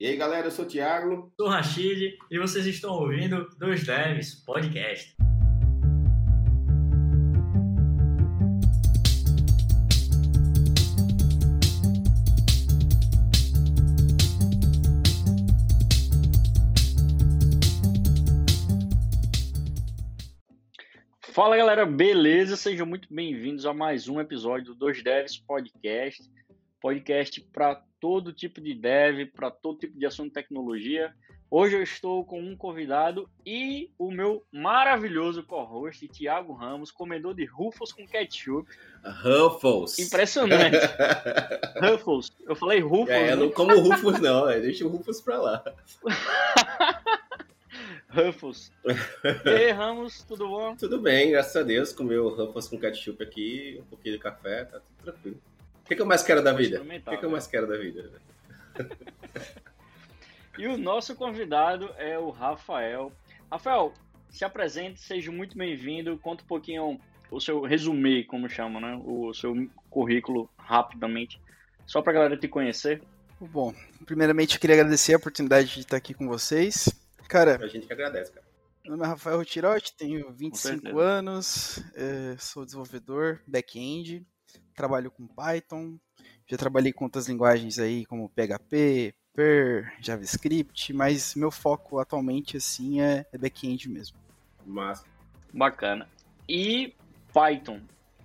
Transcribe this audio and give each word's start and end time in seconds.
E 0.00 0.06
aí, 0.06 0.16
galera, 0.16 0.46
eu 0.46 0.50
sou 0.52 0.64
o 0.64 0.68
Thiago. 0.68 1.32
Sou 1.36 1.48
o 1.48 1.50
Rachid 1.50 2.16
e 2.30 2.38
vocês 2.38 2.64
estão 2.66 2.92
ouvindo 2.92 3.48
Dois 3.58 3.84
Devs 3.84 4.32
Podcast. 4.32 5.16
Fala 21.22 21.56
galera, 21.56 21.84
beleza? 21.84 22.56
Sejam 22.56 22.86
muito 22.86 23.12
bem-vindos 23.12 23.66
a 23.66 23.74
mais 23.74 24.08
um 24.08 24.20
episódio 24.20 24.66
do 24.66 24.74
Dois 24.76 25.02
Devs 25.02 25.36
Podcast. 25.38 26.22
Podcast 26.80 27.40
para 27.52 27.82
todo 28.00 28.32
tipo 28.32 28.60
de 28.60 28.74
dev, 28.74 29.26
para 29.26 29.50
todo 29.50 29.78
tipo 29.78 29.98
de 29.98 30.06
assunto 30.06 30.28
de 30.28 30.34
tecnologia. 30.34 31.14
Hoje 31.50 31.76
eu 31.76 31.82
estou 31.82 32.24
com 32.26 32.42
um 32.42 32.54
convidado 32.54 33.26
e 33.44 33.90
o 33.98 34.10
meu 34.10 34.44
maravilhoso 34.52 35.42
co-host, 35.42 36.06
Thiago 36.08 36.52
Ramos, 36.52 36.90
comedor 36.90 37.34
de 37.34 37.46
Ruffles 37.46 37.90
com 37.90 38.06
ketchup. 38.06 38.68
Ruffles. 39.02 39.98
Impressionante. 39.98 40.76
Ruffles. 41.80 42.30
Eu 42.46 42.54
falei 42.54 42.80
Ruffles. 42.80 43.08
É, 43.08 43.32
eu 43.32 43.36
não 43.36 43.46
né? 43.46 43.52
como 43.52 43.80
Ruffles 43.80 44.20
não, 44.20 44.46
é, 44.46 44.60
deixa 44.60 44.84
o 44.84 44.88
Ruffles 44.88 45.22
para 45.22 45.38
lá. 45.38 45.64
Ruffles. 48.10 48.70
E 49.44 49.48
aí, 49.48 49.70
Ramos, 49.70 50.22
tudo 50.24 50.48
bom? 50.48 50.76
Tudo 50.76 51.00
bem, 51.00 51.30
graças 51.30 51.56
a 51.56 51.62
Deus. 51.62 51.92
Comeu 51.92 52.28
Ruffles 52.28 52.68
com 52.68 52.78
ketchup 52.78 53.22
aqui, 53.22 53.78
um 53.80 53.84
pouquinho 53.84 54.16
de 54.16 54.20
café, 54.20 54.64
tá 54.64 54.80
tudo 54.80 55.02
tranquilo. 55.02 55.40
O 55.88 55.90
que, 55.90 55.96
que 55.96 56.02
eu 56.02 56.06
mais 56.06 56.22
quero 56.22 56.44
da 56.44 56.52
vida? 56.52 56.82
O 56.82 57.10
que, 57.10 57.16
que 57.16 57.24
eu 57.24 57.30
mais 57.30 57.46
quero 57.46 57.66
da 57.66 57.78
vida? 57.78 58.12
e 60.58 60.66
o 60.66 60.76
nosso 60.76 61.14
convidado 61.14 61.88
é 61.96 62.18
o 62.18 62.28
Rafael. 62.28 63.10
Rafael, 63.50 63.94
se 64.28 64.44
apresente, 64.44 65.00
seja 65.00 65.32
muito 65.32 65.56
bem-vindo. 65.56 66.18
Conta 66.18 66.44
um 66.44 66.46
pouquinho 66.46 67.00
o 67.30 67.40
seu 67.40 67.62
resumê, 67.62 68.22
como 68.22 68.50
chama, 68.50 68.78
né? 68.78 69.00
O 69.02 69.32
seu 69.32 69.54
currículo 69.88 70.50
rapidamente, 70.58 71.40
só 71.86 72.02
para 72.02 72.10
a 72.10 72.14
galera 72.16 72.36
te 72.36 72.48
conhecer. 72.48 73.00
Bom, 73.40 73.74
primeiramente 74.04 74.56
eu 74.56 74.60
queria 74.60 74.76
agradecer 74.76 75.14
a 75.14 75.16
oportunidade 75.16 75.72
de 75.72 75.80
estar 75.80 75.96
aqui 75.96 76.12
com 76.12 76.28
vocês. 76.28 76.90
Cara, 77.30 77.56
a 77.64 77.66
gente 77.66 77.86
que 77.86 77.92
agradece, 77.94 78.30
cara. 78.30 78.46
Meu 78.84 78.92
nome 78.92 79.06
é 79.06 79.08
Rafael 79.08 79.38
Rotirotti, 79.38 79.96
tenho 79.96 80.30
25 80.32 80.98
anos, 80.98 81.82
é, 81.94 82.36
sou 82.38 82.66
desenvolvedor 82.66 83.40
back-end, 83.46 84.26
trabalho 84.74 85.10
com 85.10 85.26
Python, 85.26 85.98
já 86.46 86.56
trabalhei 86.56 86.92
com 86.92 87.04
outras 87.04 87.28
linguagens 87.28 87.78
aí 87.78 88.06
como 88.06 88.28
PHP, 88.30 89.14
Per, 89.34 89.92
JavaScript, 90.00 90.92
mas 90.92 91.34
meu 91.34 91.50
foco 91.50 91.98
atualmente 91.98 92.56
assim 92.56 93.00
é, 93.00 93.24
é 93.32 93.38
back-end 93.38 93.88
mesmo. 93.88 94.16
Massa. 94.66 95.04
Bacana. 95.52 96.08
E 96.48 96.94
Python? 97.32 97.80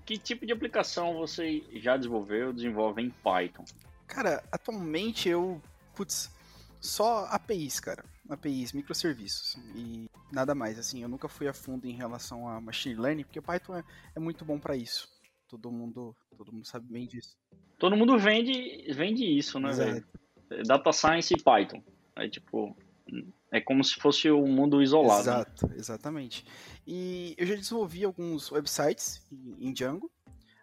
Que 0.06 0.18
tipo 0.18 0.46
de 0.46 0.52
aplicação 0.52 1.14
você 1.14 1.64
já 1.74 1.96
desenvolveu, 1.96 2.52
desenvolve 2.52 3.02
em 3.02 3.10
Python? 3.10 3.64
Cara, 4.08 4.44
atualmente 4.52 5.30
eu, 5.30 5.62
putz, 5.96 6.32
só 6.80 7.26
APIs, 7.26 7.80
cara. 7.80 8.04
APIs, 8.30 8.74
microserviços 8.74 9.56
e 9.76 10.10
nada 10.32 10.56
mais. 10.56 10.80
Assim, 10.80 11.02
eu 11.02 11.10
nunca 11.10 11.28
fui 11.28 11.48
a 11.48 11.54
fundo 11.54 11.86
em 11.86 11.94
relação 11.94 12.48
a 12.48 12.60
machine 12.60 12.96
learning, 12.96 13.24
porque 13.24 13.42
Python 13.42 13.76
é, 13.78 13.84
é 14.16 14.20
muito 14.20 14.44
bom 14.44 14.60
para 14.60 14.76
isso. 14.76 15.13
Todo 15.54 15.72
mundo, 15.72 16.16
todo 16.36 16.52
mundo 16.52 16.66
sabe 16.66 16.92
bem 16.92 17.06
disso. 17.06 17.38
Todo 17.78 17.96
mundo 17.96 18.18
vende, 18.18 18.92
vende 18.92 19.24
isso, 19.24 19.60
né, 19.60 19.72
velho? 19.72 20.04
Data 20.66 20.92
Science 20.92 21.32
e 21.32 21.38
Python. 21.38 21.84
É 22.16 22.28
tipo, 22.28 22.76
é 23.52 23.62
como 23.62 23.84
se 23.84 23.94
fosse 23.94 24.32
um 24.32 24.48
mundo 24.48 24.82
isolado. 24.82 25.22
Exato, 25.22 25.68
né? 25.68 25.76
exatamente. 25.78 26.44
E 26.88 27.36
eu 27.38 27.46
já 27.46 27.54
desenvolvi 27.54 28.04
alguns 28.04 28.52
websites 28.52 29.22
em 29.60 29.72
Django, 29.72 30.10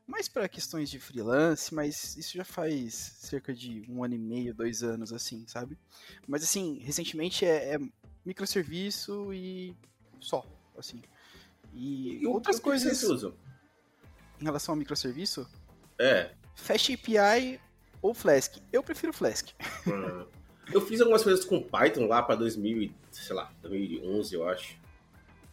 mais 0.09 0.29
para 0.29 0.49
questões 0.49 0.91
de 0.91 0.99
freelance, 0.99 1.73
mas 1.73 2.17
isso 2.17 2.37
já 2.37 2.45
faz 2.45 2.95
cerca 2.95 3.55
de 3.55 3.87
um 3.89 4.03
ano 4.03 4.15
e 4.15 4.19
meio, 4.19 4.53
dois 4.53 4.83
anos, 4.83 5.13
assim, 5.13 5.47
sabe? 5.47 5.79
Mas 6.27 6.43
assim, 6.43 6.81
recentemente 6.81 7.45
é, 7.45 7.77
é 7.77 7.79
microserviço 8.27 9.33
e 9.33 9.73
só, 10.19 10.45
assim. 10.77 11.01
E, 11.73 12.23
e 12.23 12.27
outras 12.27 12.59
coisas. 12.59 12.91
Que 12.91 12.97
vocês 12.97 13.09
usam? 13.09 13.50
Em 14.41 14.45
relação 14.45 14.73
ao 14.73 14.79
microserviço? 14.79 15.47
É. 15.99 16.31
Fast 16.55 16.93
API 16.93 17.61
ou 18.01 18.15
Flask? 18.15 18.57
Eu 18.73 18.83
prefiro 18.83 19.13
Flask. 19.13 19.49
Hum. 19.87 20.25
Eu 20.73 20.81
fiz 20.81 21.01
algumas 21.01 21.23
coisas 21.23 21.45
com 21.45 21.61
Python 21.61 22.07
lá 22.07 22.23
para 22.23 22.37
2000, 22.37 22.93
sei 23.11 23.35
lá, 23.35 23.53
2011, 23.63 24.35
eu 24.35 24.49
acho. 24.49 24.79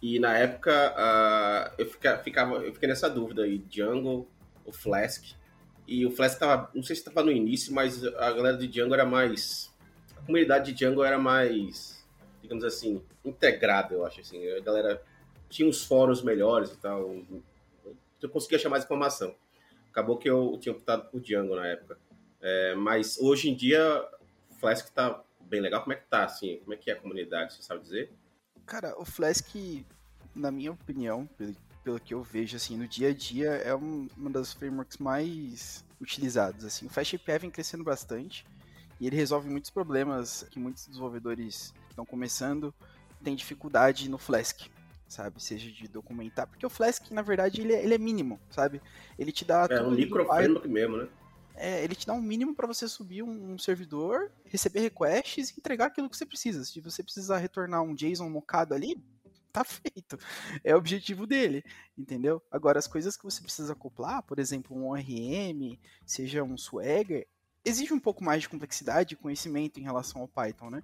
E 0.01 0.19
na 0.19 0.37
época 0.37 0.93
uh, 0.95 1.73
eu, 1.77 1.89
fica, 1.89 2.17
ficava, 2.19 2.55
eu 2.57 2.73
fiquei 2.73 2.87
nessa 2.87 3.09
dúvida 3.09 3.43
aí, 3.43 3.57
Django 3.57 4.29
ou 4.63 4.71
Flask. 4.71 5.23
E 5.87 6.05
o 6.05 6.11
Flask 6.11 6.37
tava, 6.37 6.69
não 6.75 6.83
sei 6.83 6.95
se 6.95 7.01
estava 7.01 7.23
no 7.23 7.31
início, 7.31 7.73
mas 7.73 8.03
a 8.03 8.31
galera 8.31 8.57
de 8.57 8.67
Django 8.67 8.93
era 8.93 9.05
mais, 9.05 9.73
a 10.15 10.21
comunidade 10.21 10.71
de 10.71 10.77
Django 10.77 11.03
era 11.03 11.17
mais, 11.17 12.05
digamos 12.41 12.63
assim, 12.63 13.01
integrada, 13.25 13.95
eu 13.95 14.05
acho 14.05 14.21
assim. 14.21 14.47
A 14.51 14.59
galera 14.59 15.01
tinha 15.49 15.67
uns 15.67 15.83
fóruns 15.83 16.21
melhores 16.21 16.71
e 16.71 16.77
tal, 16.77 17.15
eu 18.21 18.29
conseguia 18.29 18.57
achar 18.57 18.69
mais 18.69 18.83
informação. 18.83 19.35
Acabou 19.91 20.17
que 20.17 20.29
eu 20.29 20.57
tinha 20.59 20.73
optado 20.73 21.09
por 21.09 21.21
Django 21.21 21.55
na 21.55 21.67
época. 21.67 21.97
É, 22.41 22.75
mas 22.75 23.17
hoje 23.17 23.49
em 23.49 23.55
dia, 23.55 24.07
Flask 24.59 24.89
tá 24.93 25.23
bem 25.41 25.61
legal. 25.61 25.81
Como 25.81 25.93
é 25.93 25.95
que 25.95 26.07
tá, 26.07 26.25
assim? 26.25 26.57
Como 26.59 26.73
é 26.73 26.77
que 26.77 26.91
é 26.91 26.93
a 26.93 26.99
comunidade, 26.99 27.53
você 27.53 27.61
sabe 27.61 27.81
dizer? 27.81 28.11
Cara, 28.65 28.99
o 28.99 29.05
Flask, 29.05 29.47
na 30.35 30.51
minha 30.51 30.71
opinião, 30.71 31.25
pelo, 31.37 31.55
pelo 31.83 31.99
que 31.99 32.13
eu 32.13 32.21
vejo, 32.21 32.55
assim, 32.55 32.77
no 32.77 32.87
dia 32.87 33.09
a 33.09 33.13
dia, 33.13 33.49
é 33.51 33.73
um, 33.73 34.07
uma 34.15 34.29
das 34.29 34.53
frameworks 34.53 34.97
mais 34.97 35.85
utilizadas, 35.99 36.63
assim. 36.63 36.85
O 36.85 36.89
FastAPI 36.89 37.39
vem 37.39 37.49
crescendo 37.49 37.83
bastante 37.83 38.45
e 38.99 39.07
ele 39.07 39.15
resolve 39.15 39.49
muitos 39.49 39.71
problemas 39.71 40.43
que 40.51 40.59
muitos 40.59 40.87
desenvolvedores 40.87 41.73
estão 41.89 42.05
começando 42.05 42.73
têm 43.23 43.35
dificuldade 43.35 44.09
no 44.09 44.17
Flask 44.17 44.67
sabe? 45.07 45.41
Seja 45.41 45.71
de 45.71 45.87
documentar. 45.87 46.47
Porque 46.47 46.65
o 46.65 46.69
Flask, 46.69 47.09
na 47.11 47.21
verdade, 47.21 47.61
ele 47.61 47.73
é, 47.73 47.83
ele 47.83 47.93
é 47.93 47.97
mínimo, 47.97 48.39
sabe? 48.49 48.81
Ele 49.17 49.31
te 49.31 49.45
dá. 49.45 49.67
É 49.69 49.81
um 49.81 49.91
microframework 49.91 50.67
mesmo, 50.67 50.97
né? 50.97 51.07
É, 51.55 51.83
ele 51.83 51.95
te 51.95 52.05
dá 52.05 52.13
um 52.13 52.21
mínimo 52.21 52.53
para 52.53 52.67
você 52.67 52.87
subir 52.87 53.23
um, 53.23 53.53
um, 53.53 53.57
servidor, 53.57 54.31
receber 54.45 54.79
requests 54.81 55.49
e 55.49 55.55
entregar 55.57 55.87
aquilo 55.87 56.07
que 56.07 56.15
você 56.15 56.25
precisa. 56.25 56.63
Se 56.63 56.79
você 56.79 57.01
precisar 57.01 57.39
retornar 57.39 57.81
um 57.81 57.95
JSON 57.95 58.29
mocado 58.29 58.75
ali, 58.75 59.03
tá 59.51 59.63
feito. 59.63 60.19
É 60.63 60.75
o 60.75 60.77
objetivo 60.77 61.25
dele, 61.25 61.63
entendeu? 61.97 62.41
Agora, 62.51 62.77
as 62.77 62.85
coisas 62.85 63.17
que 63.17 63.23
você 63.23 63.41
precisa 63.41 63.73
acoplar, 63.73 64.21
por 64.21 64.37
exemplo, 64.37 64.77
um 64.77 64.85
ORM, 64.85 65.79
seja 66.05 66.43
um 66.43 66.55
Swagger, 66.55 67.27
exige 67.65 67.91
um 67.91 67.99
pouco 67.99 68.23
mais 68.23 68.43
de 68.43 68.49
complexidade 68.49 69.15
e 69.15 69.17
conhecimento 69.17 69.79
em 69.79 69.83
relação 69.83 70.21
ao 70.21 70.27
Python, 70.27 70.69
né? 70.69 70.83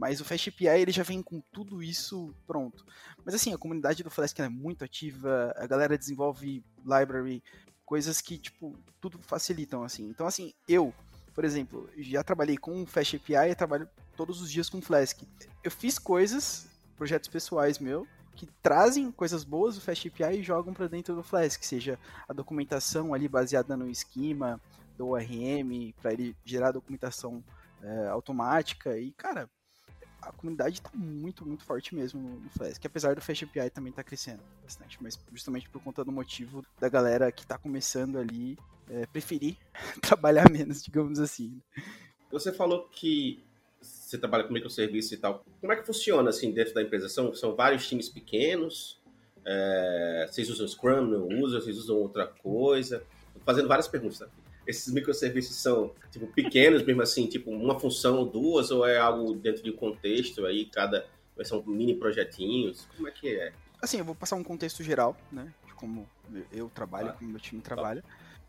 Mas 0.00 0.18
o 0.18 0.24
FastAPI 0.24 0.66
ele 0.66 0.92
já 0.92 1.02
vem 1.02 1.22
com 1.22 1.42
tudo 1.52 1.82
isso 1.82 2.34
pronto. 2.46 2.86
Mas 3.22 3.34
assim, 3.34 3.52
a 3.52 3.58
comunidade 3.58 4.02
do 4.02 4.08
Flask 4.08 4.40
é 4.40 4.48
muito 4.48 4.82
ativa, 4.82 5.52
a 5.58 5.66
galera 5.66 5.98
desenvolve 5.98 6.64
library, 6.82 7.44
coisas 7.84 8.22
que, 8.22 8.38
tipo, 8.38 8.74
tudo 8.98 9.18
facilitam, 9.18 9.82
assim. 9.82 10.08
Então, 10.08 10.26
assim, 10.26 10.54
eu, 10.66 10.94
por 11.34 11.44
exemplo, 11.44 11.86
já 11.98 12.24
trabalhei 12.24 12.56
com 12.56 12.82
o 12.82 12.86
FastAPI 12.86 13.50
e 13.50 13.54
trabalho 13.54 13.86
todos 14.16 14.40
os 14.40 14.50
dias 14.50 14.70
com 14.70 14.80
Flask. 14.80 15.20
Eu 15.62 15.70
fiz 15.70 15.98
coisas, 15.98 16.66
projetos 16.96 17.28
pessoais 17.28 17.78
meu, 17.78 18.06
que 18.34 18.46
trazem 18.62 19.12
coisas 19.12 19.44
boas 19.44 19.74
do 19.74 19.82
FastAPI 19.82 20.38
e 20.38 20.42
jogam 20.42 20.72
para 20.72 20.88
dentro 20.88 21.14
do 21.14 21.22
Flask, 21.22 21.62
seja 21.62 21.98
a 22.26 22.32
documentação 22.32 23.12
ali 23.12 23.28
baseada 23.28 23.76
no 23.76 23.86
esquema 23.86 24.58
do 24.96 25.08
ORM, 25.08 25.92
para 26.00 26.14
ele 26.14 26.34
gerar 26.42 26.72
documentação 26.72 27.44
é, 27.82 28.08
automática. 28.08 28.96
E, 28.96 29.12
cara, 29.12 29.46
a 30.22 30.32
comunidade 30.32 30.76
está 30.76 30.90
muito, 30.94 31.46
muito 31.46 31.64
forte 31.64 31.94
mesmo 31.94 32.20
no 32.20 32.50
Flask, 32.50 32.84
apesar 32.84 33.14
do 33.14 33.20
Fast 33.20 33.44
API 33.44 33.70
também 33.70 33.92
tá 33.92 34.02
crescendo 34.02 34.42
bastante, 34.62 34.98
mas 35.02 35.18
justamente 35.32 35.68
por 35.68 35.82
conta 35.82 36.04
do 36.04 36.12
motivo 36.12 36.64
da 36.78 36.88
galera 36.88 37.30
que 37.32 37.42
está 37.42 37.58
começando 37.58 38.18
ali 38.18 38.58
é, 38.88 39.06
preferir 39.06 39.56
trabalhar 40.02 40.50
menos, 40.50 40.82
digamos 40.82 41.18
assim. 41.18 41.60
Você 42.30 42.52
falou 42.52 42.88
que 42.88 43.42
você 43.80 44.18
trabalha 44.18 44.44
com 44.44 44.52
microserviços 44.52 45.12
e 45.12 45.16
tal. 45.16 45.44
Como 45.60 45.72
é 45.72 45.76
que 45.76 45.86
funciona 45.86 46.30
assim 46.30 46.52
dentro 46.52 46.74
da 46.74 46.82
empresa? 46.82 47.08
São, 47.08 47.34
são 47.34 47.54
vários 47.54 47.88
times 47.88 48.08
pequenos? 48.08 49.00
É, 49.44 50.28
vocês 50.30 50.50
usam 50.50 50.66
Scrum, 50.68 51.02
não 51.02 51.28
usam? 51.40 51.60
Vocês 51.60 51.78
usam 51.78 51.96
outra 51.96 52.26
coisa? 52.26 53.02
Fazendo 53.44 53.68
várias 53.68 53.88
perguntas. 53.88 54.20
Né? 54.20 54.28
Esses 54.66 54.92
microserviços 54.92 55.56
são 55.56 55.92
tipo 56.10 56.26
pequenos 56.28 56.82
mesmo 56.82 57.02
assim, 57.02 57.26
tipo 57.26 57.50
uma 57.50 57.78
função 57.78 58.18
ou 58.18 58.26
duas 58.26 58.70
ou 58.70 58.86
é 58.86 58.98
algo 58.98 59.34
dentro 59.34 59.62
de 59.62 59.70
um 59.70 59.76
contexto 59.76 60.44
aí 60.46 60.66
cada 60.66 61.06
são 61.42 61.62
mini 61.66 61.94
projetinhos? 61.94 62.86
Como 62.96 63.08
é 63.08 63.10
que 63.10 63.34
é? 63.34 63.52
Assim, 63.80 63.98
eu 63.98 64.04
vou 64.04 64.14
passar 64.14 64.36
um 64.36 64.44
contexto 64.44 64.82
geral, 64.82 65.16
né, 65.32 65.52
de 65.66 65.74
como 65.74 66.06
eu 66.52 66.68
trabalho, 66.68 67.08
ah, 67.08 67.12
como 67.12 67.30
meu 67.30 67.40
time 67.40 67.62
trabalha. 67.62 68.04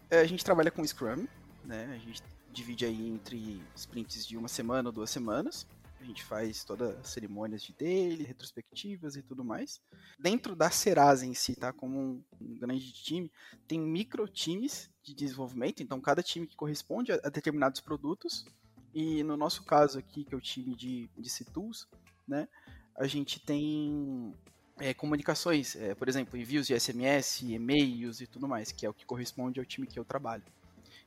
É, 0.09 0.19
a 0.19 0.25
gente 0.25 0.43
trabalha 0.43 0.69
com 0.69 0.85
Scrum, 0.85 1.25
né? 1.63 1.89
A 1.95 1.97
gente 1.97 2.21
divide 2.51 2.85
aí 2.85 3.07
entre 3.07 3.61
sprints 3.75 4.27
de 4.27 4.35
uma 4.35 4.49
semana 4.49 4.89
ou 4.89 4.93
duas 4.93 5.09
semanas. 5.09 5.65
A 6.01 6.03
gente 6.03 6.23
faz 6.23 6.65
todas 6.65 6.97
as 6.97 7.07
cerimônias 7.07 7.61
de 7.61 7.71
dele, 7.73 8.25
retrospectivas 8.25 9.15
e 9.15 9.21
tudo 9.21 9.43
mais. 9.43 9.79
Dentro 10.19 10.53
da 10.53 10.69
Serasa 10.69 11.25
em 11.25 11.33
si, 11.33 11.55
tá? 11.55 11.71
Como 11.71 11.97
um, 11.97 12.23
um 12.41 12.57
grande 12.57 12.91
time, 12.91 13.31
tem 13.67 13.79
micro 13.79 14.27
times 14.27 14.89
de 15.03 15.13
desenvolvimento, 15.13 15.81
então 15.81 15.99
cada 15.99 16.21
time 16.21 16.45
que 16.47 16.55
corresponde 16.55 17.11
a, 17.11 17.19
a 17.23 17.29
determinados 17.29 17.81
produtos. 17.81 18.45
E 18.93 19.23
no 19.23 19.37
nosso 19.37 19.63
caso 19.63 19.97
aqui, 19.97 20.23
que 20.23 20.33
é 20.33 20.37
o 20.37 20.41
time 20.41 20.75
de, 20.75 21.09
de 21.17 21.29
C-Tools, 21.29 21.87
né? 22.27 22.47
A 22.95 23.07
gente 23.07 23.39
tem 23.39 24.33
é, 24.77 24.93
comunicações, 24.93 25.75
é, 25.75 25.95
por 25.95 26.09
exemplo, 26.09 26.37
envios 26.37 26.67
de 26.67 26.77
SMS, 26.77 27.41
e-mails 27.41 28.19
e 28.19 28.27
tudo 28.27 28.47
mais, 28.47 28.71
que 28.71 28.85
é 28.85 28.89
o 28.89 28.93
que 28.93 29.05
corresponde 29.05 29.59
ao 29.59 29.65
time 29.65 29.87
que 29.87 29.97
eu 29.97 30.03
trabalho. 30.03 30.43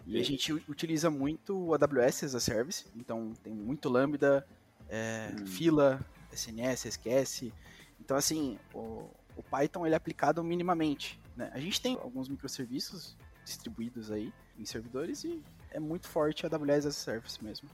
E 0.06 0.18
a 0.18 0.22
gente 0.22 0.52
utiliza 0.52 1.10
muito 1.10 1.56
o 1.56 1.74
AWS 1.74 2.24
as 2.24 2.34
a 2.34 2.40
service, 2.40 2.84
então 2.94 3.32
tem 3.42 3.54
muito 3.54 3.88
Lambda, 3.88 4.46
é, 4.88 5.34
hum. 5.40 5.46
fila, 5.46 6.04
SNS, 6.30 6.86
SQS. 6.86 7.52
Então, 7.98 8.16
assim, 8.16 8.58
o, 8.74 9.08
o, 9.36 9.42
Python 9.42 9.86
ele 9.86 9.94
é 9.94 9.96
aplicado 9.96 10.44
minimamente. 10.44 11.18
Né? 11.34 11.50
A 11.54 11.58
gente 11.58 11.80
tem 11.80 11.94
alguns 11.94 12.28
microserviços 12.28 13.16
distribuídos 13.44 14.10
aí 14.10 14.32
em 14.58 14.64
servidores 14.64 15.24
e 15.24 15.42
é 15.70 15.80
muito 15.80 16.08
forte 16.08 16.46
a 16.46 16.48
AWS 16.48 16.86
as 16.86 16.86
a 16.86 16.92
service 16.92 17.44
mesmo. 17.44 17.68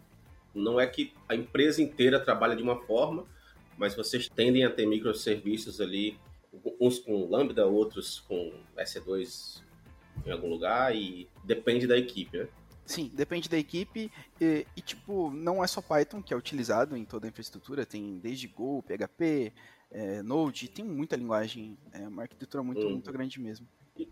Não 0.54 0.80
é 0.80 0.86
que 0.86 1.12
a 1.28 1.34
empresa 1.34 1.80
inteira 1.80 2.18
trabalha 2.18 2.56
de 2.56 2.62
uma 2.62 2.80
forma, 2.82 3.24
mas 3.76 3.94
vocês 3.94 4.28
tendem 4.28 4.64
a 4.64 4.70
ter 4.70 4.86
microserviços 4.86 5.80
ali, 5.80 6.18
uns 6.80 6.98
com 6.98 7.28
Lambda, 7.28 7.66
outros 7.66 8.20
com 8.20 8.52
S2 8.76 9.62
em 10.26 10.30
algum 10.30 10.48
lugar 10.48 10.94
e 10.94 11.28
depende 11.44 11.86
da 11.86 11.96
equipe, 11.96 12.36
né? 12.36 12.48
Sim, 12.84 13.08
depende 13.14 13.48
da 13.48 13.56
equipe 13.56 14.10
e, 14.40 14.66
e, 14.76 14.80
tipo, 14.80 15.30
não 15.30 15.62
é 15.62 15.66
só 15.68 15.80
Python 15.80 16.20
que 16.20 16.34
é 16.34 16.36
utilizado 16.36 16.96
em 16.96 17.04
toda 17.04 17.26
a 17.26 17.30
infraestrutura, 17.30 17.86
tem 17.86 18.18
desde 18.18 18.48
Go, 18.48 18.82
PHP, 18.82 19.52
é, 19.92 20.22
Node, 20.22 20.68
tem 20.68 20.84
muita 20.84 21.14
linguagem, 21.14 21.78
é 21.92 22.08
uma 22.08 22.22
arquitetura 22.22 22.64
muito, 22.64 22.84
hum. 22.84 22.90
muito 22.90 23.12
grande 23.12 23.40
mesmo. 23.40 23.66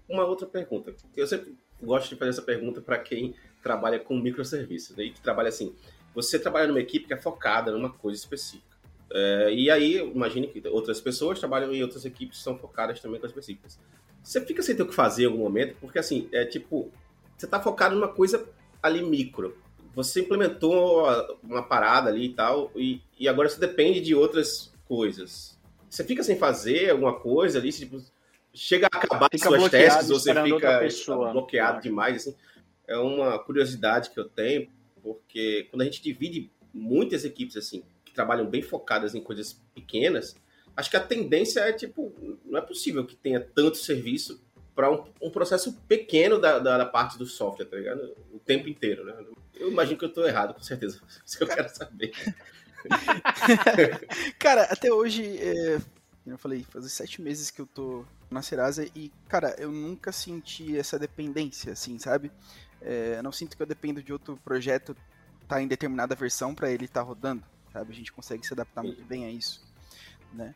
Uma 0.09 0.25
outra 0.25 0.47
pergunta, 0.47 0.95
eu 1.17 1.27
sempre 1.27 1.57
gosto 1.83 2.09
de 2.09 2.17
fazer 2.17 2.31
essa 2.31 2.43
pergunta 2.43 2.81
para 2.81 2.99
quem 2.99 3.35
trabalha 3.63 3.99
com 3.99 4.17
microserviços, 4.17 4.97
né, 4.97 5.05
e 5.05 5.11
que 5.11 5.21
trabalha 5.21 5.49
assim, 5.49 5.75
você 6.15 6.39
trabalha 6.39 6.67
numa 6.67 6.81
equipe 6.81 7.07
que 7.07 7.15
é 7.15 7.17
focada 7.17 7.71
numa 7.71 7.91
coisa 7.91 8.19
específica. 8.19 8.77
É, 9.11 9.53
e 9.53 9.71
aí, 9.71 9.97
imagine 9.97 10.49
que 10.49 10.67
outras 10.69 11.01
pessoas 11.01 11.39
trabalham 11.39 11.73
em 11.73 11.83
outras 11.83 12.05
equipes 12.05 12.39
que 12.39 12.45
são 12.45 12.59
focadas 12.59 13.01
também 13.01 13.17
em 13.17 13.21
coisas 13.21 13.37
específicas. 13.37 13.79
Você 14.23 14.41
fica 14.45 14.63
sem 14.63 14.77
ter 14.77 14.83
o 14.83 14.87
que 14.87 14.95
fazer 14.95 15.23
em 15.23 15.27
algum 15.27 15.39
momento, 15.39 15.77
porque 15.81 15.99
assim, 15.99 16.29
é 16.33 16.45
tipo, 16.45 16.93
você 17.37 17.47
está 17.47 17.61
focado 17.61 17.95
numa 17.95 18.09
coisa 18.09 18.47
ali 18.83 19.03
micro. 19.03 19.57
Você 19.95 20.21
implementou 20.21 21.05
uma 21.43 21.63
parada 21.63 22.11
ali 22.11 22.27
e 22.27 22.35
tal, 22.35 22.71
e, 22.77 23.01
e 23.19 23.29
agora 23.29 23.49
você 23.49 23.59
depende 23.59 24.01
de 24.01 24.15
outras 24.15 24.73
coisas. 24.87 25.59
Você 25.89 26.05
fica 26.05 26.23
sem 26.23 26.37
fazer 26.37 26.91
alguma 26.91 27.19
coisa 27.19 27.59
ali, 27.59 27.73
tipo, 27.73 28.03
chega 28.55 28.89
a 28.93 28.97
acabar 28.97 29.29
fica 29.31 29.49
suas 29.49 29.71
testes, 29.71 30.11
ou 30.11 30.19
você 30.19 30.35
fica 30.43 30.79
pessoa, 30.79 31.33
bloqueado 31.33 31.81
demais, 31.81 32.17
assim. 32.17 32.37
É 32.87 32.97
uma 32.97 33.39
curiosidade 33.39 34.11
que 34.11 34.19
eu 34.19 34.29
tenho, 34.29 34.69
porque 35.03 35.67
quando 35.71 35.83
a 35.83 35.85
gente 35.85 36.03
divide 36.03 36.51
muitas 36.73 37.25
equipes 37.25 37.57
assim, 37.57 37.85
que 38.05 38.13
trabalham 38.13 38.47
bem 38.47 38.63
focadas 38.63 39.15
em 39.15 39.21
coisas 39.21 39.61
pequenas, 39.75 40.35
acho 40.77 40.91
que 40.91 40.97
a 40.97 41.01
tendência 41.01 41.61
é 41.61 41.73
tipo, 41.73 42.15
não 42.45 42.59
é 42.59 42.63
possível 42.63 43.05
que 43.05 43.15
tenha 43.15 43.41
tanto 43.41 43.77
serviço 43.77 44.41
para 44.75 44.91
um, 44.93 45.05
um, 45.21 45.29
processo 45.29 45.73
pequeno 45.89 46.39
da, 46.39 46.61
da, 46.61 46.79
da, 46.79 46.87
parte 46.87 47.19
do 47.19 47.27
software, 47.27 47.67
tá 47.67 47.77
ligado? 47.77 48.17
O 48.33 48.39
tempo 48.39 48.69
inteiro, 48.69 49.05
né? 49.05 49.13
Eu 49.55 49.73
imagino 49.73 49.99
que 49.99 50.05
eu 50.05 50.09
estou 50.09 50.25
errado, 50.25 50.55
com 50.55 50.63
certeza. 50.63 51.01
Isso 51.27 51.37
que 51.37 51.43
eu 51.43 51.49
quero 51.49 51.69
saber. 51.69 52.13
cara, 54.39 54.63
até 54.71 54.93
hoje, 54.93 55.37
é, 55.37 55.81
eu 56.33 56.39
falei, 56.39 56.65
faz 56.65 56.91
sete 56.93 57.21
meses 57.21 57.51
que 57.51 57.61
eu 57.61 57.67
tô 57.67 58.05
na 58.31 58.43
Serasa 58.43 58.89
e, 58.95 59.13
cara, 59.29 59.55
eu 59.59 59.71
nunca 59.71 60.13
senti 60.13 60.77
essa 60.77 60.99
dependência, 60.99 61.73
assim, 61.73 61.99
sabe? 61.99 62.31
É, 62.81 63.21
não 63.23 63.33
sinto 63.33 63.57
que 63.57 63.63
eu 63.63 63.67
dependo 63.67 64.03
de 64.03 64.13
outro 64.13 64.37
projeto 64.45 64.97
tá 65.47 65.63
em 65.63 65.67
determinada 65.67 66.15
versão 66.15 66.55
para 66.55 66.71
ele 66.71 66.85
estar 66.85 67.01
tá 67.01 67.07
rodando, 67.07 67.43
sabe? 67.73 67.93
A 67.93 67.97
gente 67.97 68.13
consegue 68.13 68.47
se 68.47 68.53
adaptar 68.53 68.83
muito 68.83 69.05
bem 69.05 69.25
a 69.25 69.31
isso, 69.31 69.67
né? 70.33 70.55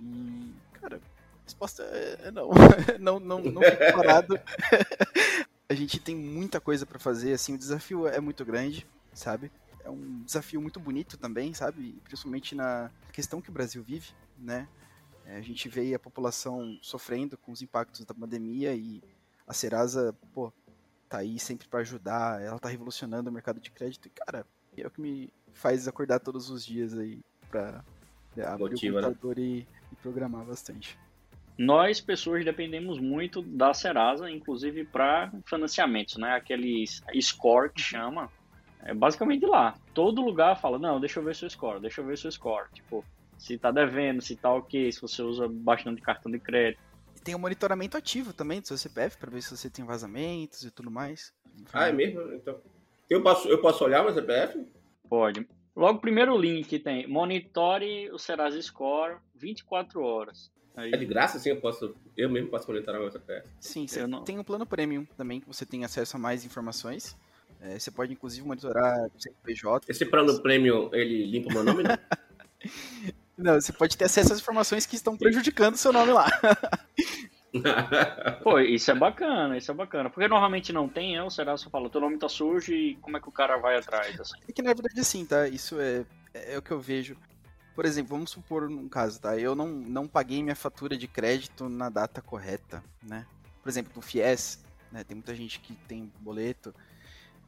E, 0.00 0.52
cara, 0.80 1.00
resposta 1.44 1.82
é, 1.84 2.18
é 2.24 2.30
não. 2.30 2.50
não, 2.98 3.20
não, 3.20 3.40
não 3.40 3.62
fico 3.62 3.84
parado. 3.96 4.38
a 5.68 5.74
gente 5.74 6.00
tem 6.00 6.16
muita 6.16 6.60
coisa 6.60 6.84
para 6.84 6.98
fazer, 6.98 7.32
assim, 7.32 7.54
o 7.54 7.58
desafio 7.58 8.06
é 8.06 8.20
muito 8.20 8.44
grande, 8.44 8.86
sabe? 9.12 9.50
É 9.84 9.90
um 9.90 10.22
desafio 10.24 10.60
muito 10.60 10.80
bonito 10.80 11.16
também, 11.16 11.54
sabe? 11.54 11.94
Principalmente 12.04 12.54
na 12.54 12.90
questão 13.12 13.40
que 13.40 13.50
o 13.50 13.52
Brasil 13.52 13.82
vive, 13.82 14.08
né? 14.38 14.66
É, 15.26 15.36
a 15.36 15.40
gente 15.40 15.68
vê 15.68 15.94
a 15.94 15.98
população 15.98 16.78
sofrendo 16.82 17.36
com 17.38 17.52
os 17.52 17.62
impactos 17.62 18.04
da 18.04 18.14
pandemia 18.14 18.74
e 18.74 19.02
a 19.46 19.52
Serasa, 19.52 20.14
pô, 20.32 20.52
tá 21.08 21.18
aí 21.18 21.38
sempre 21.38 21.68
para 21.68 21.80
ajudar, 21.80 22.42
ela 22.42 22.58
tá 22.58 22.68
revolucionando 22.68 23.30
o 23.30 23.32
mercado 23.32 23.60
de 23.60 23.70
crédito. 23.70 24.06
E, 24.06 24.10
cara, 24.10 24.46
é 24.76 24.86
o 24.86 24.90
que 24.90 25.00
me 25.00 25.30
faz 25.52 25.86
acordar 25.86 26.20
todos 26.20 26.50
os 26.50 26.64
dias 26.64 26.96
aí 26.96 27.20
pra 27.50 27.84
abrir 28.46 28.70
Motiva, 28.70 28.98
o 28.98 29.00
né? 29.00 29.06
computador 29.08 29.36
né? 29.36 29.42
e, 29.42 29.66
e 29.92 29.96
programar 30.02 30.44
bastante. 30.44 30.98
Nós, 31.56 32.00
pessoas, 32.00 32.44
dependemos 32.44 32.98
muito 32.98 33.40
da 33.40 33.72
Serasa, 33.72 34.28
inclusive 34.28 34.84
para 34.84 35.32
financiamentos, 35.46 36.16
né? 36.16 36.32
Aqueles 36.32 37.02
score 37.20 37.70
que 37.70 37.80
chama. 37.80 38.28
É 38.82 38.92
basicamente 38.92 39.46
lá. 39.46 39.74
Todo 39.94 40.20
lugar 40.20 40.60
fala, 40.60 40.78
não, 40.78 40.98
deixa 40.98 41.20
eu 41.20 41.24
ver 41.24 41.34
seu 41.36 41.48
score, 41.48 41.80
deixa 41.80 42.00
eu 42.00 42.06
ver 42.06 42.18
seu 42.18 42.30
score. 42.30 42.68
Tipo, 42.72 43.04
se 43.44 43.58
tá 43.58 43.70
devendo, 43.70 44.22
se 44.22 44.34
tá 44.34 44.50
ok, 44.50 44.90
se 44.90 45.00
você 45.02 45.20
usa 45.22 45.46
bastante 45.46 46.00
cartão 46.00 46.32
de 46.32 46.38
crédito. 46.38 46.80
E 47.14 47.20
tem 47.20 47.34
o 47.34 47.38
um 47.38 47.40
monitoramento 47.42 47.94
ativo 47.94 48.32
também 48.32 48.60
do 48.60 48.66
seu 48.66 48.78
CPF 48.78 49.18
para 49.18 49.30
ver 49.30 49.42
se 49.42 49.54
você 49.54 49.68
tem 49.68 49.84
vazamentos 49.84 50.62
e 50.62 50.70
tudo 50.70 50.90
mais. 50.90 51.30
Ah, 51.70 51.88
é 51.88 51.92
mesmo? 51.92 52.22
Então. 52.32 52.58
Eu 53.08 53.22
posso, 53.22 53.46
eu 53.48 53.60
posso 53.60 53.84
olhar 53.84 54.02
meu 54.02 54.14
CPF? 54.14 54.66
Pode. 55.08 55.46
Logo, 55.76 55.98
primeiro 55.98 56.34
link 56.38 56.78
tem 56.78 57.06
monitore 57.06 58.10
o 58.10 58.18
Serasa 58.18 58.60
Score 58.62 59.16
24 59.34 60.00
horas. 60.00 60.50
Aí... 60.74 60.92
É 60.92 60.96
de 60.96 61.04
graça, 61.04 61.36
assim, 61.36 61.50
eu 61.50 61.60
posso. 61.60 61.94
Eu 62.16 62.30
mesmo 62.30 62.48
posso 62.48 62.66
monitorar 62.66 62.98
meu 62.98 63.10
CPF. 63.10 63.46
Sim, 63.60 63.86
você 63.86 64.06
não... 64.06 64.24
tem 64.24 64.38
um 64.38 64.44
plano 64.44 64.64
premium 64.64 65.04
também, 65.18 65.38
que 65.38 65.46
você 65.46 65.66
tem 65.66 65.84
acesso 65.84 66.16
a 66.16 66.18
mais 66.18 66.46
informações. 66.46 67.14
É, 67.60 67.78
você 67.78 67.90
pode, 67.90 68.14
inclusive, 68.14 68.46
monitorar 68.46 69.06
o 69.14 69.20
CNPJ. 69.20 69.84
Esse 69.90 70.06
plano 70.06 70.40
premium, 70.40 70.88
ele 70.94 71.26
limpa 71.26 71.50
o 71.50 71.52
meu 71.52 71.62
nome, 71.62 71.82
não? 71.82 71.98
não, 73.36 73.60
você 73.60 73.72
pode 73.72 73.96
ter 73.96 74.04
acesso 74.04 74.32
às 74.32 74.40
informações 74.40 74.86
que 74.86 74.96
estão 74.96 75.16
prejudicando 75.16 75.74
o 75.74 75.78
seu 75.78 75.92
nome 75.92 76.12
lá. 76.12 76.26
Pô, 78.42 78.58
isso 78.58 78.90
é 78.90 78.94
bacana, 78.94 79.56
isso 79.56 79.70
é 79.70 79.74
bacana. 79.74 80.10
Porque 80.10 80.26
normalmente 80.26 80.72
não 80.72 80.88
tem, 80.88 81.18
é, 81.18 81.30
será 81.30 81.56
só 81.56 81.70
fala, 81.70 81.88
teu 81.88 82.00
nome 82.00 82.18
tá 82.18 82.28
sujo 82.28 82.72
e 82.72 82.96
como 82.96 83.16
é 83.16 83.20
que 83.20 83.28
o 83.28 83.32
cara 83.32 83.56
vai 83.56 83.76
atrás? 83.76 84.18
Assim? 84.20 84.34
É 84.48 84.52
que 84.52 84.62
na 84.62 84.72
verdade 84.72 85.00
assim, 85.00 85.24
tá? 85.24 85.48
Isso 85.48 85.78
é, 85.80 86.04
é 86.32 86.58
o 86.58 86.62
que 86.62 86.70
eu 86.70 86.80
vejo. 86.80 87.16
Por 87.74 87.84
exemplo, 87.84 88.14
vamos 88.14 88.30
supor 88.30 88.64
um 88.64 88.88
caso, 88.88 89.20
tá? 89.20 89.36
Eu 89.36 89.54
não, 89.54 89.68
não 89.68 90.06
paguei 90.06 90.42
minha 90.42 90.54
fatura 90.54 90.96
de 90.96 91.08
crédito 91.08 91.68
na 91.68 91.88
data 91.88 92.20
correta, 92.20 92.82
né? 93.02 93.26
Por 93.62 93.68
exemplo, 93.68 93.92
no 93.96 94.02
FIES, 94.02 94.64
né? 94.92 95.02
Tem 95.02 95.16
muita 95.16 95.34
gente 95.34 95.58
que 95.58 95.74
tem 95.74 96.12
boleto, 96.20 96.74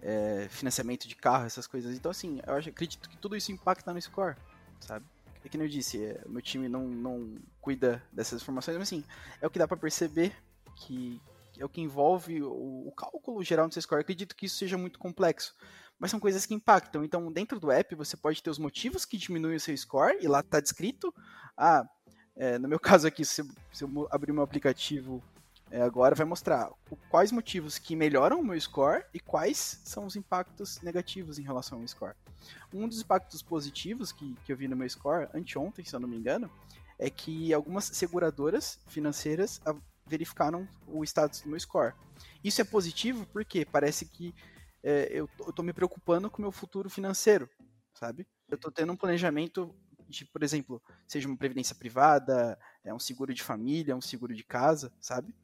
é, 0.03 0.47
financiamento 0.51 1.07
de 1.07 1.15
carro, 1.15 1.47
essas 1.47 1.67
coisas. 1.67 1.95
Então, 1.97 2.11
assim, 2.11 2.41
eu 2.47 2.55
acho, 2.55 2.69
acredito 2.69 3.09
que 3.09 3.17
tudo 3.17 3.37
isso 3.37 3.53
impacta 3.53 3.93
no 3.93 4.01
score, 4.01 4.37
sabe? 4.81 5.05
É 5.47 5.49
que 5.49 5.57
nem 5.57 5.67
eu 5.67 5.71
disse, 5.71 6.05
é, 6.05 6.21
meu 6.27 6.43
time 6.43 6.69
não, 6.69 6.89
não 6.89 7.37
cuida 7.61 8.03
dessas 8.13 8.43
informações, 8.43 8.77
mas 8.77 8.89
assim, 8.89 9.05
é 9.41 9.47
o 9.47 9.51
que 9.51 9.59
dá 9.59 9.69
para 9.69 9.77
perceber 9.77 10.33
que 10.75 11.21
é 11.59 11.65
o 11.65 11.69
que 11.69 11.81
envolve 11.81 12.43
o, 12.43 12.89
o 12.89 12.93
cálculo 12.93 13.43
geral 13.43 13.67
no 13.67 13.73
seu 13.73 13.81
score. 13.81 14.01
Eu 14.01 14.03
acredito 14.03 14.37
que 14.37 14.45
isso 14.45 14.59
seja 14.59 14.77
muito 14.77 14.99
complexo 14.99 15.55
mas 15.99 16.11
são 16.11 16.21
coisas 16.21 16.45
que 16.45 16.55
impactam. 16.55 17.05
Então, 17.05 17.33
dentro 17.33 17.59
do 17.59 17.71
app, 17.71 17.95
você 17.95 18.17
pode 18.17 18.43
ter 18.43 18.51
os 18.51 18.59
motivos 18.59 19.05
que 19.05 19.17
diminuem 19.17 19.57
o 19.57 19.61
seu 19.61 19.77
score, 19.77 20.19
e 20.21 20.29
lá 20.29 20.41
está 20.41 20.61
descrito. 20.61 21.15
Ah, 21.57 21.89
é, 22.37 22.59
no 22.59 22.69
meu 22.69 22.79
caso 22.81 23.07
aqui, 23.07 23.25
se, 23.25 23.43
se 23.73 23.85
eu 23.85 24.09
abrir 24.11 24.33
meu 24.33 24.43
aplicativo 24.43 25.23
é, 25.71 25.83
agora, 25.83 26.15
vai 26.15 26.25
mostrar 26.25 26.71
quais 27.09 27.33
motivos 27.33 27.77
que 27.77 27.97
melhoram 27.97 28.41
o 28.41 28.45
meu 28.45 28.61
score 28.61 29.05
e 29.13 29.19
quais 29.19 29.81
são 29.85 30.07
os 30.07 30.15
impactos 30.15 30.81
negativos 30.81 31.39
em 31.39 31.43
relação 31.43 31.81
ao 31.81 31.89
score. 31.89 32.15
Um 32.73 32.87
dos 32.87 33.01
impactos 33.01 33.43
positivos 33.43 34.13
que, 34.13 34.37
que 34.45 34.53
eu 34.53 34.57
vi 34.57 34.69
no 34.69 34.77
meu 34.77 34.89
score, 34.89 35.29
anteontem, 35.35 35.85
se 35.85 35.95
eu 35.95 36.01
não 36.01 36.09
me 36.09 36.17
engano, 36.17 36.51
é 36.99 37.11
que 37.11 37.53
algumas 37.53 37.85
seguradoras 37.85 38.79
financeiras 38.87 39.61
verificaram 40.07 40.69
o 40.87 41.03
status 41.05 41.41
do 41.43 41.49
meu 41.49 41.59
score. 41.59 41.95
Isso 42.45 42.61
é 42.61 42.65
positivo 42.65 43.27
porque 43.33 43.65
parece 43.65 44.07
que 44.07 44.33
é, 44.83 45.09
eu, 45.11 45.29
tô 45.53 45.65
me 45.65 45.73
preocupando 45.73 46.31
com 46.31 46.39
o 46.39 46.43
meu 46.43 46.53
futuro 46.53 46.89
financeiro, 46.89 47.51
sabe? 47.93 48.25
Eu 48.49 48.57
tô 48.57 48.71
tendo 48.71 48.93
um 48.93 48.97
planejamento 48.97 49.75
de, 50.09 50.25
por 50.25 50.45
exemplo, 50.45 50.81
seja 51.09 51.27
uma 51.27 51.37
previdência 51.37 51.75
privada, 51.75 52.57
é 52.85 52.95
um 52.95 52.99
seguro 53.01 53.35
de 53.35 53.43
família, 53.43 53.97
um 53.97 54.01
seguro 54.01 54.33
de 54.33 54.45
casa, 54.45 54.93
sabe? 55.01 55.35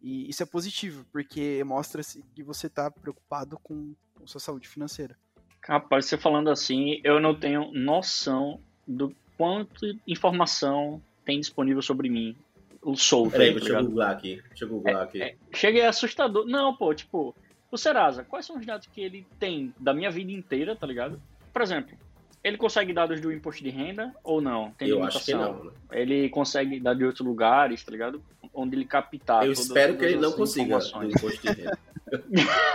E 0.00 0.28
isso 0.28 0.42
é 0.42 0.46
positivo, 0.46 1.04
porque 1.12 1.62
mostra 1.64 2.02
que 2.34 2.42
você 2.42 2.68
está 2.68 2.90
preocupado 2.90 3.58
com 3.62 3.94
o 4.20 4.26
sua 4.26 4.40
saúde 4.40 4.68
financeira. 4.68 5.16
Rapaz, 5.62 6.06
você 6.06 6.16
falando 6.16 6.50
assim, 6.50 7.00
eu 7.02 7.20
não 7.20 7.34
tenho 7.34 7.72
noção 7.72 8.60
do 8.86 9.14
quanto 9.36 9.86
informação 10.06 11.02
tem 11.24 11.40
disponível 11.40 11.82
sobre 11.82 12.08
mim. 12.08 12.36
O 12.80 12.96
solto. 12.96 13.32
Peraí, 13.32 13.52
tá 13.52 13.60
deixa 13.60 13.74
eu 13.74 13.84
googlar 13.84 14.10
aqui. 14.10 14.42
Deixa 14.48 14.64
eu 14.64 14.68
googlar 14.68 15.02
aqui. 15.02 15.22
É, 15.22 15.36
chega 15.52 15.78
e 15.78 15.80
é 15.80 15.86
assustador. 15.86 16.46
Não, 16.46 16.74
pô, 16.74 16.94
tipo, 16.94 17.34
o 17.70 17.76
Serasa, 17.76 18.24
quais 18.24 18.46
são 18.46 18.56
os 18.56 18.64
dados 18.64 18.86
que 18.86 19.00
ele 19.00 19.26
tem 19.38 19.74
da 19.78 19.92
minha 19.92 20.10
vida 20.10 20.30
inteira, 20.32 20.76
tá 20.76 20.86
ligado? 20.86 21.20
Por 21.52 21.60
exemplo, 21.60 21.98
ele 22.44 22.56
consegue 22.56 22.92
dados 22.92 23.20
do 23.20 23.32
imposto 23.32 23.62
de 23.62 23.70
renda 23.70 24.14
ou 24.22 24.40
não? 24.40 24.70
Tem 24.72 24.88
eu 24.88 25.02
acho 25.02 25.24
que 25.24 25.34
não. 25.34 25.64
né? 25.64 25.70
Ele 25.92 26.28
consegue 26.28 26.78
dar 26.80 26.94
de 26.94 27.04
outros 27.04 27.26
lugares, 27.26 27.82
tá 27.84 27.90
ligado? 27.90 28.22
Onde 28.54 28.76
ele 28.76 28.84
captar. 28.84 29.44
eu 29.46 29.52
todas- 29.52 29.66
espero 29.66 29.92
que 29.94 29.98
todas 30.00 30.12
ele 30.12 30.20
não 30.20 30.32
consiga 30.32 30.78
do 30.78 31.04
imposto 31.04 31.42
de 31.42 31.48
renda. 31.48 31.78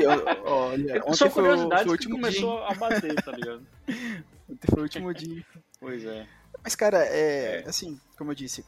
E, 0.00 0.06
ó, 0.06 0.42
olha, 0.70 1.02
ontem 1.04 1.14
São 1.16 1.30
foi, 1.30 1.48
o- 1.54 1.68
foi 1.68 1.84
que 1.84 1.88
último 1.90 2.14
dia. 2.16 2.20
começou 2.40 2.58
a 2.64 2.74
bater, 2.74 3.14
tá 3.22 3.32
ligado? 3.32 3.64
Ontem 4.50 4.66
foi 4.68 4.80
o 4.80 4.82
último 4.82 5.14
dia. 5.14 5.44
Pois 5.78 6.04
é. 6.04 6.26
Mas, 6.62 6.74
cara, 6.74 6.98
é, 7.04 7.62
É. 7.64 7.68
assim, 7.68 7.98
como 8.18 8.32
eu 8.32 8.34
disse, 8.34 8.64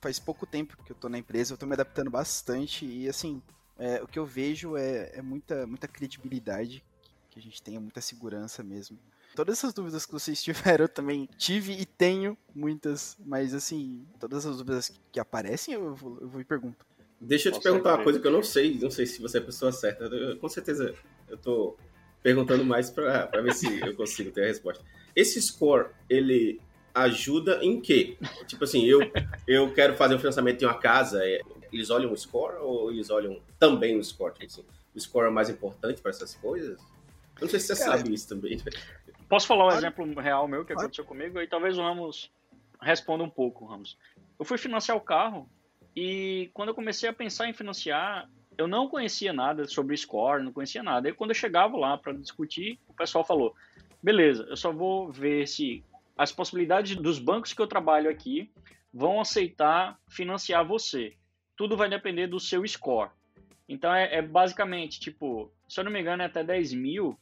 faz 0.00 0.18
pouco 0.20 0.46
tempo 0.46 0.76
que 0.84 0.92
eu 0.92 0.96
tô 0.96 1.08
na 1.08 1.18
empresa, 1.18 1.52
eu 1.54 1.58
tô 1.58 1.66
me 1.66 1.72
adaptando 1.72 2.08
bastante 2.10 2.84
e, 2.86 3.08
assim, 3.08 3.42
é, 3.78 4.00
o 4.02 4.06
que 4.06 4.18
eu 4.18 4.24
vejo 4.24 4.76
é, 4.76 5.10
é 5.14 5.22
muita, 5.22 5.66
muita 5.66 5.88
credibilidade 5.88 6.84
que 7.30 7.38
a 7.40 7.42
gente 7.42 7.60
tenha, 7.60 7.80
muita 7.80 8.00
segurança 8.00 8.62
mesmo. 8.62 8.96
Todas 9.36 9.58
essas 9.58 9.74
dúvidas 9.74 10.06
que 10.06 10.12
vocês 10.12 10.42
tiveram, 10.42 10.86
eu 10.86 10.88
também 10.88 11.28
tive 11.36 11.74
e 11.74 11.84
tenho 11.84 12.36
muitas, 12.54 13.16
mas, 13.24 13.52
assim, 13.52 14.04
todas 14.18 14.46
as 14.46 14.56
dúvidas 14.56 14.98
que 15.12 15.20
aparecem, 15.20 15.74
eu 15.74 15.94
vou, 15.94 16.18
eu 16.22 16.28
vou 16.28 16.40
e 16.40 16.44
pergunto. 16.44 16.84
Deixa 17.20 17.50
eu 17.50 17.52
te 17.52 17.60
perguntar 17.60 17.94
uma 17.94 18.02
coisa 18.02 18.18
que 18.18 18.26
eu 18.26 18.32
não 18.32 18.42
sei. 18.42 18.78
Não 18.78 18.90
sei 18.90 19.06
se 19.06 19.20
você 19.20 19.38
é 19.38 19.40
a 19.40 19.44
pessoa 19.44 19.70
certa. 19.72 20.04
Eu- 20.04 20.36
com 20.38 20.48
certeza 20.48 20.94
eu 21.28 21.36
tô 21.36 21.76
perguntando 22.22 22.64
mais 22.64 22.90
pra, 22.90 23.26
pra 23.26 23.40
ver 23.40 23.54
se 23.54 23.66
eu 23.80 23.94
consigo 23.94 24.30
ter 24.30 24.44
a 24.44 24.46
resposta. 24.46 24.84
Esse 25.14 25.40
score, 25.40 25.90
ele 26.10 26.60
ajuda 26.94 27.62
em 27.62 27.80
quê? 27.80 28.16
Tipo 28.46 28.64
assim, 28.64 28.84
eu, 28.84 29.00
eu 29.46 29.72
quero 29.72 29.94
fazer 29.96 30.14
um 30.14 30.18
financiamento 30.18 30.62
em 30.62 30.66
uma 30.66 30.78
casa, 30.78 31.22
é, 31.24 31.40
eles 31.72 31.90
olham 31.90 32.12
o 32.12 32.16
score 32.16 32.56
ou 32.56 32.90
eles 32.90 33.10
olham 33.10 33.40
também 33.58 33.98
o 33.98 34.04
score? 34.04 34.32
Tipo 34.34 34.46
assim, 34.46 34.64
o 34.94 35.00
score 35.00 35.26
é 35.26 35.30
mais 35.30 35.48
importante 35.50 36.00
para 36.00 36.10
essas 36.10 36.34
coisas? 36.34 36.80
Eu 37.36 37.42
não 37.42 37.48
sei 37.48 37.60
se 37.60 37.66
você 37.66 37.84
Cara, 37.84 37.98
sabe 37.98 38.14
isso 38.14 38.28
também. 38.28 38.58
Posso 39.28 39.46
falar 39.46 39.64
um 39.64 39.68
Claro. 39.68 39.78
exemplo 39.78 40.20
real 40.20 40.46
meu 40.46 40.64
que 40.64 40.72
Claro. 40.72 40.86
aconteceu 40.86 41.04
comigo 41.04 41.40
e 41.40 41.48
talvez 41.48 41.76
o 41.76 41.82
Ramos 41.82 42.30
responda 42.80 43.24
um 43.24 43.30
pouco, 43.30 43.64
Ramos. 43.66 43.98
Eu 44.38 44.44
fui 44.44 44.58
financiar 44.58 44.96
o 44.96 45.00
carro 45.00 45.48
e 45.94 46.50
quando 46.52 46.68
eu 46.68 46.74
comecei 46.74 47.08
a 47.08 47.12
pensar 47.12 47.48
em 47.48 47.54
financiar, 47.54 48.28
eu 48.58 48.68
não 48.68 48.88
conhecia 48.88 49.32
nada 49.32 49.66
sobre 49.66 49.96
score, 49.96 50.42
não 50.42 50.52
conhecia 50.52 50.82
nada. 50.82 51.08
E 51.08 51.12
quando 51.12 51.30
eu 51.30 51.34
chegava 51.34 51.76
lá 51.76 51.96
para 51.98 52.12
discutir, 52.12 52.78
o 52.88 52.94
pessoal 52.94 53.24
falou: 53.24 53.54
beleza, 54.02 54.44
eu 54.48 54.56
só 54.56 54.72
vou 54.72 55.10
ver 55.10 55.46
se 55.46 55.82
as 56.16 56.32
possibilidades 56.32 56.96
dos 56.96 57.18
bancos 57.18 57.52
que 57.52 57.60
eu 57.60 57.66
trabalho 57.66 58.10
aqui 58.10 58.50
vão 58.92 59.20
aceitar 59.20 59.98
financiar 60.08 60.66
você. 60.66 61.14
Tudo 61.56 61.76
vai 61.76 61.88
depender 61.88 62.26
do 62.26 62.40
seu 62.40 62.66
score. 62.66 63.10
Então 63.68 63.92
é, 63.92 64.16
é 64.16 64.22
basicamente, 64.22 65.00
tipo, 65.00 65.50
se 65.68 65.80
eu 65.80 65.84
não 65.84 65.90
me 65.90 66.00
engano, 66.00 66.22
é 66.22 66.26
até 66.26 66.44
10 66.44 66.72
mil. 66.72 67.18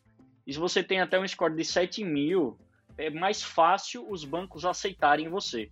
E 0.46 0.52
se 0.52 0.58
você 0.58 0.82
tem 0.82 1.00
até 1.00 1.18
um 1.18 1.26
score 1.26 1.54
de 1.54 1.64
7 1.64 2.04
mil, 2.04 2.58
é 2.98 3.10
mais 3.10 3.42
fácil 3.42 4.08
os 4.10 4.24
bancos 4.24 4.64
aceitarem 4.64 5.28
você. 5.28 5.70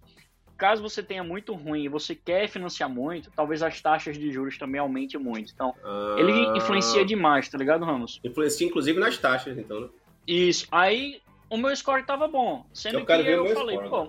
Caso 0.56 0.82
você 0.82 1.02
tenha 1.02 1.24
muito 1.24 1.54
ruim 1.54 1.84
e 1.84 1.88
você 1.88 2.14
quer 2.14 2.48
financiar 2.48 2.88
muito, 2.88 3.30
talvez 3.34 3.62
as 3.62 3.80
taxas 3.80 4.16
de 4.16 4.30
juros 4.30 4.58
também 4.58 4.80
aumentem 4.80 5.18
muito. 5.18 5.52
Então, 5.52 5.74
ele 6.16 6.32
Ah, 6.32 6.56
influencia 6.56 7.04
demais, 7.04 7.48
tá 7.48 7.58
ligado, 7.58 7.84
Ramos? 7.84 8.20
Influencia 8.22 8.66
inclusive 8.66 8.98
nas 8.98 9.18
taxas, 9.18 9.58
então, 9.58 9.80
né? 9.80 9.88
Isso. 10.26 10.66
Aí 10.70 11.20
o 11.50 11.56
meu 11.56 11.74
score 11.74 12.04
tava 12.04 12.28
bom. 12.28 12.64
Sendo 12.72 13.00
Eu 13.00 13.06
que 13.06 13.12
eu 13.12 13.56
falei, 13.56 13.76
score, 13.76 13.90
pô, 13.90 14.08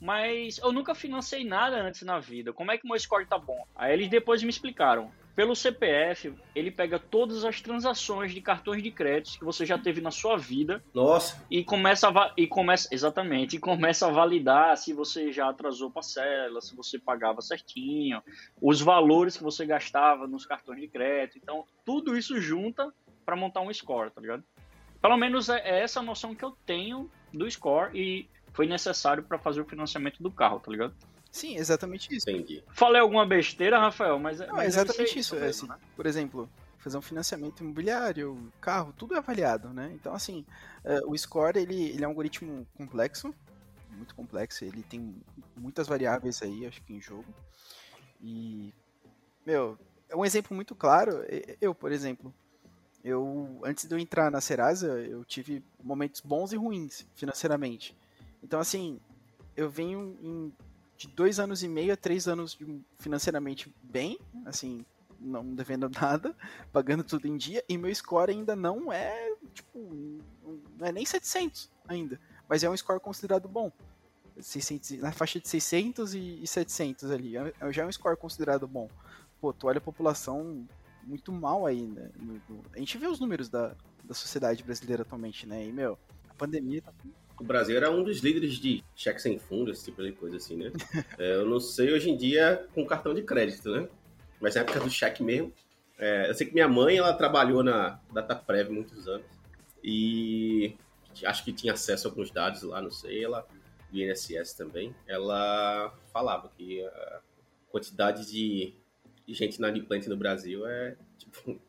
mas 0.00 0.58
eu 0.58 0.72
nunca 0.72 0.94
financei 0.94 1.44
nada 1.44 1.80
antes 1.80 2.02
na 2.02 2.18
vida. 2.18 2.52
Como 2.52 2.72
é 2.72 2.76
que 2.76 2.84
o 2.84 2.88
meu 2.88 2.98
score 2.98 3.24
tá 3.24 3.38
bom? 3.38 3.64
Aí 3.76 3.92
eles 3.92 4.08
depois 4.08 4.42
me 4.42 4.50
explicaram. 4.50 5.10
Pelo 5.34 5.56
CPF, 5.56 6.34
ele 6.54 6.70
pega 6.70 6.98
todas 6.98 7.44
as 7.44 7.60
transações 7.60 8.34
de 8.34 8.40
cartões 8.42 8.82
de 8.82 8.90
crédito 8.90 9.38
que 9.38 9.44
você 9.44 9.64
já 9.64 9.78
teve 9.78 10.02
na 10.02 10.10
sua 10.10 10.36
vida 10.36 10.84
Nossa, 10.92 11.42
e 11.50 11.64
começa 11.64 12.08
a 12.08 12.32
e 12.36 12.46
começa 12.46 12.88
exatamente 12.92 13.56
e 13.56 13.58
começa 13.58 14.06
a 14.06 14.10
validar 14.10 14.76
se 14.76 14.92
você 14.92 15.32
já 15.32 15.48
atrasou 15.48 15.90
parcela, 15.90 16.60
se 16.60 16.76
você 16.76 16.98
pagava 16.98 17.40
certinho, 17.40 18.22
os 18.60 18.82
valores 18.82 19.36
que 19.36 19.42
você 19.42 19.64
gastava 19.64 20.26
nos 20.26 20.44
cartões 20.44 20.80
de 20.80 20.88
crédito. 20.88 21.38
Então, 21.42 21.64
tudo 21.84 22.14
isso 22.14 22.38
junta 22.38 22.92
para 23.24 23.34
montar 23.34 23.62
um 23.62 23.72
score, 23.72 24.10
tá 24.10 24.20
ligado? 24.20 24.44
Pelo 25.00 25.16
menos 25.16 25.48
é 25.48 25.62
é 25.64 25.80
essa 25.80 26.00
a 26.00 26.02
noção 26.02 26.34
que 26.34 26.44
eu 26.44 26.54
tenho 26.66 27.10
do 27.32 27.50
score 27.50 27.90
e 27.98 28.28
foi 28.52 28.66
necessário 28.66 29.22
para 29.22 29.38
fazer 29.38 29.62
o 29.62 29.64
financiamento 29.64 30.22
do 30.22 30.30
carro, 30.30 30.60
tá 30.60 30.70
ligado? 30.70 30.94
Sim, 31.32 31.56
exatamente 31.56 32.14
isso. 32.14 32.28
entendi. 32.28 32.62
Falei 32.68 33.00
alguma 33.00 33.26
besteira, 33.26 33.80
Rafael, 33.80 34.18
mas 34.18 34.38
Não, 34.38 34.48
mas 34.48 34.64
é 34.64 34.66
exatamente 34.66 35.18
isso. 35.18 35.34
É, 35.34 35.40
mesmo, 35.40 35.64
assim, 35.64 35.80
né? 35.82 35.88
Por 35.96 36.04
exemplo, 36.04 36.48
fazer 36.76 36.98
um 36.98 37.02
financiamento 37.02 37.64
imobiliário, 37.64 38.52
carro, 38.60 38.92
tudo 38.92 39.14
é 39.14 39.18
avaliado, 39.18 39.70
né? 39.70 39.90
Então, 39.94 40.12
assim, 40.12 40.44
é, 40.84 41.00
o 41.06 41.16
score, 41.16 41.58
ele, 41.58 41.90
ele 41.90 42.04
é 42.04 42.06
um 42.06 42.10
algoritmo 42.10 42.66
complexo, 42.76 43.34
muito 43.92 44.14
complexo, 44.14 44.62
ele 44.64 44.82
tem 44.82 45.16
muitas 45.56 45.88
variáveis 45.88 46.42
aí, 46.42 46.66
acho 46.66 46.82
que 46.82 46.92
em 46.92 47.00
jogo. 47.00 47.24
E, 48.20 48.72
meu, 49.46 49.78
é 50.10 50.16
um 50.16 50.24
exemplo 50.24 50.54
muito 50.54 50.74
claro. 50.74 51.24
Eu, 51.60 51.74
por 51.74 51.92
exemplo, 51.92 52.32
eu 53.02 53.60
antes 53.64 53.86
de 53.86 53.94
eu 53.94 53.98
entrar 53.98 54.30
na 54.30 54.40
Serasa, 54.40 55.00
eu 55.00 55.24
tive 55.24 55.64
momentos 55.82 56.20
bons 56.20 56.52
e 56.52 56.56
ruins 56.56 57.06
financeiramente. 57.14 57.96
Então, 58.42 58.60
assim, 58.60 59.00
eu 59.56 59.70
venho 59.70 60.18
em, 60.20 60.52
de 61.02 61.08
dois 61.08 61.40
anos 61.40 61.62
e 61.62 61.68
meio 61.68 61.92
a 61.92 61.96
três 61.96 62.28
anos 62.28 62.56
financeiramente 62.98 63.74
bem, 63.82 64.18
assim, 64.46 64.84
não 65.18 65.44
devendo 65.54 65.88
nada, 65.88 66.34
pagando 66.72 67.02
tudo 67.02 67.26
em 67.26 67.36
dia, 67.36 67.64
e 67.68 67.76
meu 67.76 67.92
score 67.94 68.30
ainda 68.30 68.54
não 68.54 68.92
é, 68.92 69.34
tipo, 69.52 70.20
não 70.78 70.86
é 70.86 70.92
nem 70.92 71.04
700 71.04 71.68
ainda, 71.88 72.20
mas 72.48 72.62
é 72.62 72.70
um 72.70 72.76
score 72.76 73.00
considerado 73.00 73.48
bom. 73.48 73.70
600, 74.40 74.92
na 74.92 75.12
faixa 75.12 75.38
de 75.38 75.48
600 75.48 76.14
e 76.14 76.42
e 76.42 76.46
700 76.46 77.10
ali, 77.10 77.36
é- 77.36 77.52
é- 77.60 77.72
já 77.72 77.82
é 77.82 77.86
um 77.86 77.92
score 77.92 78.16
considerado 78.16 78.66
bom. 78.66 78.88
Pô, 79.40 79.52
tu 79.52 79.66
olha 79.66 79.78
a 79.78 79.80
população 79.80 80.66
muito 81.02 81.32
mal 81.32 81.66
aí, 81.66 81.82
né? 81.82 82.10
a 82.72 82.78
gente 82.78 82.96
vê 82.96 83.08
os 83.08 83.18
números 83.18 83.48
da, 83.48 83.74
da 84.04 84.14
sociedade 84.14 84.62
brasileira 84.62 85.02
atualmente, 85.02 85.46
né? 85.46 85.66
E, 85.66 85.72
meu, 85.72 85.98
a 86.30 86.34
pandemia 86.34 86.80
tá 86.80 86.92
O 87.40 87.44
Brasil 87.44 87.76
era 87.76 87.90
um 87.90 88.02
dos 88.02 88.20
líderes 88.20 88.54
de 88.54 88.84
cheque 88.94 89.20
sem 89.20 89.38
fundo, 89.38 89.70
esse 89.70 89.84
tipo 89.84 90.02
de 90.02 90.12
coisa 90.12 90.36
assim, 90.36 90.56
né? 90.56 90.72
É, 91.18 91.34
eu 91.36 91.48
não 91.48 91.60
sei 91.60 91.92
hoje 91.92 92.10
em 92.10 92.16
dia 92.16 92.66
com 92.74 92.86
cartão 92.86 93.14
de 93.14 93.22
crédito, 93.22 93.70
né? 93.70 93.88
Mas 94.40 94.54
na 94.54 94.62
época 94.62 94.80
do 94.80 94.90
cheque 94.90 95.22
mesmo. 95.22 95.52
é, 95.98 96.28
eu 96.28 96.34
sei 96.34 96.46
que 96.46 96.54
minha 96.54 96.68
mãe, 96.68 96.96
ela 96.96 97.12
trabalhou 97.12 97.62
na 97.62 98.00
DataPrev 98.12 98.70
muitos 98.70 99.08
anos. 99.08 99.26
E 99.82 100.76
acho 101.24 101.44
que 101.44 101.52
tinha 101.52 101.72
acesso 101.72 102.06
a 102.06 102.10
alguns 102.10 102.30
dados 102.30 102.62
lá, 102.62 102.80
não 102.80 102.90
sei. 102.90 103.24
Ela, 103.24 103.46
do 103.90 104.00
INSS 104.00 104.54
também. 104.54 104.94
Ela 105.06 105.92
falava 106.12 106.48
que 106.56 106.84
a 106.84 107.20
quantidade 107.70 108.30
de, 108.30 108.74
gente 109.28 109.56
inadimplente 109.56 110.08
no 110.08 110.16
Brasil 110.16 110.66
é, 110.66 110.96
tipo, 111.18 111.60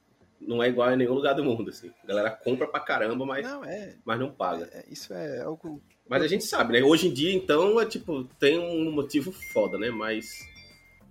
não 0.48 0.62
é 0.62 0.70
igual 0.70 0.92
em 0.92 0.98
nenhum 0.98 1.14
lugar 1.14 1.34
do 1.34 1.44
mundo, 1.44 1.70
assim. 1.70 1.92
A 2.04 2.08
galera 2.08 2.32
compra 2.32 2.68
pra 2.68 2.80
caramba, 2.80 3.26
mas, 3.26 3.46
Não, 3.46 3.64
é, 3.64 3.96
mas 4.06 4.20
não 4.20 4.32
paga. 4.32 4.70
é- 4.72 4.86
isso 4.90 5.14
é 5.14 5.42
algo 5.42 5.82
Mas 6.08 6.22
a 6.22 6.28
gente 6.28 6.44
sabe, 6.44 6.74
né? 6.74 6.84
Hoje 6.84 7.08
em 7.08 7.14
dia, 7.14 7.34
então, 7.34 7.80
é 7.80 7.86
tipo, 7.86 8.24
tem 8.40 8.60
um 8.60 8.92
motivo 8.92 9.32
foda, 9.32 9.78
né? 9.78 9.90
Mas. 9.90 10.48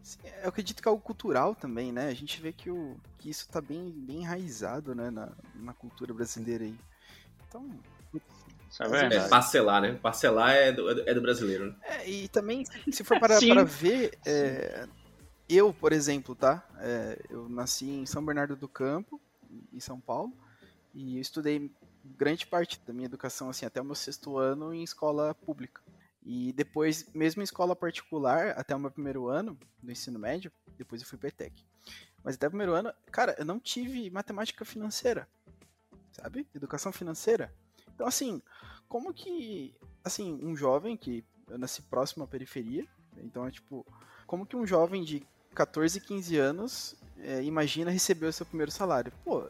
Sim, 0.03 0.19
Eu 0.43 0.49
acredito 0.49 0.83
que 0.83 0.89
é 0.89 0.91
algo 0.91 1.03
cultural 1.03 1.55
também, 1.55 1.93
né? 1.93 2.09
A 2.09 2.15
gente 2.15 2.41
vê 2.41 2.53
que, 2.53 2.71
o, 2.71 2.97
que 3.19 3.31
isso 3.31 3.49
tá 3.49 3.61
bem, 3.61 3.91
bem 3.91 4.23
enraizado, 4.23 4.95
né, 4.95 5.11
na, 5.11 5.31
na 5.55 5.73
cultura 5.73 6.13
brasileira 6.13 6.65
aí. 6.65 6.75
Então, 7.49 7.65
é 8.81 9.15
É, 9.17 9.29
parcelar, 9.29 9.83
né? 9.83 9.99
Parcelar 10.03 10.51
é 10.55 10.73
do, 10.73 10.91
é 11.09 11.15
do 11.15 11.21
brasileiro, 11.21 11.67
né? 11.67 11.77
é, 11.83 12.09
e 12.09 12.29
também, 12.29 12.65
se 12.91 13.05
for 13.05 13.19
para, 13.21 13.39
para 13.47 13.65
ver, 13.65 14.19
é, 14.27 14.87
eu, 15.57 15.73
por 15.73 15.93
exemplo, 15.93 16.35
tá? 16.35 16.67
É, 16.79 17.21
eu 17.31 17.49
nasci 17.49 17.87
em 17.87 18.07
São 18.07 18.25
Bernardo 18.25 18.57
do 18.57 18.69
Campo, 18.69 19.21
em 19.73 19.81
São 19.81 20.01
Paulo, 20.01 20.33
e 20.95 21.19
estudei 21.19 21.71
grande 22.05 22.47
parte 22.47 22.81
da 22.87 22.93
minha 22.93 23.07
educação, 23.07 23.49
assim, 23.49 23.67
até 23.67 23.81
o 23.81 23.85
meu 23.85 23.95
sexto 23.95 24.39
ano 24.39 24.75
em 24.75 24.83
escola 24.83 25.35
pública. 25.35 25.81
E 26.25 26.53
depois, 26.53 27.07
mesmo 27.13 27.43
em 27.43 27.45
escola 27.45 27.75
particular, 27.75 28.51
até 28.51 28.75
o 28.75 28.79
meu 28.79 28.91
primeiro 28.91 29.29
ano 29.29 29.59
do 29.83 29.91
ensino 29.91 30.19
médio, 30.19 30.53
depois 30.77 31.01
eu 31.01 31.09
fui 31.09 31.19
para 31.19 31.29
ETEC. 31.29 31.65
Mas 32.23 32.37
até 32.37 32.47
o 32.47 32.51
primeiro 32.51 32.75
ano, 32.75 32.93
cara, 33.11 33.35
eu 33.39 33.45
não 33.45 33.59
tive 33.59 34.09
matemática 34.11 34.65
financeira, 34.65 35.29
sabe? 36.13 36.47
Educação 36.55 36.93
financeira. 36.93 37.53
Então, 37.95 38.07
assim, 38.07 38.41
como 38.89 39.13
que, 39.13 39.75
assim, 40.05 40.39
um 40.45 40.55
jovem 40.55 40.97
que 40.97 41.25
eu 41.49 41.59
nasci 41.59 41.83
próximo 41.83 42.25
à 42.25 42.27
periferia, 42.27 42.87
então 43.17 43.47
é 43.47 43.51
tipo, 43.51 43.85
como 44.27 44.47
que 44.47 44.57
um 44.57 44.67
jovem 44.67 45.03
de 45.03 45.27
14, 45.55 46.01
15 46.01 46.37
anos 46.37 46.95
é, 47.23 47.43
imagina 47.43 47.91
receber 47.91 48.27
o 48.27 48.33
seu 48.33 48.45
primeiro 48.45 48.71
salário? 48.71 49.13
Pô, 49.25 49.45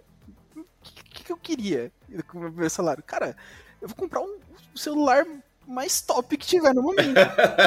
que, 0.82 1.04
que, 1.04 1.24
que 1.24 1.32
eu 1.32 1.36
queria 1.36 1.90
com 2.28 2.38
o 2.38 2.40
meu 2.40 2.50
primeiro 2.50 2.70
salário? 2.70 3.02
Cara, 3.02 3.36
eu 3.80 3.88
vou 3.88 3.96
comprar 3.96 4.20
um, 4.20 4.38
um 4.74 4.76
celular 4.76 5.26
mais 5.66 6.00
top 6.00 6.36
que 6.36 6.46
tiver 6.46 6.74
no 6.74 6.82
momento, 6.82 7.18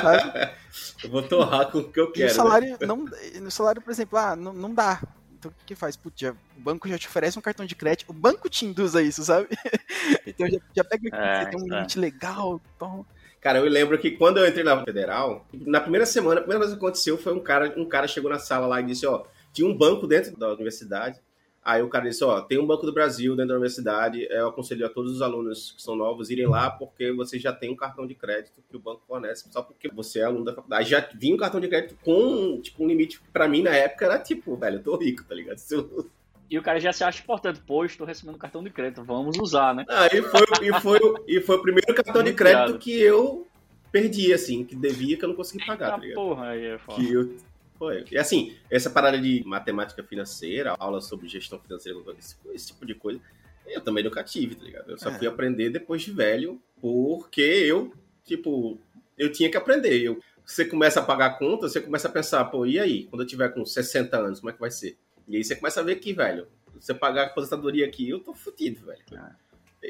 sabe? 0.01 0.55
Eu 1.01 1.09
vou 1.09 1.23
torrar 1.23 1.71
com 1.71 1.77
o 1.77 1.89
que 1.89 1.99
eu 1.99 2.11
quero. 2.11 2.27
E 2.27 2.31
o 2.31 2.35
salário, 2.35 2.71
né? 2.71 2.85
não, 2.85 3.05
no 3.41 3.49
salário, 3.49 3.81
por 3.81 3.91
exemplo, 3.91 4.19
ah, 4.19 4.35
não, 4.35 4.51
não 4.51 4.73
dá. 4.73 5.01
Então 5.31 5.49
o 5.49 5.53
que, 5.53 5.67
que 5.67 5.75
faz? 5.75 5.95
Putz, 5.95 6.19
já, 6.19 6.31
o 6.31 6.59
banco 6.59 6.89
já 6.89 6.97
te 6.97 7.07
oferece 7.07 7.39
um 7.39 7.41
cartão 7.41 7.65
de 7.65 7.75
crédito, 7.75 8.09
o 8.09 8.13
banco 8.13 8.49
te 8.49 8.65
induz 8.65 8.93
a 8.93 9.01
isso, 9.01 9.23
sabe? 9.23 9.47
então 10.27 10.49
já, 10.49 10.59
já 10.75 10.83
pega 10.83 11.07
aqui, 11.07 11.17
é, 11.17 11.43
você 11.43 11.49
tem 11.49 11.61
um 11.61 11.73
é. 11.73 11.75
limite 11.77 11.97
legal, 11.97 12.61
então... 12.75 13.05
Cara, 13.45 13.59
eu 13.59 13.65
lembro 13.65 13.95
que 13.99 14.09
quando 14.09 14.37
eu 14.37 14.47
entrei 14.47 14.63
na 14.63 14.83
federal, 14.83 15.45
na 15.53 15.79
primeira 15.79 16.03
semana, 16.03 16.39
a 16.39 16.41
primeira 16.41 16.61
coisa 16.61 16.75
que 16.75 16.83
aconteceu 16.83 17.15
foi 17.15 17.31
um 17.31 17.39
cara, 17.39 17.71
um 17.77 17.85
cara 17.85 18.07
chegou 18.07 18.27
na 18.27 18.39
sala 18.39 18.65
lá 18.65 18.81
e 18.81 18.85
disse, 18.87 19.05
ó, 19.05 19.23
tinha 19.53 19.67
um 19.67 19.77
banco 19.77 20.07
dentro 20.07 20.35
da 20.35 20.51
universidade, 20.51 21.21
Aí 21.63 21.81
o 21.81 21.89
cara 21.89 22.07
disse, 22.07 22.23
ó, 22.23 22.41
tem 22.41 22.59
um 22.59 22.65
Banco 22.67 22.85
do 22.85 22.93
Brasil 22.93 23.35
dentro 23.35 23.49
da 23.49 23.55
universidade, 23.55 24.27
eu 24.29 24.49
aconselho 24.49 24.85
a 24.85 24.89
todos 24.89 25.11
os 25.11 25.21
alunos 25.23 25.71
que 25.71 25.81
são 25.81 25.95
novos 25.95 26.29
irem 26.29 26.45
lá, 26.45 26.69
porque 26.69 27.11
você 27.11 27.39
já 27.39 27.51
tem 27.51 27.71
um 27.71 27.75
cartão 27.75 28.05
de 28.05 28.13
crédito 28.13 28.61
que 28.69 28.77
o 28.77 28.79
banco 28.79 29.01
fornece, 29.07 29.47
só 29.49 29.63
porque 29.63 29.89
você 29.89 30.19
é 30.19 30.25
aluno 30.25 30.45
da 30.45 30.53
faculdade. 30.53 30.87
Já 30.87 30.99
vinha 31.15 31.33
um 31.33 31.39
cartão 31.39 31.59
de 31.59 31.67
crédito 31.67 31.97
com, 32.03 32.61
tipo, 32.61 32.83
um 32.83 32.87
limite, 32.87 33.19
para 33.33 33.47
mim, 33.47 33.63
na 33.63 33.75
época, 33.75 34.05
era 34.05 34.19
tipo, 34.19 34.55
velho, 34.55 34.77
eu 34.77 34.83
tô 34.83 34.95
rico, 34.95 35.23
tá 35.23 35.33
ligado? 35.33 35.59
Eu... 35.71 36.07
E 36.49 36.57
o 36.59 36.61
cara 36.61 36.79
já 36.79 36.93
se 36.93 37.03
acha 37.03 37.21
importante, 37.21 37.59
pô, 37.61 37.83
estou 37.85 38.05
recebendo 38.05 38.37
cartão 38.37 38.63
de 38.63 38.69
crédito, 38.69 39.03
vamos 39.03 39.37
usar, 39.39 39.73
né? 39.73 39.85
Aí 39.89 40.21
foi, 40.21 40.41
e, 40.61 40.81
foi, 40.81 40.99
e 41.27 41.41
foi 41.41 41.55
o 41.55 41.61
primeiro 41.61 41.93
cartão 41.93 42.23
de 42.23 42.33
crédito 42.33 42.77
que 42.77 42.99
eu 42.99 43.47
perdi, 43.91 44.33
assim, 44.33 44.63
que 44.63 44.75
devia, 44.75 45.17
que 45.17 45.25
eu 45.25 45.29
não 45.29 45.35
consegui 45.35 45.65
pagar, 45.65 45.91
tá 45.91 45.97
ligado? 45.97 46.15
porra, 46.15 46.49
aí 46.49 46.65
é 46.65 46.77
foda. 46.77 47.01
Que 47.01 47.13
eu 47.13 47.35
foi. 47.77 48.05
E 48.11 48.17
assim, 48.17 48.55
essa 48.69 48.89
parada 48.89 49.19
de 49.19 49.43
matemática 49.45 50.03
financeira, 50.03 50.75
aula 50.79 51.01
sobre 51.01 51.27
gestão 51.27 51.59
financeira, 51.59 51.99
esse, 52.17 52.35
esse 52.53 52.67
tipo 52.67 52.85
de 52.85 52.95
coisa, 52.95 53.19
eu 53.67 53.81
também 53.81 54.03
nunca 54.03 54.23
tive, 54.23 54.55
tá 54.55 54.63
ligado? 54.63 54.91
Eu 54.91 54.97
só 54.97 55.09
é. 55.09 55.17
fui 55.17 55.27
aprender 55.27 55.69
depois 55.69 56.01
de 56.01 56.11
velho, 56.11 56.61
porque 56.79 57.41
eu, 57.41 57.91
tipo, 58.23 58.79
eu 59.17 59.31
tinha 59.31 59.49
que 59.49 59.57
aprender. 59.57 60.01
Eu, 60.01 60.21
você 60.45 60.63
começa 60.63 60.99
a 60.99 61.03
pagar 61.03 61.37
conta, 61.37 61.67
você 61.67 61.81
começa 61.81 62.07
a 62.07 62.11
pensar, 62.11 62.45
pô, 62.45 62.65
e 62.65 62.79
aí? 62.79 63.05
Quando 63.05 63.21
eu 63.21 63.27
tiver 63.27 63.49
com 63.49 63.65
60 63.65 64.17
anos, 64.17 64.39
como 64.39 64.51
é 64.51 64.53
que 64.53 64.59
vai 64.59 64.71
ser? 64.71 64.97
E 65.27 65.37
aí 65.37 65.43
você 65.43 65.55
começa 65.55 65.79
a 65.79 65.83
ver 65.83 65.95
que, 65.97 66.13
velho, 66.13 66.47
você 66.79 66.93
pagar 66.93 67.23
a 67.23 67.25
aposentadoria 67.27 67.85
aqui, 67.85 68.09
eu 68.09 68.19
tô 68.19 68.33
fudido, 68.33 68.85
velho. 68.85 69.01
É. 69.13 69.45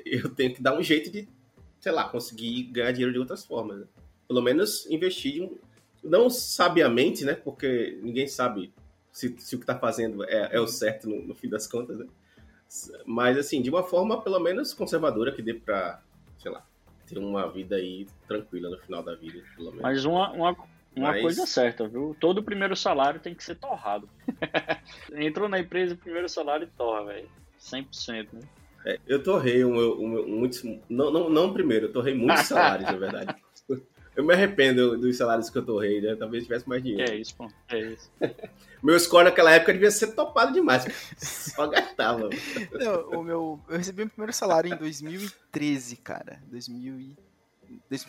Eu 0.05 0.29
tenho 0.29 0.53
que 0.53 0.61
dar 0.61 0.77
um 0.77 0.83
jeito 0.83 1.09
de, 1.09 1.27
sei 1.79 1.91
lá, 1.91 2.07
conseguir 2.09 2.63
ganhar 2.63 2.91
dinheiro 2.91 3.13
de 3.13 3.19
outras 3.19 3.45
formas. 3.45 3.79
Né? 3.79 3.85
Pelo 4.27 4.41
menos 4.41 4.85
investir 4.87 5.49
não 6.03 6.29
sabiamente, 6.29 7.25
né? 7.25 7.33
Porque 7.33 7.99
ninguém 8.01 8.27
sabe 8.27 8.73
se, 9.11 9.33
se 9.39 9.55
o 9.55 9.59
que 9.59 9.63
está 9.63 9.77
fazendo 9.77 10.23
é, 10.25 10.55
é, 10.55 10.59
o 10.59 10.67
certo 10.67 11.09
no, 11.09 11.21
no, 11.21 11.35
fim 11.35 11.49
das 11.49 11.67
contas, 11.67 11.97
né? 11.97 12.05
Mas, 13.05 13.37
assim, 13.37 13.61
de 13.61 13.69
uma 13.69 13.83
forma 13.83 14.21
pelo 14.21 14.39
menos 14.39 14.73
conservadora 14.73 15.31
que 15.31 15.41
dê 15.41 15.53
para, 15.53 16.01
sei 16.37 16.51
lá, 16.51 16.65
ter 17.07 17.17
uma 17.17 17.49
vida 17.49 17.77
aí 17.77 18.07
tranquila 18.27 18.69
no 18.69 18.77
final 18.79 19.03
da 19.03 19.15
vida, 19.15 19.41
pelo 19.55 19.69
menos. 19.69 19.81
Mas 19.81 20.05
uma, 20.05 20.31
uma, 20.31 20.57
uma 20.95 21.11
Mas... 21.11 21.21
coisa 21.21 21.45
certa, 21.45 21.87
viu? 21.87 22.15
Todo 22.19 22.43
primeiro 22.43 22.75
salário 22.75 23.19
tem 23.19 23.35
que 23.35 23.43
ser 23.43 23.55
torrado. 23.55 24.09
Entrou 25.13 25.49
na 25.49 25.59
empresa, 25.59 25.93
o 25.93 25.97
primeiro 25.97 26.29
salário 26.29 26.69
torra, 26.77 27.05
velho. 27.05 27.29
100%, 27.59 28.27
né? 28.33 28.41
É, 28.85 28.99
eu 29.07 29.21
torrei 29.21 29.65
um, 29.65 29.75
um, 29.75 30.19
um, 30.19 30.27
muitos. 30.39 30.63
Não, 30.87 31.11
não, 31.11 31.29
não 31.29 31.53
primeiro, 31.53 31.87
eu 31.87 31.91
torrei 31.91 32.13
muitos 32.13 32.45
salários, 32.47 32.89
na 32.89 32.97
verdade. 32.97 33.35
Eu 34.15 34.23
me 34.23 34.33
arrependo 34.33 34.97
dos 34.97 35.17
salários 35.17 35.49
que 35.49 35.57
eu 35.57 35.65
torrei, 35.65 35.99
né? 35.99 36.15
Talvez 36.15 36.43
tivesse 36.43 36.69
mais 36.69 36.81
dinheiro. 36.81 37.11
É 37.11 37.15
isso, 37.17 37.35
pô. 37.35 37.49
É 37.67 37.79
isso. 37.79 38.09
meu 38.81 38.97
score 38.97 39.25
naquela 39.25 39.51
época 39.51 39.73
devia 39.73 39.91
ser 39.91 40.13
topado 40.13 40.53
demais. 40.53 40.85
Só 41.17 41.67
gastava. 41.67 42.29
Não, 42.71 43.09
o 43.19 43.23
meu, 43.23 43.59
eu 43.67 43.77
recebi 43.77 43.97
meu 43.97 44.09
primeiro 44.09 44.31
salário 44.31 44.73
em 44.73 44.77
2013, 44.77 45.97
cara. 45.97 46.39
2000 46.47 46.99
e... 46.99 47.17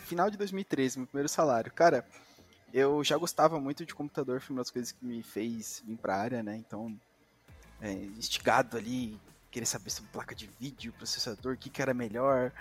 Final 0.05 0.31
de 0.31 0.38
2013, 0.38 0.99
meu 0.99 1.09
primeiro 1.09 1.28
salário. 1.28 1.73
Cara, 1.73 2.07
eu 2.76 3.02
já 3.02 3.16
gostava 3.16 3.59
muito 3.59 3.87
de 3.87 3.94
computador, 3.94 4.38
foi 4.38 4.55
uma 4.55 4.61
das 4.61 4.70
coisas 4.70 4.92
que 4.92 5.03
me 5.03 5.22
fez 5.22 5.83
vir 5.87 5.96
pra 5.96 6.14
área, 6.14 6.42
né? 6.42 6.57
Então, 6.57 6.94
é, 7.81 7.90
instigado 7.90 8.77
ali, 8.77 9.18
querer 9.51 9.64
saber 9.64 9.88
sobre 9.88 10.11
placa 10.11 10.35
de 10.35 10.46
vídeo, 10.61 10.92
processador, 10.92 11.55
o 11.55 11.57
que, 11.57 11.70
que 11.70 11.81
era 11.81 11.94
melhor. 11.94 12.53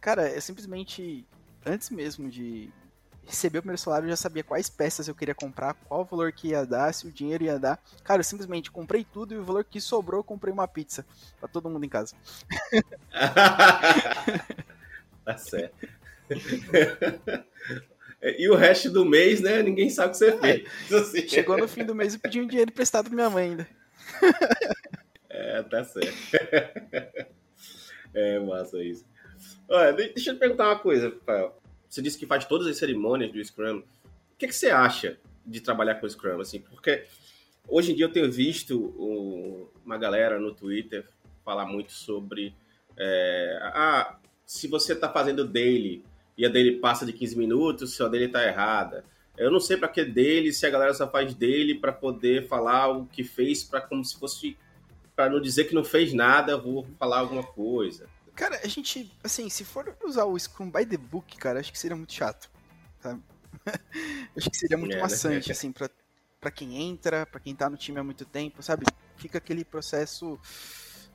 Cara, 0.00 0.28
é 0.28 0.40
simplesmente 0.40 1.24
antes 1.64 1.88
mesmo 1.90 2.28
de, 2.28 2.68
receber 3.24 3.58
o 3.58 3.62
primeiro 3.62 3.80
salário, 3.80 4.06
eu 4.06 4.10
já 4.10 4.16
sabia 4.16 4.42
quais 4.42 4.68
peças 4.68 5.06
eu 5.06 5.14
queria 5.14 5.36
comprar, 5.36 5.74
qual 5.74 6.00
o 6.00 6.04
valor 6.04 6.32
que 6.32 6.48
ia 6.48 6.66
dar, 6.66 6.92
se 6.92 7.06
o 7.06 7.12
dinheiro 7.12 7.44
ia 7.44 7.56
dar. 7.56 7.78
Cara, 8.02 8.20
eu 8.20 8.24
simplesmente 8.24 8.72
comprei 8.72 9.04
tudo 9.04 9.34
e 9.34 9.38
o 9.38 9.44
valor 9.44 9.64
que 9.64 9.80
sobrou, 9.80 10.18
eu 10.18 10.24
comprei 10.24 10.52
uma 10.52 10.66
pizza 10.66 11.06
para 11.38 11.48
todo 11.48 11.70
mundo 11.70 11.84
em 11.84 11.88
casa. 11.88 12.16
tá 15.24 15.38
certo. 15.38 15.88
e 18.22 18.48
o 18.48 18.54
resto 18.54 18.90
do 18.90 19.04
mês, 19.04 19.40
né? 19.40 19.62
Ninguém 19.62 19.88
sabe 19.88 20.08
o 20.08 20.10
que 20.12 20.18
você 20.18 20.38
fez. 20.38 20.68
Assim. 20.92 21.28
Chegou 21.28 21.56
no 21.56 21.66
fim 21.66 21.84
do 21.84 21.94
mês 21.94 22.14
e 22.14 22.18
pedi 22.18 22.40
um 22.40 22.46
dinheiro 22.46 22.70
emprestado 22.70 23.06
pra 23.06 23.14
minha 23.14 23.30
mãe 23.30 23.50
ainda. 23.50 23.68
é, 25.28 25.62
tá 25.62 25.84
certo. 25.84 27.30
É 28.12 28.40
massa 28.40 28.82
isso. 28.82 29.06
Olha, 29.68 29.92
deixa 29.92 30.30
eu 30.30 30.34
te 30.34 30.40
perguntar 30.40 30.64
uma 30.66 30.80
coisa, 30.80 31.10
Rafael. 31.10 31.62
Você 31.88 32.02
disse 32.02 32.18
que 32.18 32.26
faz 32.26 32.44
todas 32.44 32.66
as 32.66 32.76
cerimônias 32.76 33.30
do 33.30 33.44
Scrum. 33.44 33.78
O 33.78 34.36
que, 34.36 34.48
que 34.48 34.52
você 34.52 34.68
acha 34.68 35.16
de 35.46 35.60
trabalhar 35.60 35.94
com 35.94 36.06
o 36.06 36.10
Scrum? 36.10 36.40
Assim, 36.40 36.58
porque 36.58 37.04
hoje 37.68 37.92
em 37.92 37.94
dia 37.94 38.06
eu 38.06 38.12
tenho 38.12 38.28
visto 38.28 38.76
uma 39.84 39.96
galera 39.96 40.40
no 40.40 40.52
Twitter 40.52 41.06
falar 41.44 41.66
muito 41.66 41.92
sobre 41.92 42.52
é, 42.96 43.58
ah, 43.62 44.18
se 44.44 44.66
você 44.66 44.92
está 44.92 45.08
fazendo 45.08 45.46
daily 45.46 46.04
e 46.40 46.46
a 46.46 46.48
daily 46.48 46.78
passa 46.78 47.04
de 47.04 47.12
15 47.12 47.36
minutos, 47.36 47.94
se 47.94 48.02
a 48.02 48.08
daily 48.08 48.24
está 48.24 48.42
errada. 48.42 49.04
Eu 49.36 49.50
não 49.50 49.60
sei 49.60 49.76
para 49.76 49.88
que 49.88 50.02
daily, 50.02 50.54
se 50.54 50.64
a 50.64 50.70
galera 50.70 50.94
só 50.94 51.06
faz 51.06 51.34
daily 51.34 51.74
para 51.74 51.92
poder 51.92 52.48
falar 52.48 52.88
o 52.88 53.04
que 53.04 53.22
fez, 53.22 53.62
para 53.62 53.82
como 53.82 54.02
se 54.02 54.18
fosse 54.18 54.56
para 55.14 55.28
não 55.28 55.38
dizer 55.38 55.64
que 55.64 55.74
não 55.74 55.84
fez 55.84 56.14
nada, 56.14 56.56
vou 56.56 56.86
falar 56.98 57.18
alguma 57.18 57.42
coisa. 57.42 58.08
Cara, 58.34 58.58
a 58.64 58.66
gente, 58.66 59.12
assim, 59.22 59.50
se 59.50 59.66
for 59.66 59.94
usar 60.02 60.24
o 60.24 60.38
Scrum 60.38 60.70
by 60.70 60.86
the 60.86 60.96
book, 60.96 61.36
cara, 61.36 61.60
acho 61.60 61.70
que 61.70 61.78
seria 61.78 61.94
muito 61.94 62.14
chato, 62.14 62.50
sabe? 63.00 63.22
acho 64.34 64.48
que 64.48 64.56
seria 64.56 64.78
muito 64.78 64.92
é, 64.92 64.96
né? 64.96 65.02
maçante, 65.02 65.48
né? 65.48 65.52
assim, 65.52 65.70
pra, 65.70 65.90
pra 66.40 66.50
quem 66.50 66.80
entra, 66.88 67.26
pra 67.26 67.38
quem 67.38 67.54
tá 67.54 67.68
no 67.68 67.76
time 67.76 68.00
há 68.00 68.02
muito 68.02 68.24
tempo, 68.24 68.62
sabe? 68.62 68.86
Fica 69.18 69.36
aquele 69.36 69.62
processo, 69.62 70.40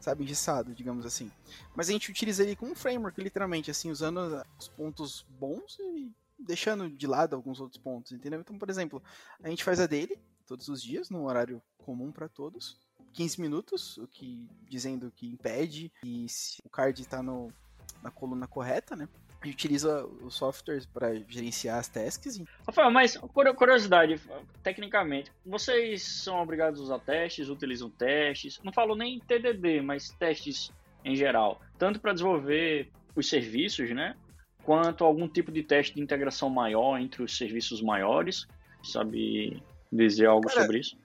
sabe, 0.06 0.24
engessado, 0.24 0.74
digamos 0.74 1.06
assim. 1.06 1.32
Mas 1.76 1.90
a 1.90 1.92
gente 1.92 2.10
utiliza 2.10 2.44
ele 2.44 2.56
como 2.56 2.72
um 2.72 2.76
framework, 2.76 3.22
literalmente, 3.22 3.70
assim, 3.70 3.92
usando 3.92 4.20
os 4.58 4.68
pontos 4.70 5.26
bons 5.30 5.78
e 5.80 6.12
deixando 6.38 6.90
de 6.90 7.08
lado 7.08 7.36
alguns 7.36 7.60
outros 7.60 7.82
pontos, 7.82 8.12
entendeu? 8.12 8.40
Então, 8.40 8.58
por 8.58 8.70
exemplo, 8.70 9.02
a 9.44 9.50
gente 9.50 9.64
faz 9.64 9.80
a 9.80 9.88
dele 9.88 10.20
todos 10.46 10.68
os 10.68 10.82
dias, 10.82 11.10
num 11.10 11.26
horário 11.26 11.62
comum 11.78 12.12
para 12.12 12.30
todos. 12.30 12.80
15 13.14 13.42
minutos, 13.42 13.98
o 13.98 14.08
que 14.08 14.48
dizendo 14.70 15.12
que 15.12 15.28
impede 15.28 15.92
e 16.04 16.28
se 16.30 16.60
o 16.64 16.70
card 16.70 17.02
está 17.02 17.24
na 17.24 18.12
coluna 18.14 18.48
correta, 18.48 18.96
né? 18.96 19.08
E 19.44 19.50
utiliza 19.50 20.06
os 20.22 20.36
softwares 20.36 20.86
para 20.86 21.16
gerenciar 21.28 21.78
as 21.78 21.88
tasks. 21.88 22.42
Rafael, 22.66 22.90
mas 22.90 23.16
curiosidade, 23.56 24.20
tecnicamente, 24.64 25.32
vocês 25.46 26.02
são 26.02 26.42
obrigados 26.42 26.80
a 26.80 26.84
usar 26.84 27.00
testes, 27.00 27.50
utilizam 27.50 27.90
testes? 27.90 28.60
Não 28.64 28.74
falo 28.74 28.96
nem 28.96 29.20
TDD, 29.20 29.82
mas 29.82 30.10
testes 30.10 30.72
em 31.04 31.16
geral, 31.16 31.62
tanto 31.78 32.00
para 32.00 32.14
desenvolver 32.14 32.90
os 33.16 33.30
serviços, 33.30 33.90
né? 33.92 34.16
Quanto 34.64 35.04
algum 35.04 35.28
tipo 35.28 35.52
de 35.52 35.62
teste 35.62 35.94
de 35.94 36.02
integração 36.02 36.50
maior 36.50 37.00
entre 37.00 37.22
os 37.22 37.38
serviços 37.38 37.82
maiores. 37.82 38.48
Sabe 38.84 39.62
dizer 39.92 40.26
algo 40.26 40.48
Cara, 40.48 40.62
sobre 40.62 40.80
isso? 40.80 40.98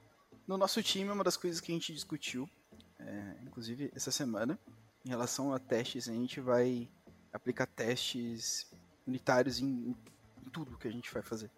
No 0.47 0.57
nosso 0.57 0.83
time, 0.83 1.11
uma 1.11 1.23
das 1.23 1.37
coisas 1.37 1.61
que 1.61 1.71
a 1.71 1.75
gente 1.75 1.93
discutiu, 1.93 2.49
é, 2.99 3.35
inclusive 3.43 3.93
essa 3.95 4.11
semana, 4.11 4.59
em 5.05 5.11
relação 5.11 5.53
a 5.53 5.59
testes, 5.59 6.09
a 6.09 6.13
gente 6.13 6.41
vai 6.41 6.89
aplicar 7.33 7.67
testes 7.67 8.71
unitários 9.07 9.61
em, 9.61 9.95
em 10.45 10.51
tudo 10.51 10.79
que 10.79 10.89
a 10.89 10.93
gente 10.93 11.13
vai 11.13 11.23
fazer. 11.23 11.51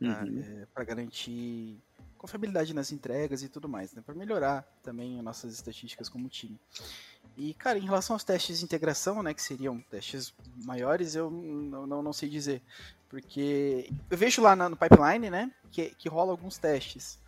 Tá? 0.00 0.24
Uhum. 0.24 0.40
É, 0.40 0.66
para 0.66 0.84
garantir 0.84 1.80
confiabilidade 2.18 2.72
nas 2.72 2.92
entregas 2.92 3.42
e 3.42 3.48
tudo 3.48 3.68
mais, 3.68 3.92
né? 3.92 4.02
Para 4.04 4.14
melhorar 4.14 4.62
também 4.82 5.18
as 5.18 5.24
nossas 5.24 5.54
estatísticas 5.54 6.08
como 6.08 6.28
time. 6.28 6.58
E, 7.36 7.54
cara, 7.54 7.78
em 7.78 7.84
relação 7.84 8.14
aos 8.14 8.22
testes 8.22 8.58
de 8.58 8.64
integração, 8.64 9.22
né, 9.22 9.32
que 9.32 9.42
seriam 9.42 9.80
testes 9.80 10.34
maiores, 10.64 11.14
eu 11.14 11.30
não, 11.30 11.86
não, 11.86 12.02
não 12.02 12.12
sei 12.12 12.28
dizer. 12.28 12.62
Porque 13.08 13.90
eu 14.10 14.16
vejo 14.16 14.40
lá 14.42 14.54
no 14.54 14.76
pipeline, 14.76 15.30
né, 15.30 15.52
que, 15.70 15.90
que 15.96 16.08
rola 16.08 16.30
alguns 16.30 16.58
testes 16.58 17.18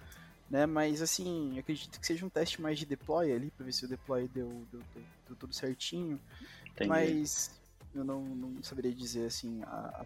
né? 0.55 0.67
Mas 0.67 1.03
assim, 1.03 1.59
acredito 1.59 1.99
que 1.99 2.07
seja 2.07 2.25
um 2.25 2.29
teste 2.29 2.61
mais 2.61 2.79
de 2.79 2.87
deploy 2.87 3.33
ali, 3.33 3.51
para 3.51 3.67
ver 3.67 3.73
se 3.73 3.85
o 3.85 3.89
deploy 3.89 4.29
deu, 4.29 4.49
deu, 4.71 4.81
deu, 4.95 5.03
deu 5.29 5.37
tudo 5.37 5.55
certinho. 5.55 6.21
Entendi. 6.71 6.89
Mas 6.89 7.51
eu 7.95 8.05
não, 8.05 8.23
não 8.23 8.63
saberia 8.63 8.93
dizer 8.93 9.27
assim. 9.27 9.63
A. 9.65 10.05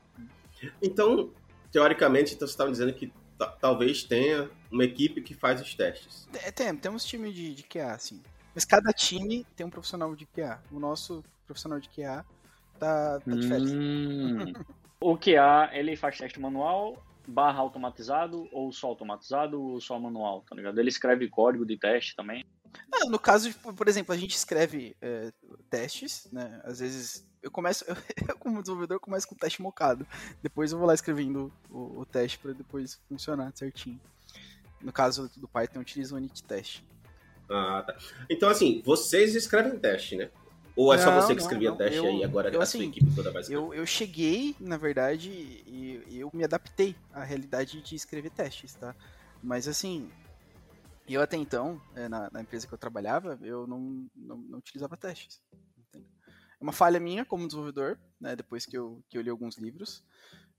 Então, 0.83 1.33
teoricamente, 1.71 2.35
então 2.35 2.47
você 2.47 2.53
estava 2.53 2.71
dizendo 2.71 2.93
que 2.93 3.13
talvez 3.61 4.03
tenha 4.03 4.51
uma 4.71 4.85
equipe 4.85 5.23
que 5.23 5.35
faz 5.35 5.61
os 5.61 5.75
testes. 5.75 6.29
É, 6.45 6.51
tem, 6.51 6.75
temos 6.77 7.05
time 7.05 7.33
de, 7.33 7.55
de 7.55 7.63
QA, 7.63 7.93
assim. 7.93 8.23
Mas 8.55 8.65
cada 8.65 8.93
time 8.93 9.47
tem 9.55 9.65
um 9.65 9.71
profissional 9.71 10.15
de 10.17 10.27
QA. 10.27 10.61
O 10.73 10.81
nosso 10.81 11.25
profissional 11.47 11.79
de 11.79 11.89
QA 11.89 12.25
tá, 12.79 13.21
tá 13.21 13.31
de 13.31 13.49
férias. 13.49 13.73
Hum. 13.73 14.53
o 15.01 15.17
QA, 15.17 15.71
ele 15.73 15.97
faz 15.97 16.19
teste 16.19 16.41
manual, 16.41 17.01
barra 17.27 17.61
automatizado, 17.61 18.49
ou 18.53 18.73
só 18.73 18.89
automatizado, 18.89 19.63
ou 19.63 19.81
só 19.81 19.99
manual, 19.99 20.43
tá 20.49 20.57
ligado? 20.57 20.79
Ele 20.79 20.89
escreve 20.89 21.29
código 21.29 21.65
de 21.65 21.77
teste 21.77 22.17
também. 22.17 22.45
Ah, 22.93 23.09
no 23.09 23.19
caso, 23.19 23.51
tipo, 23.51 23.73
por 23.73 23.89
exemplo, 23.89 24.15
a 24.15 24.19
gente 24.19 24.35
escreve 24.35 24.97
é, 25.01 25.33
testes, 25.71 26.29
né? 26.33 26.61
Às 26.65 26.81
vezes 26.81 27.28
eu 27.49 27.53
começo, 27.53 27.85
eu, 27.89 27.97
como 28.39 28.61
desenvolvedor, 28.61 29.01
começo 29.01 29.27
com 29.27 29.35
o 29.35 29.39
teste 29.39 29.61
mocado. 29.61 30.07
Depois 30.43 30.71
eu 30.71 30.79
vou 30.79 30.87
lá 30.87 30.95
escrevendo 30.95 31.53
o, 31.71 32.01
o 32.01 32.07
teste 32.07 32.39
para 32.39 32.53
depois 32.53 33.01
funcionar 33.09 33.51
certinho. 33.55 34.01
No 34.81 34.93
caso 34.93 35.31
do 35.37 35.49
Python, 35.49 35.77
eu 35.77 35.83
utilizo 35.83 36.15
o 36.15 36.19
unit 36.19 36.43
test. 36.45 36.83
Ah, 37.51 37.83
tá. 37.85 37.97
Então, 38.31 38.49
assim, 38.49 38.83
vocês 38.85 39.35
escrevem 39.35 39.79
teste, 39.79 40.17
né? 40.17 40.31
Ou 40.77 40.95
é 40.95 40.97
não, 40.97 41.05
só 41.05 41.21
você 41.21 41.35
que 41.35 41.41
escrevia 41.41 41.71
não, 41.71 41.77
teste 41.77 41.97
eu, 41.97 42.07
aí 42.07 42.23
agora 42.23 42.51
eu, 42.51 42.61
a 42.61 42.63
assim, 42.63 42.79
sua 42.79 42.87
equipe 42.87 43.13
toda 43.13 43.33
vai 43.33 43.43
escrever? 43.43 43.61
Eu, 43.61 43.75
eu 43.75 43.85
cheguei, 43.85 44.55
na 44.61 44.77
verdade, 44.77 45.29
e 45.29 46.01
eu 46.13 46.31
me 46.33 46.45
adaptei 46.45 46.95
à 47.13 47.25
realidade 47.25 47.83
de 47.83 47.97
escrever 47.97 48.31
testes, 48.31 48.75
tá? 48.75 48.95
Mas 49.43 49.67
assim, 49.67 50.09
eu 51.09 51.21
até 51.21 51.37
então, 51.37 51.81
é, 51.97 52.09
na, 52.09 52.31
na 52.31 52.43
empresa 52.43 52.67
que 52.67 52.73
eu 52.73 52.79
trabalhava, 52.79 53.39
eu 53.43 53.67
não, 53.67 54.07
não, 54.15 54.37
não 54.37 54.59
utilizava 54.59 54.97
testes. 54.97 55.41
É 56.61 56.65
uma 56.65 56.73
falha 56.73 56.99
minha 56.99 57.25
como 57.25 57.47
desenvolvedor, 57.47 57.99
né? 58.21 58.35
Depois 58.35 58.67
que 58.67 58.77
eu, 58.77 59.03
que 59.09 59.17
eu 59.17 59.23
li 59.23 59.31
alguns 59.31 59.59
livros 59.59 60.03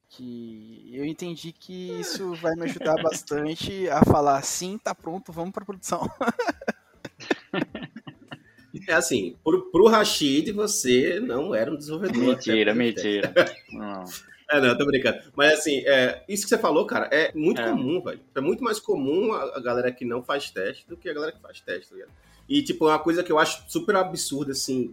que 0.09 0.89
eu 0.91 1.05
entendi 1.05 1.51
que 1.51 1.91
isso 1.99 2.33
vai 2.35 2.55
me 2.55 2.63
ajudar 2.63 2.95
bastante 3.03 3.87
a 3.89 4.03
falar 4.03 4.41
sim, 4.41 4.77
tá 4.77 4.95
pronto, 4.95 5.31
vamos 5.31 5.53
para 5.53 5.63
produção. 5.63 6.09
É 8.87 8.93
assim, 8.93 9.35
pro, 9.43 9.69
pro 9.71 9.87
Rashid 9.87 10.51
você 10.51 11.19
não 11.19 11.53
era 11.53 11.71
um 11.71 11.77
desenvolvedor. 11.77 12.23
Mentira, 12.23 12.73
mentira. 12.73 13.33
Não. 13.71 14.03
É, 14.51 14.59
não, 14.59 14.75
tô 14.75 14.83
brincando. 14.83 15.19
Mas 15.35 15.59
assim, 15.59 15.83
é, 15.85 16.23
isso 16.27 16.41
que 16.41 16.49
você 16.49 16.57
falou, 16.57 16.83
cara, 16.87 17.07
é 17.11 17.31
muito 17.35 17.61
é. 17.61 17.69
comum, 17.69 18.01
velho. 18.01 18.19
É 18.33 18.41
muito 18.41 18.63
mais 18.63 18.79
comum 18.79 19.31
a, 19.31 19.57
a, 19.57 19.59
galera 19.59 19.91
que 19.91 20.03
não 20.03 20.23
faz 20.23 20.49
teste 20.49 20.87
do 20.87 20.97
que 20.97 21.07
a 21.07 21.13
galera 21.13 21.31
que 21.31 21.39
faz 21.39 21.61
teste, 21.61 21.89
tá 21.89 21.95
ligado? 21.95 22.11
E, 22.49 22.63
tipo, 22.63 22.87
é 22.87 22.93
uma 22.93 22.97
coisa 22.97 23.23
que 23.23 23.31
eu 23.31 23.37
acho 23.37 23.63
super 23.69 23.95
absurda, 23.95 24.53
assim. 24.53 24.91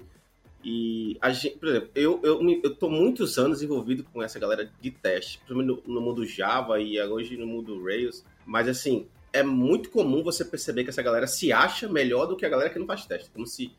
E, 0.69 1.17
a 1.21 1.31
gente, 1.31 1.57
por 1.59 1.69
exemplo, 1.69 1.91
eu, 1.95 2.21
eu, 2.25 2.41
eu 2.43 2.91
muitos 2.91 3.39
anos 3.39 3.63
envolvido 3.63 4.03
com 4.03 4.21
essa 4.21 4.37
galera 4.37 4.69
de 4.81 4.91
teste, 4.91 5.39
principalmente 5.39 5.87
no, 5.87 5.95
no 5.95 6.01
mundo 6.01 6.27
Java 6.27 6.81
e 6.81 7.01
hoje 7.01 7.37
no 7.37 7.47
mundo 7.47 7.85
Rails. 7.85 8.25
Mas, 8.45 8.67
assim, 8.67 9.07
é 9.33 9.45
muito 9.45 9.91
comum 9.91 10.25
você 10.25 10.45
perceber 10.45 10.83
que 10.83 10.91
essa 10.91 11.03
galera 11.03 11.29
se 11.29 11.53
acha 11.53 11.89
melhor 11.89 12.27
do 12.27 12.37
que 12.37 12.45
a 12.45 12.49
galera 12.49 12.69
que 12.69 12.81
não 12.81 12.87
faz 12.87 13.07
teste. 13.07 13.31
Como 13.31 13.47
se, 13.47 13.71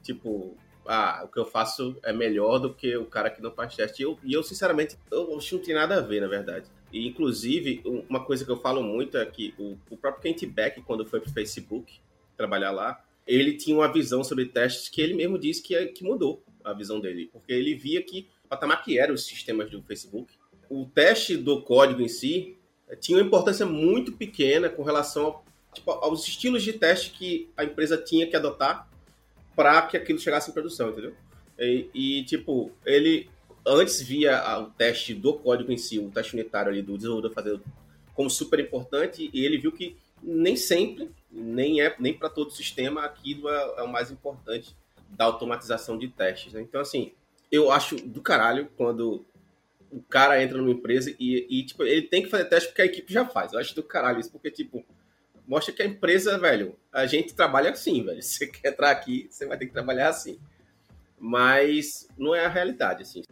tipo, 0.00 0.56
ah, 0.86 1.22
o 1.24 1.28
que 1.28 1.40
eu 1.40 1.44
faço 1.44 1.96
é 2.04 2.12
melhor 2.12 2.60
do 2.60 2.72
que 2.72 2.96
o 2.96 3.06
cara 3.06 3.30
que 3.30 3.42
não 3.42 3.50
faz 3.50 3.74
teste. 3.74 4.00
E 4.00 4.04
eu, 4.04 4.16
e 4.22 4.32
eu 4.32 4.44
sinceramente, 4.44 4.96
eu 5.10 5.36
que 5.38 5.56
não 5.56 5.60
tem 5.60 5.74
nada 5.74 5.96
a 5.96 6.00
ver, 6.00 6.20
na 6.20 6.28
verdade. 6.28 6.66
E, 6.92 7.08
inclusive, 7.08 7.82
uma 8.08 8.24
coisa 8.24 8.44
que 8.44 8.50
eu 8.52 8.60
falo 8.60 8.80
muito 8.80 9.18
é 9.18 9.26
que 9.26 9.52
o, 9.58 9.76
o 9.90 9.96
próprio 9.96 10.22
Kent 10.22 10.46
Beck, 10.46 10.82
quando 10.82 11.04
foi 11.04 11.18
pro 11.18 11.32
Facebook 11.32 11.98
trabalhar 12.36 12.70
lá, 12.70 13.02
ele 13.28 13.52
tinha 13.52 13.76
uma 13.76 13.92
visão 13.92 14.24
sobre 14.24 14.46
testes 14.46 14.88
que 14.88 15.02
ele 15.02 15.12
mesmo 15.12 15.38
disse 15.38 15.62
que, 15.62 15.86
que 15.88 16.02
mudou 16.02 16.42
a 16.64 16.72
visão 16.72 16.98
dele. 16.98 17.28
Porque 17.30 17.52
ele 17.52 17.74
via 17.74 18.02
que 18.02 18.26
o 18.46 18.48
patamar 18.48 18.82
que 18.82 18.98
eram 18.98 19.14
os 19.14 19.26
sistemas 19.26 19.70
do 19.70 19.82
Facebook, 19.82 20.32
o 20.70 20.86
teste 20.86 21.36
do 21.36 21.60
código 21.60 22.00
em 22.00 22.08
si 22.08 22.56
tinha 23.00 23.18
uma 23.18 23.26
importância 23.26 23.66
muito 23.66 24.12
pequena 24.12 24.70
com 24.70 24.82
relação 24.82 25.26
ao, 25.26 25.44
tipo, 25.74 25.90
aos 25.90 26.26
estilos 26.26 26.62
de 26.62 26.72
teste 26.72 27.10
que 27.10 27.50
a 27.54 27.64
empresa 27.64 27.98
tinha 27.98 28.26
que 28.26 28.34
adotar 28.34 28.88
para 29.54 29.82
que 29.82 29.98
aquilo 29.98 30.18
chegasse 30.18 30.50
em 30.50 30.54
produção, 30.54 30.88
entendeu? 30.88 31.14
E, 31.58 31.90
e, 31.92 32.24
tipo, 32.24 32.72
ele 32.86 33.28
antes 33.66 34.00
via 34.00 34.58
o 34.60 34.70
teste 34.70 35.12
do 35.12 35.34
código 35.34 35.70
em 35.70 35.76
si, 35.76 35.98
o 35.98 36.10
teste 36.10 36.32
unitário 36.32 36.70
ali 36.70 36.80
do 36.80 36.96
desenvolvedor 36.96 37.32
fazendo 37.34 37.62
como 38.14 38.30
super 38.30 38.58
importante 38.58 39.28
e 39.32 39.44
ele 39.44 39.58
viu 39.58 39.70
que 39.70 39.96
nem 40.22 40.56
sempre, 40.56 41.10
nem 41.30 41.80
é 41.80 41.94
nem 41.98 42.14
para 42.14 42.28
todo 42.28 42.50
sistema 42.50 43.04
aquilo 43.04 43.48
é, 43.48 43.74
é, 43.78 43.82
o 43.82 43.88
mais 43.88 44.10
importante 44.10 44.76
da 45.10 45.24
automatização 45.24 45.98
de 45.98 46.08
testes. 46.08 46.52
Né? 46.52 46.60
Então, 46.62 46.80
assim, 46.80 47.12
eu 47.50 47.70
acho 47.70 47.96
do 47.96 48.20
caralho 48.20 48.68
quando 48.76 49.24
o 49.90 50.02
cara 50.02 50.42
entra 50.42 50.58
numa 50.58 50.70
empresa 50.70 51.14
e, 51.18 51.46
e, 51.48 51.64
tipo, 51.64 51.82
ele 51.82 52.02
tem 52.02 52.22
que 52.22 52.28
fazer 52.28 52.44
teste 52.44 52.68
porque 52.68 52.82
a 52.82 52.86
equipe 52.86 53.12
já 53.12 53.24
faz. 53.26 53.52
Eu 53.52 53.58
acho 53.58 53.74
do 53.74 53.82
caralho 53.82 54.20
isso, 54.20 54.30
porque, 54.30 54.50
tipo, 54.50 54.84
mostra 55.46 55.72
que 55.72 55.82
a 55.82 55.86
empresa, 55.86 56.38
velho, 56.38 56.76
a 56.92 57.06
gente 57.06 57.34
trabalha 57.34 57.70
assim, 57.70 58.04
velho. 58.04 58.22
Se 58.22 58.36
você 58.38 58.46
quer 58.46 58.68
entrar 58.68 58.90
aqui, 58.90 59.26
você 59.30 59.46
vai 59.46 59.56
ter 59.56 59.66
que 59.66 59.72
trabalhar 59.72 60.08
assim. 60.08 60.38
Mas 61.18 62.06
não 62.16 62.34
é 62.34 62.44
a 62.44 62.48
realidade, 62.48 63.02
assim. 63.02 63.22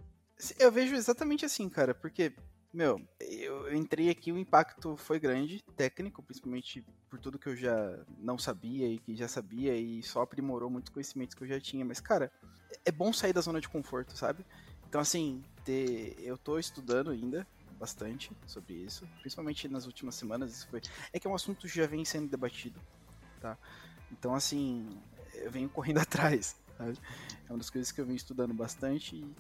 Eu 0.59 0.73
vejo 0.73 0.95
exatamente 0.95 1.45
assim, 1.45 1.69
cara, 1.69 1.95
porque, 1.95 2.33
meu, 2.73 3.01
eu 3.21 3.75
entrei 3.75 4.11
aqui, 4.11 4.31
o 4.33 4.39
impacto 4.39 4.97
foi 4.97 5.19
grande, 5.19 5.63
técnico, 5.77 6.23
principalmente 6.23 6.85
por 7.09 7.19
tudo 7.19 7.39
que 7.39 7.49
eu 7.49 7.57
já 7.57 7.99
não 8.19 8.39
sabia 8.39 8.89
e 8.89 8.99
que 8.99 9.15
já 9.17 9.29
sabia 9.29 9.77
e 9.77 10.03
só 10.03 10.23
aprimorou 10.23 10.69
muitos 10.69 10.93
conhecimentos 10.93 11.35
que 11.35 11.43
eu 11.43 11.49
já 11.49 11.61
tinha. 11.61 11.85
Mas, 11.85 12.01
cara, 12.01 12.31
é 12.85 12.93
bom 12.93 13.13
sair 13.13 13.33
da 13.33 13.41
zona 13.41 13.61
de 13.61 13.69
conforto, 13.69 14.17
sabe? 14.17 14.45
Então, 14.89 15.01
assim, 15.01 15.43
ter, 15.65 16.17
eu 16.21 16.39
tô 16.39 16.59
estudando 16.59 17.11
ainda 17.11 17.47
bastante 17.79 18.31
sobre 18.47 18.75
isso, 18.75 19.07
principalmente 19.21 19.69
nas 19.69 19.87
últimas 19.87 20.15
semanas. 20.15 20.53
Isso 20.53 20.69
foi, 20.69 20.81
é 21.13 21.21
que 21.21 21.27
é 21.27 21.31
um 21.31 21.35
assunto 21.35 21.67
que 21.67 21.75
já 21.75 21.87
vem 21.87 22.05
sendo 22.05 22.29
debatido, 22.29 22.81
tá? 23.41 23.59
Então, 24.11 24.35
assim, 24.35 24.89
eu 25.35 25.51
venho 25.51 25.69
correndo 25.71 25.99
atrás, 25.99 26.57
sabe? 26.77 26.99
É 27.49 27.53
uma 27.53 27.59
das 27.59 27.71
coisas 27.71 27.93
que 27.93 28.01
eu 28.01 28.07
venho 28.07 28.17
estudando 28.17 28.55
bastante, 28.55 29.17
e, 29.17 29.35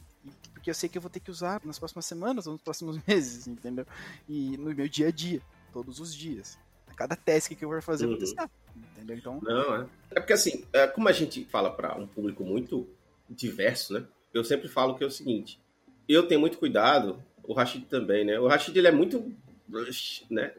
porque 0.53 0.71
eu 0.71 0.75
sei 0.75 0.89
que 0.89 0.99
eu 0.99 1.03
vou 1.03 1.11
ter 1.11 1.21
que 1.21 1.31
usar 1.31 1.61
nas 1.65 1.79
próximas 1.79 2.07
semanas 2.07 2.47
ou 2.47 2.55
nos 2.55 2.63
próximos 2.63 2.99
meses, 3.07 3.47
entendeu? 3.47 3.87
E 4.29 4.57
no 4.57 4.75
meu 4.75 4.89
dia 4.89 5.09
a 5.09 5.11
dia, 5.11 5.41
todos 5.73 6.01
os 6.01 6.15
dias. 6.15 6.59
Cada 6.97 7.15
task 7.15 7.53
que 7.53 7.65
eu 7.65 7.69
for 7.69 7.83
fazer, 7.83 8.07
uhum. 8.07 8.13
eu 8.13 8.19
vou 8.19 8.27
uhum. 8.27 8.35
testar, 8.35 8.51
entendeu? 8.75 9.17
Então... 9.17 9.41
Não, 9.43 9.77
é. 9.77 9.87
É 10.13 10.21
porque, 10.21 10.33
assim, 10.33 10.65
é, 10.73 10.87
como 10.87 11.09
a 11.09 11.13
gente 11.13 11.45
fala 11.45 11.71
para 11.71 11.95
um 11.95 12.07
público 12.07 12.43
muito 12.43 12.89
diverso, 13.29 13.93
né? 13.93 14.05
Eu 14.33 14.43
sempre 14.45 14.69
falo 14.69 14.95
que 14.97 15.05
é 15.05 15.07
o 15.07 15.11
seguinte, 15.11 15.61
eu 16.09 16.27
tenho 16.27 16.41
muito 16.41 16.59
cuidado, 16.59 17.23
o 17.43 17.53
Rashid 17.53 17.87
também, 17.87 18.25
né? 18.25 18.39
O 18.39 18.47
Rashid 18.47 18.77
ele 18.77 18.89
é 18.89 18.93
muito, 18.93 19.33
né? 20.31 20.53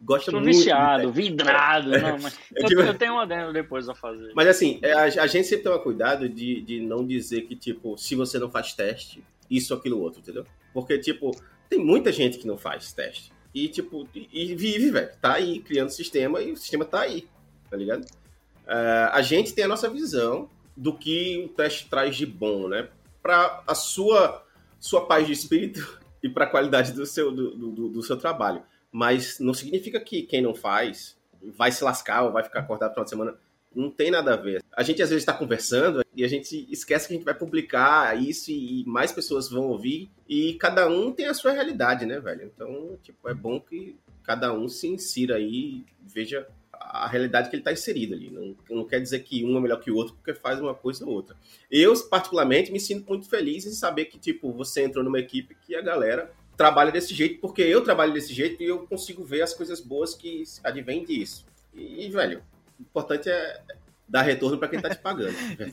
Gosta 0.00 0.30
Tô 0.30 0.38
muito. 0.38 0.54
viciado, 0.54 1.10
vidrado, 1.10 1.90
não, 1.90 2.18
mas 2.18 2.38
eu, 2.54 2.64
tipo... 2.68 2.80
eu, 2.82 2.94
tenho 2.94 3.14
um 3.14 3.18
adendo 3.18 3.52
depois 3.52 3.88
a 3.88 3.94
fazer. 3.94 4.32
Mas 4.34 4.48
assim, 4.48 4.78
é, 4.82 4.92
a, 4.92 5.04
a 5.04 5.26
gente 5.26 5.46
sempre 5.46 5.64
toma 5.64 5.78
cuidado 5.78 6.28
de, 6.28 6.60
de 6.60 6.80
não 6.80 7.06
dizer 7.06 7.42
que, 7.42 7.56
tipo, 7.56 7.96
se 7.96 8.14
você 8.14 8.38
não 8.38 8.50
faz 8.50 8.74
teste, 8.74 9.24
isso, 9.50 9.72
aquilo, 9.72 10.00
outro, 10.00 10.20
entendeu? 10.20 10.44
Porque, 10.72 10.98
tipo, 10.98 11.30
tem 11.68 11.78
muita 11.78 12.12
gente 12.12 12.38
que 12.38 12.46
não 12.46 12.58
faz 12.58 12.92
teste. 12.92 13.32
E, 13.54 13.68
tipo, 13.68 14.08
e 14.14 14.54
vive, 14.54 14.90
velho. 14.90 15.10
Tá 15.20 15.34
aí 15.34 15.60
criando 15.60 15.90
sistema 15.90 16.42
e 16.42 16.52
o 16.52 16.56
sistema 16.56 16.84
tá 16.84 17.02
aí, 17.02 17.28
tá 17.70 17.76
ligado? 17.76 18.02
Uh, 18.02 19.10
a 19.12 19.22
gente 19.22 19.54
tem 19.54 19.64
a 19.64 19.68
nossa 19.68 19.88
visão 19.88 20.48
do 20.76 20.92
que 20.92 21.44
o 21.44 21.48
teste 21.48 21.88
traz 21.88 22.16
de 22.16 22.26
bom, 22.26 22.68
né? 22.68 22.88
Para 23.22 23.62
a 23.66 23.74
sua 23.74 24.44
sua 24.80 25.06
paz 25.06 25.26
de 25.26 25.32
espírito 25.32 25.98
e 26.22 26.28
para 26.28 26.44
a 26.44 26.50
qualidade 26.50 26.92
do 26.92 27.06
seu, 27.06 27.32
do, 27.32 27.56
do, 27.56 27.88
do, 27.88 28.02
seu 28.02 28.18
trabalho. 28.18 28.62
Mas 28.94 29.40
não 29.40 29.52
significa 29.52 29.98
que 29.98 30.22
quem 30.22 30.40
não 30.40 30.54
faz 30.54 31.18
vai 31.42 31.72
se 31.72 31.82
lascar 31.82 32.22
ou 32.22 32.30
vai 32.30 32.44
ficar 32.44 32.60
acordado 32.60 32.90
no 32.90 32.94
final 32.94 33.04
de 33.04 33.10
semana. 33.10 33.34
Não 33.74 33.90
tem 33.90 34.08
nada 34.08 34.34
a 34.34 34.36
ver. 34.36 34.62
A 34.70 34.84
gente 34.84 35.02
às 35.02 35.10
vezes 35.10 35.22
está 35.22 35.32
conversando 35.32 36.04
e 36.14 36.22
a 36.22 36.28
gente 36.28 36.64
esquece 36.70 37.08
que 37.08 37.14
a 37.14 37.16
gente 37.16 37.24
vai 37.24 37.34
publicar 37.34 38.16
isso 38.16 38.52
e 38.52 38.84
mais 38.86 39.10
pessoas 39.10 39.50
vão 39.50 39.64
ouvir 39.64 40.12
e 40.28 40.54
cada 40.60 40.88
um 40.88 41.10
tem 41.10 41.26
a 41.26 41.34
sua 41.34 41.50
realidade, 41.50 42.06
né, 42.06 42.20
velho? 42.20 42.44
Então, 42.44 42.96
tipo, 43.02 43.28
é 43.28 43.34
bom 43.34 43.58
que 43.58 43.96
cada 44.22 44.54
um 44.54 44.68
se 44.68 44.86
insira 44.86 45.34
aí, 45.34 45.84
veja 46.00 46.46
a 46.72 47.08
realidade 47.08 47.50
que 47.50 47.56
ele 47.56 47.62
está 47.62 47.72
inserido 47.72 48.14
ali. 48.14 48.30
Não, 48.30 48.54
não 48.70 48.86
quer 48.86 49.00
dizer 49.00 49.24
que 49.24 49.44
um 49.44 49.58
é 49.58 49.60
melhor 49.60 49.80
que 49.80 49.90
o 49.90 49.96
outro 49.96 50.14
porque 50.14 50.34
faz 50.34 50.60
uma 50.60 50.72
coisa 50.72 51.04
ou 51.04 51.10
outra. 51.10 51.36
Eu, 51.68 51.92
particularmente, 52.08 52.70
me 52.70 52.78
sinto 52.78 53.08
muito 53.08 53.28
feliz 53.28 53.66
em 53.66 53.72
saber 53.72 54.04
que, 54.04 54.20
tipo, 54.20 54.52
você 54.52 54.84
entrou 54.84 55.02
numa 55.02 55.18
equipe 55.18 55.56
que 55.66 55.74
a 55.74 55.82
galera 55.82 56.32
trabalha 56.56 56.92
desse 56.92 57.14
jeito, 57.14 57.40
porque 57.40 57.62
eu 57.62 57.82
trabalho 57.82 58.12
desse 58.12 58.32
jeito 58.32 58.62
e 58.62 58.66
eu 58.66 58.86
consigo 58.86 59.24
ver 59.24 59.42
as 59.42 59.54
coisas 59.54 59.80
boas 59.80 60.14
que 60.14 60.44
advêm 60.62 61.04
disso. 61.04 61.46
E, 61.72 62.08
velho, 62.08 62.42
o 62.78 62.82
importante 62.82 63.28
é 63.28 63.62
dar 64.08 64.22
retorno 64.22 64.58
para 64.58 64.68
quem 64.68 64.78
está 64.78 64.90
te 64.90 65.00
pagando. 65.00 65.34
é 65.58 65.64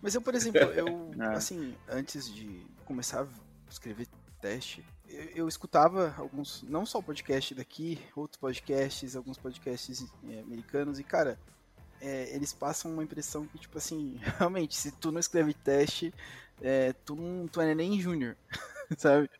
Mas 0.00 0.14
eu, 0.14 0.22
por 0.22 0.34
exemplo, 0.34 0.60
eu, 0.60 1.10
é. 1.20 1.26
assim, 1.34 1.74
antes 1.88 2.32
de 2.32 2.64
começar 2.84 3.22
a 3.22 3.28
escrever 3.70 4.06
teste, 4.40 4.84
eu, 5.08 5.24
eu, 5.34 5.48
escutava 5.48 6.14
alguns, 6.18 6.62
não 6.62 6.84
só 6.84 6.98
o 6.98 7.02
podcast 7.02 7.54
daqui, 7.54 7.98
outros 8.14 8.38
podcasts, 8.38 9.16
alguns 9.16 9.38
podcasts 9.38 10.04
é, 10.28 10.40
americanos, 10.40 10.98
e 10.98 11.04
cara, 11.04 11.38
é, 12.00 12.34
eles 12.34 12.52
passam 12.52 12.92
uma 12.92 13.02
impressão 13.02 13.46
que, 13.46 13.58
tipo 13.58 13.78
assim, 13.78 14.18
realmente, 14.38 14.76
se 14.76 14.92
tu 14.92 15.10
não 15.10 15.20
escreve 15.20 15.54
teste, 15.54 16.12
é, 16.60 16.92
tu 16.92 17.16
não 17.16 17.48
tu 17.48 17.60
é 17.60 17.74
nem 17.74 18.00
júnior, 18.00 18.36
sabe? 18.96 19.30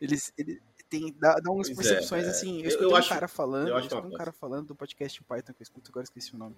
Eles, 0.00 0.32
eles 0.38 0.60
tem, 0.88 1.14
dá, 1.18 1.34
dá 1.36 1.50
umas 1.50 1.68
pois 1.68 1.86
é, 1.86 1.90
percepções 1.90 2.26
é, 2.26 2.30
assim. 2.30 2.60
Eu 2.62 2.68
escutei 2.68 2.86
eu 2.86 2.92
um 2.92 2.96
acho, 2.96 3.08
cara 3.08 3.28
falando, 3.28 3.68
eu, 3.68 3.74
eu 3.74 3.80
escutei 3.80 4.10
um 4.10 4.16
cara 4.16 4.32
falando 4.32 4.68
do 4.68 4.74
podcast 4.74 5.22
Python 5.22 5.52
que 5.52 5.62
eu 5.62 5.64
escuto, 5.64 5.90
agora 5.90 6.04
esqueci 6.04 6.34
o 6.34 6.38
nome. 6.38 6.56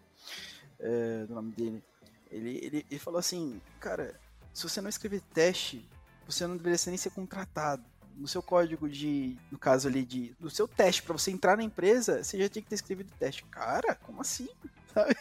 é, 0.79 1.25
do 1.27 1.35
nome 1.35 1.53
dele. 1.53 1.83
Ele, 2.31 2.61
ele, 2.63 2.87
ele 2.91 3.01
falou 3.01 3.19
assim, 3.19 3.61
cara, 3.81 4.19
se 4.53 4.63
você 4.63 4.81
não 4.81 4.89
escrever 4.89 5.23
teste, 5.33 5.89
você 6.27 6.47
não 6.47 6.57
deveria 6.57 6.79
nem 6.87 6.97
ser 6.97 7.11
contratado. 7.11 7.85
No 8.17 8.27
seu 8.27 8.43
código 8.43 8.89
de, 8.89 9.37
no 9.49 9.57
caso 9.57 9.87
ali, 9.87 10.05
de, 10.05 10.35
no 10.41 10.51
seu 10.51 10.67
teste, 10.67 11.05
para 11.05 11.13
você 11.13 11.31
entrar 11.31 11.57
na 11.57 11.63
empresa, 11.63 12.25
você 12.25 12.37
já 12.37 12.49
tinha 12.49 12.63
que 12.63 12.69
ter 12.69 12.75
escrevido 12.75 13.13
teste. 13.17 13.45
Cara, 13.45 13.95
como 13.95 14.21
assim? 14.21 14.49
Sabe? 14.93 15.15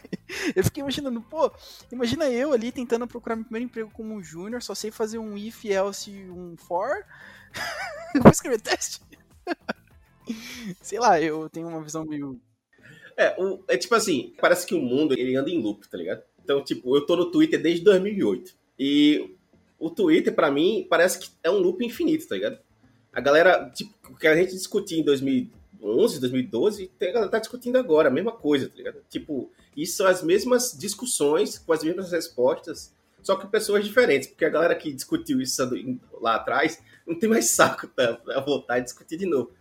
Eu 0.56 0.63
fiquei 0.63 0.82
imaginando, 0.82 1.21
pô, 1.21 1.52
imagina 1.91 2.28
eu 2.28 2.54
ali 2.54 2.71
tentando 2.71 3.08
procurar 3.08 3.36
meu 3.36 3.45
primeiro 3.45 3.65
emprego 3.65 3.91
como 3.91 4.15
um 4.15 4.23
júnior, 4.23 4.63
só 4.63 4.73
sei 4.73 4.89
fazer 4.89 5.19
um 5.19 5.38
if, 5.38 5.65
else, 5.65 6.12
um 6.32 6.58
for. 6.58 7.06
Vou 8.22 8.32
escrever 8.32 8.62
teste. 8.62 9.02
sei 10.82 11.00
lá, 11.00 11.22
eu 11.22 11.50
tenho 11.50 11.68
uma 11.68 11.82
visão 11.82 12.06
meio. 12.06 12.40
É, 13.16 13.36
o, 13.42 13.64
é 13.68 13.78
tipo 13.78 13.96
assim, 13.96 14.34
parece 14.40 14.66
que 14.66 14.76
o 14.76 14.82
mundo 14.82 15.14
ele 15.14 15.36
anda 15.36 15.50
em 15.50 15.62
loop, 15.62 15.88
tá 15.88 15.98
ligado? 15.98 16.22
Então, 16.44 16.64
tipo, 16.64 16.96
eu 16.96 17.06
tô 17.06 17.16
no 17.16 17.32
Twitter 17.32 17.62
desde 17.62 17.84
2008. 17.84 18.54
E 18.80 19.36
o 19.80 19.90
Twitter, 19.90 20.34
para 20.34 20.52
mim, 20.52 20.86
parece 20.90 21.20
que 21.20 21.30
é 21.44 21.50
um 21.50 21.58
loop 21.58 21.84
infinito, 21.86 22.28
tá 22.28 22.36
ligado? 22.36 22.60
A 23.12 23.20
galera, 23.20 23.70
tipo, 23.72 23.94
o 24.10 24.16
que 24.16 24.28
a 24.28 24.36
gente 24.36 24.54
discutia 24.54 25.00
em 25.00 25.04
2011, 25.04 26.20
2012, 26.20 26.92
a 27.02 27.06
galera 27.06 27.30
tá 27.30 27.40
discutindo 27.40 27.78
agora, 27.78 28.10
a 28.10 28.12
mesma 28.12 28.32
coisa, 28.32 28.70
tá 28.70 28.76
ligado? 28.76 29.02
Tipo, 29.10 29.52
isso 29.76 29.98
são 29.98 30.08
as 30.08 30.24
mesmas 30.24 30.76
discussões, 30.78 31.58
com 31.58 31.74
as 31.74 31.84
mesmas 31.84 32.12
respostas, 32.12 32.94
só 33.21 33.36
que 33.36 33.47
pessoas 33.47 33.84
diferentes, 33.86 34.27
porque 34.27 34.45
a 34.45 34.49
galera 34.49 34.75
que 34.75 34.93
discutiu 34.93 35.41
isso 35.41 35.62
lá 36.21 36.36
atrás 36.36 36.82
não 37.06 37.17
tem 37.17 37.30
mais 37.30 37.49
saco 37.49 37.88
pra 37.88 38.19
voltar 38.45 38.75
a 38.75 38.80
discutir 38.80 39.17
de 39.17 39.25
novo. 39.25 39.51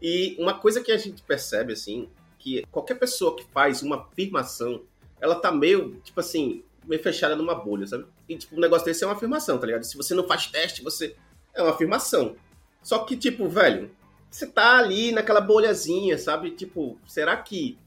E 0.00 0.36
uma 0.38 0.58
coisa 0.58 0.82
que 0.82 0.92
a 0.92 0.98
gente 0.98 1.22
percebe, 1.22 1.72
assim, 1.72 2.08
que 2.38 2.64
qualquer 2.70 2.96
pessoa 2.96 3.34
que 3.34 3.44
faz 3.52 3.82
uma 3.82 4.02
afirmação, 4.02 4.84
ela 5.20 5.34
tá 5.36 5.50
meio, 5.50 6.00
tipo 6.04 6.20
assim, 6.20 6.62
meio 6.86 7.02
fechada 7.02 7.34
numa 7.34 7.54
bolha, 7.54 7.86
sabe? 7.86 8.06
E, 8.28 8.36
tipo, 8.36 8.56
o 8.56 8.60
negócio 8.60 8.84
desse 8.84 9.02
é 9.02 9.06
uma 9.06 9.14
afirmação, 9.14 9.58
tá 9.58 9.66
ligado? 9.66 9.84
Se 9.84 9.96
você 9.96 10.14
não 10.14 10.26
faz 10.26 10.46
teste, 10.46 10.82
você. 10.82 11.16
É 11.54 11.62
uma 11.62 11.72
afirmação. 11.72 12.36
Só 12.82 12.98
que, 13.00 13.16
tipo, 13.16 13.48
velho, 13.48 13.90
você 14.30 14.46
tá 14.46 14.76
ali 14.78 15.10
naquela 15.10 15.40
bolhazinha, 15.40 16.18
sabe? 16.18 16.50
Tipo, 16.50 17.00
será 17.06 17.36
que 17.36 17.78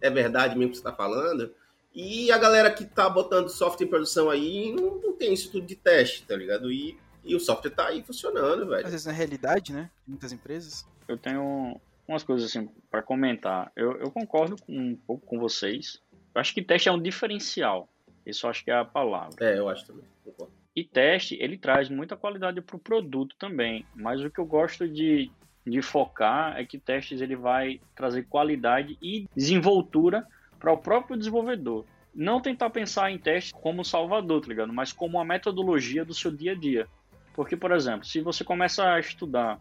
é 0.00 0.08
verdade 0.08 0.56
mesmo 0.56 0.70
que 0.70 0.78
você 0.78 0.84
tá 0.84 0.92
falando? 0.92 1.52
E 1.96 2.30
a 2.30 2.36
galera 2.36 2.70
que 2.70 2.84
tá 2.84 3.08
botando 3.08 3.48
software 3.48 3.86
em 3.86 3.88
produção 3.88 4.28
aí 4.28 4.70
não, 4.70 4.96
não 4.96 5.12
tem 5.14 5.32
isso 5.32 5.50
tudo 5.50 5.66
de 5.66 5.74
teste, 5.74 6.24
tá 6.24 6.36
ligado? 6.36 6.70
E, 6.70 6.98
e 7.24 7.34
o 7.34 7.40
software 7.40 7.70
tá 7.70 7.86
aí 7.86 8.02
funcionando, 8.02 8.68
velho. 8.68 8.84
Às 8.84 8.90
vezes 8.90 9.06
na 9.06 9.12
realidade, 9.12 9.72
né? 9.72 9.90
Muitas 10.06 10.30
empresas. 10.30 10.86
Eu 11.08 11.16
tenho 11.16 11.80
umas 12.06 12.22
coisas 12.22 12.50
assim 12.50 12.68
para 12.90 13.00
comentar. 13.00 13.72
Eu, 13.74 13.92
eu 13.92 14.10
concordo 14.10 14.56
com, 14.60 14.78
um 14.78 14.94
pouco 14.94 15.26
com 15.26 15.38
vocês. 15.38 16.02
Eu 16.34 16.40
acho 16.42 16.52
que 16.52 16.60
teste 16.60 16.90
é 16.90 16.92
um 16.92 17.00
diferencial. 17.00 17.88
Isso 18.26 18.46
acho 18.46 18.62
que 18.62 18.70
é 18.70 18.76
a 18.76 18.84
palavra. 18.84 19.34
É, 19.40 19.58
eu 19.58 19.66
acho 19.66 19.86
também. 19.86 20.04
Concordo. 20.22 20.52
E 20.74 20.84
teste, 20.84 21.38
ele 21.40 21.56
traz 21.56 21.88
muita 21.88 22.14
qualidade 22.14 22.60
para 22.60 22.76
o 22.76 22.78
produto 22.78 23.34
também. 23.38 23.86
Mas 23.94 24.22
o 24.22 24.28
que 24.28 24.38
eu 24.38 24.44
gosto 24.44 24.86
de, 24.86 25.30
de 25.66 25.80
focar 25.80 26.58
é 26.58 26.64
que 26.66 26.78
testes 26.78 27.22
ele 27.22 27.36
vai 27.36 27.80
trazer 27.94 28.24
qualidade 28.24 28.98
e 29.00 29.26
desenvoltura 29.34 30.26
para 30.66 30.72
o 30.72 30.78
próprio 30.78 31.16
desenvolvedor. 31.16 31.84
Não 32.12 32.40
tentar 32.40 32.70
pensar 32.70 33.12
em 33.12 33.18
teste 33.18 33.54
como 33.54 33.84
salvador, 33.84 34.40
tá 34.40 34.48
ligado? 34.48 34.72
Mas 34.72 34.92
como 34.92 35.16
uma 35.16 35.24
metodologia 35.24 36.04
do 36.04 36.12
seu 36.12 36.28
dia 36.28 36.52
a 36.52 36.54
dia. 36.56 36.88
Porque, 37.34 37.56
por 37.56 37.70
exemplo, 37.70 38.04
se 38.04 38.20
você 38.20 38.42
começa 38.42 38.84
a 38.84 38.98
estudar 38.98 39.60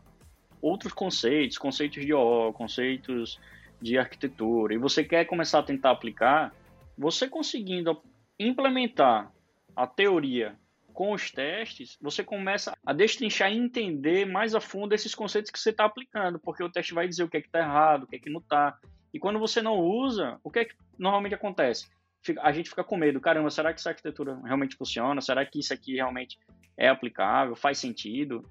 outros 0.60 0.94
conceitos, 0.94 1.60
conceitos 1.60 2.04
de 2.04 2.12
OO, 2.12 2.52
conceitos 2.54 3.39
de 3.80 4.00
arquitetura, 4.00 4.74
e 4.74 4.80
você 4.80 5.04
quer 5.04 5.26
começar 5.26 5.60
a 5.60 5.63
tentar 5.63 5.91
aplicar, 5.91 6.52
você 6.98 7.30
conseguindo 7.30 8.02
implementar 8.39 9.32
a 9.76 9.86
teoria 9.86 10.56
com 10.91 11.12
os 11.12 11.30
testes, 11.30 12.00
você 12.02 12.24
começa 12.24 12.74
a 12.84 12.94
destrinchar 12.94 13.52
e 13.52 13.58
entender 13.58 14.26
mais 14.26 14.56
a 14.56 14.60
fundo 14.60 14.96
esses 14.96 15.13
conceitos 15.13 15.52
que 15.52 15.60
você 15.60 15.70
está 15.70 15.86
aplicando, 15.86 16.39
porque 16.39 16.63
o 16.63 16.72
teste 16.72 16.96
vai 16.96 17.08
dizer 17.08 17.26
o 17.26 17.30
que 17.30 17.38
é 17.38 17.41
está 17.41 17.60
errado, 17.60 18.04
o 18.04 18.08
que 18.08 18.15
é 18.15 18.20
que 18.20 18.30
não 18.32 18.39
está. 18.39 18.76
E 19.15 19.19
quando 19.19 19.39
você 19.39 19.62
não 19.62 19.80
usa, 19.80 20.38
o 20.43 20.51
que 20.51 20.60
é 20.60 20.65
que 20.65 20.75
normalmente 20.99 21.34
acontece? 21.34 21.88
A 22.41 22.51
gente 22.51 22.69
fica 22.69 22.84
com 22.84 22.97
medo, 22.97 23.21
caramba, 23.21 23.49
será 23.49 23.73
que 23.73 23.80
essa 23.80 23.91
arquitetura 23.91 24.38
realmente 24.43 24.75
funciona? 24.75 25.21
Será 25.21 25.45
que 25.45 25.58
isso 25.58 25.73
aqui 25.73 25.95
realmente 25.95 26.38
é 26.75 26.89
aplicável? 26.89 27.56
Faz 27.56 27.78
sentido? 27.78 28.43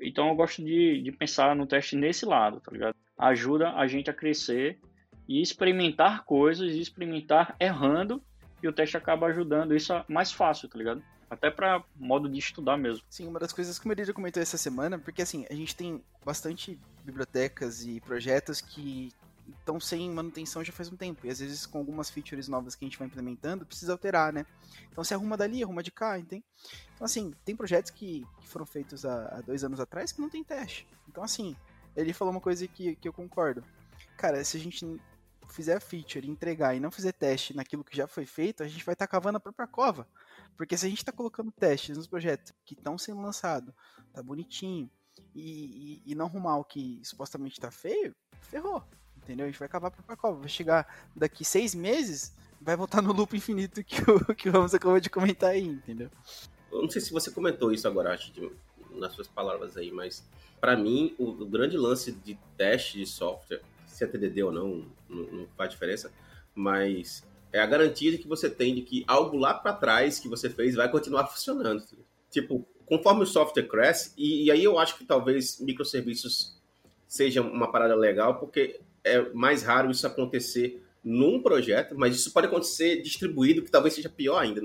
Então 0.00 0.28
eu 0.28 0.34
gosto 0.34 0.64
de, 0.64 1.02
de 1.02 1.12
pensar 1.12 1.54
no 1.54 1.66
teste 1.66 1.96
nesse 1.96 2.24
lado, 2.24 2.60
tá 2.60 2.72
ligado? 2.72 2.96
Ajuda 3.18 3.74
a 3.74 3.86
gente 3.86 4.08
a 4.08 4.14
crescer 4.14 4.80
e 5.28 5.42
experimentar 5.42 6.24
coisas, 6.24 6.72
e 6.72 6.80
experimentar 6.80 7.54
errando, 7.60 8.22
e 8.62 8.68
o 8.68 8.72
teste 8.72 8.96
acaba 8.96 9.26
ajudando 9.26 9.76
isso 9.76 9.92
mais 10.08 10.32
fácil, 10.32 10.66
tá 10.66 10.78
ligado? 10.78 11.04
Até 11.28 11.50
para 11.50 11.84
modo 11.94 12.26
de 12.26 12.38
estudar 12.38 12.78
mesmo. 12.78 13.04
Sim, 13.10 13.28
uma 13.28 13.38
das 13.38 13.52
coisas 13.52 13.78
que 13.78 13.84
o 13.84 13.88
Meridia 13.90 14.14
comentou 14.14 14.42
essa 14.42 14.56
semana, 14.56 14.98
porque 14.98 15.20
assim, 15.20 15.44
a 15.50 15.54
gente 15.54 15.76
tem 15.76 16.02
bastante 16.24 16.80
bibliotecas 17.04 17.84
e 17.84 18.00
projetos 18.00 18.62
que 18.62 19.12
estão 19.58 19.78
sem 19.78 20.10
manutenção 20.10 20.64
já 20.64 20.72
faz 20.72 20.90
um 20.90 20.96
tempo. 20.96 21.26
E 21.26 21.30
às 21.30 21.38
vezes 21.38 21.66
com 21.66 21.78
algumas 21.78 22.10
features 22.10 22.48
novas 22.48 22.74
que 22.74 22.84
a 22.84 22.88
gente 22.88 22.98
vai 22.98 23.06
implementando, 23.06 23.66
precisa 23.66 23.92
alterar, 23.92 24.32
né? 24.32 24.46
Então 24.90 25.02
você 25.02 25.14
arruma 25.14 25.36
dali, 25.36 25.62
arruma 25.62 25.82
de 25.82 25.90
cá, 25.90 26.18
entende? 26.18 26.44
Então 26.94 27.04
assim, 27.04 27.32
tem 27.44 27.54
projetos 27.56 27.90
que, 27.90 28.26
que 28.40 28.48
foram 28.48 28.66
feitos 28.66 29.04
há, 29.04 29.36
há, 29.36 29.40
dois 29.40 29.64
anos 29.64 29.80
atrás 29.80 30.12
que 30.12 30.20
não 30.20 30.28
tem 30.28 30.42
teste. 30.42 30.86
Então 31.08 31.22
assim, 31.22 31.56
ele 31.96 32.12
falou 32.12 32.32
uma 32.32 32.40
coisa 32.40 32.66
que, 32.66 32.96
que 32.96 33.08
eu 33.08 33.12
concordo. 33.12 33.64
Cara, 34.16 34.42
se 34.44 34.56
a 34.56 34.60
gente 34.60 35.00
fizer 35.50 35.76
a 35.76 35.80
feature, 35.80 36.28
entregar 36.28 36.74
e 36.74 36.80
não 36.80 36.90
fizer 36.90 37.12
teste 37.12 37.54
naquilo 37.54 37.84
que 37.84 37.96
já 37.96 38.06
foi 38.06 38.26
feito, 38.26 38.62
a 38.62 38.68
gente 38.68 38.84
vai 38.84 38.94
estar 38.94 39.06
tá 39.06 39.10
cavando 39.10 39.36
a 39.36 39.40
própria 39.40 39.66
cova. 39.66 40.08
Porque 40.56 40.76
se 40.76 40.86
a 40.86 40.88
gente 40.88 40.98
está 40.98 41.12
colocando 41.12 41.52
testes 41.52 41.96
nos 41.96 42.06
projetos 42.06 42.52
que 42.64 42.74
estão 42.74 42.96
sendo 42.96 43.20
lançados, 43.20 43.74
tá 44.12 44.22
bonitinho, 44.22 44.90
e, 45.34 46.02
e, 46.06 46.12
e 46.12 46.14
não 46.14 46.26
arrumar 46.26 46.56
o 46.58 46.64
que 46.64 47.00
supostamente 47.04 47.58
está 47.58 47.70
feio, 47.70 48.14
ferrou 48.40 48.82
entendeu? 49.24 49.46
A 49.46 49.48
gente 49.48 49.58
vai 49.58 49.68
cavar 49.68 49.90
pra 49.90 50.16
cova. 50.16 50.38
Vai 50.40 50.48
chegar 50.48 50.86
daqui 51.16 51.44
seis 51.44 51.74
meses, 51.74 52.32
vai 52.60 52.76
voltar 52.76 53.02
no 53.02 53.12
loop 53.12 53.36
infinito 53.36 53.82
que 53.82 54.00
o, 54.08 54.20
que 54.34 54.48
o 54.48 54.52
Ramos 54.52 54.74
acabou 54.74 55.00
de 55.00 55.10
comentar 55.10 55.50
aí, 55.50 55.66
entendeu? 55.66 56.10
Eu 56.70 56.82
não 56.82 56.90
sei 56.90 57.00
se 57.00 57.12
você 57.12 57.30
comentou 57.30 57.72
isso 57.72 57.86
agora, 57.88 58.12
acho, 58.12 58.32
de, 58.32 58.50
nas 58.92 59.12
suas 59.12 59.28
palavras 59.28 59.76
aí, 59.76 59.90
mas 59.90 60.24
para 60.60 60.76
mim, 60.76 61.14
o, 61.18 61.30
o, 61.30 61.46
grande 61.46 61.76
lance 61.76 62.10
de 62.10 62.38
teste 62.56 62.98
de 62.98 63.06
software, 63.06 63.60
se 63.86 64.02
é 64.02 64.06
TDD 64.06 64.42
ou 64.42 64.52
não, 64.52 64.84
não, 65.08 65.22
não 65.30 65.46
faz 65.56 65.70
diferença, 65.70 66.10
mas 66.54 67.22
é 67.52 67.60
a 67.60 67.66
garantia 67.66 68.10
de 68.10 68.18
que 68.18 68.26
você 68.26 68.50
tem 68.50 68.74
de 68.74 68.82
que 68.82 69.04
algo 69.06 69.36
lá 69.36 69.54
para 69.54 69.72
trás 69.72 70.18
que 70.18 70.28
você 70.28 70.50
fez 70.50 70.74
vai 70.74 70.90
continuar 70.90 71.26
funcionando. 71.26 71.84
Tipo, 72.30 72.66
conforme 72.86 73.22
o 73.22 73.26
software 73.26 73.68
cresce, 73.68 74.12
e, 74.16 74.44
e, 74.44 74.50
aí 74.50 74.64
eu 74.64 74.78
acho 74.78 74.98
que 74.98 75.04
talvez 75.04 75.60
microserviços 75.60 76.60
seja 77.06 77.42
uma 77.42 77.70
parada 77.70 77.94
legal, 77.94 78.38
porque 78.40 78.80
é 79.04 79.30
mais 79.32 79.62
raro 79.62 79.90
isso 79.90 80.06
acontecer 80.06 80.82
num 81.04 81.42
projeto, 81.42 81.94
mas 81.96 82.16
isso 82.16 82.32
pode 82.32 82.46
acontecer 82.46 83.02
distribuído, 83.02 83.62
que 83.62 83.70
talvez 83.70 83.94
seja 83.94 84.08
pior 84.08 84.38
ainda. 84.38 84.62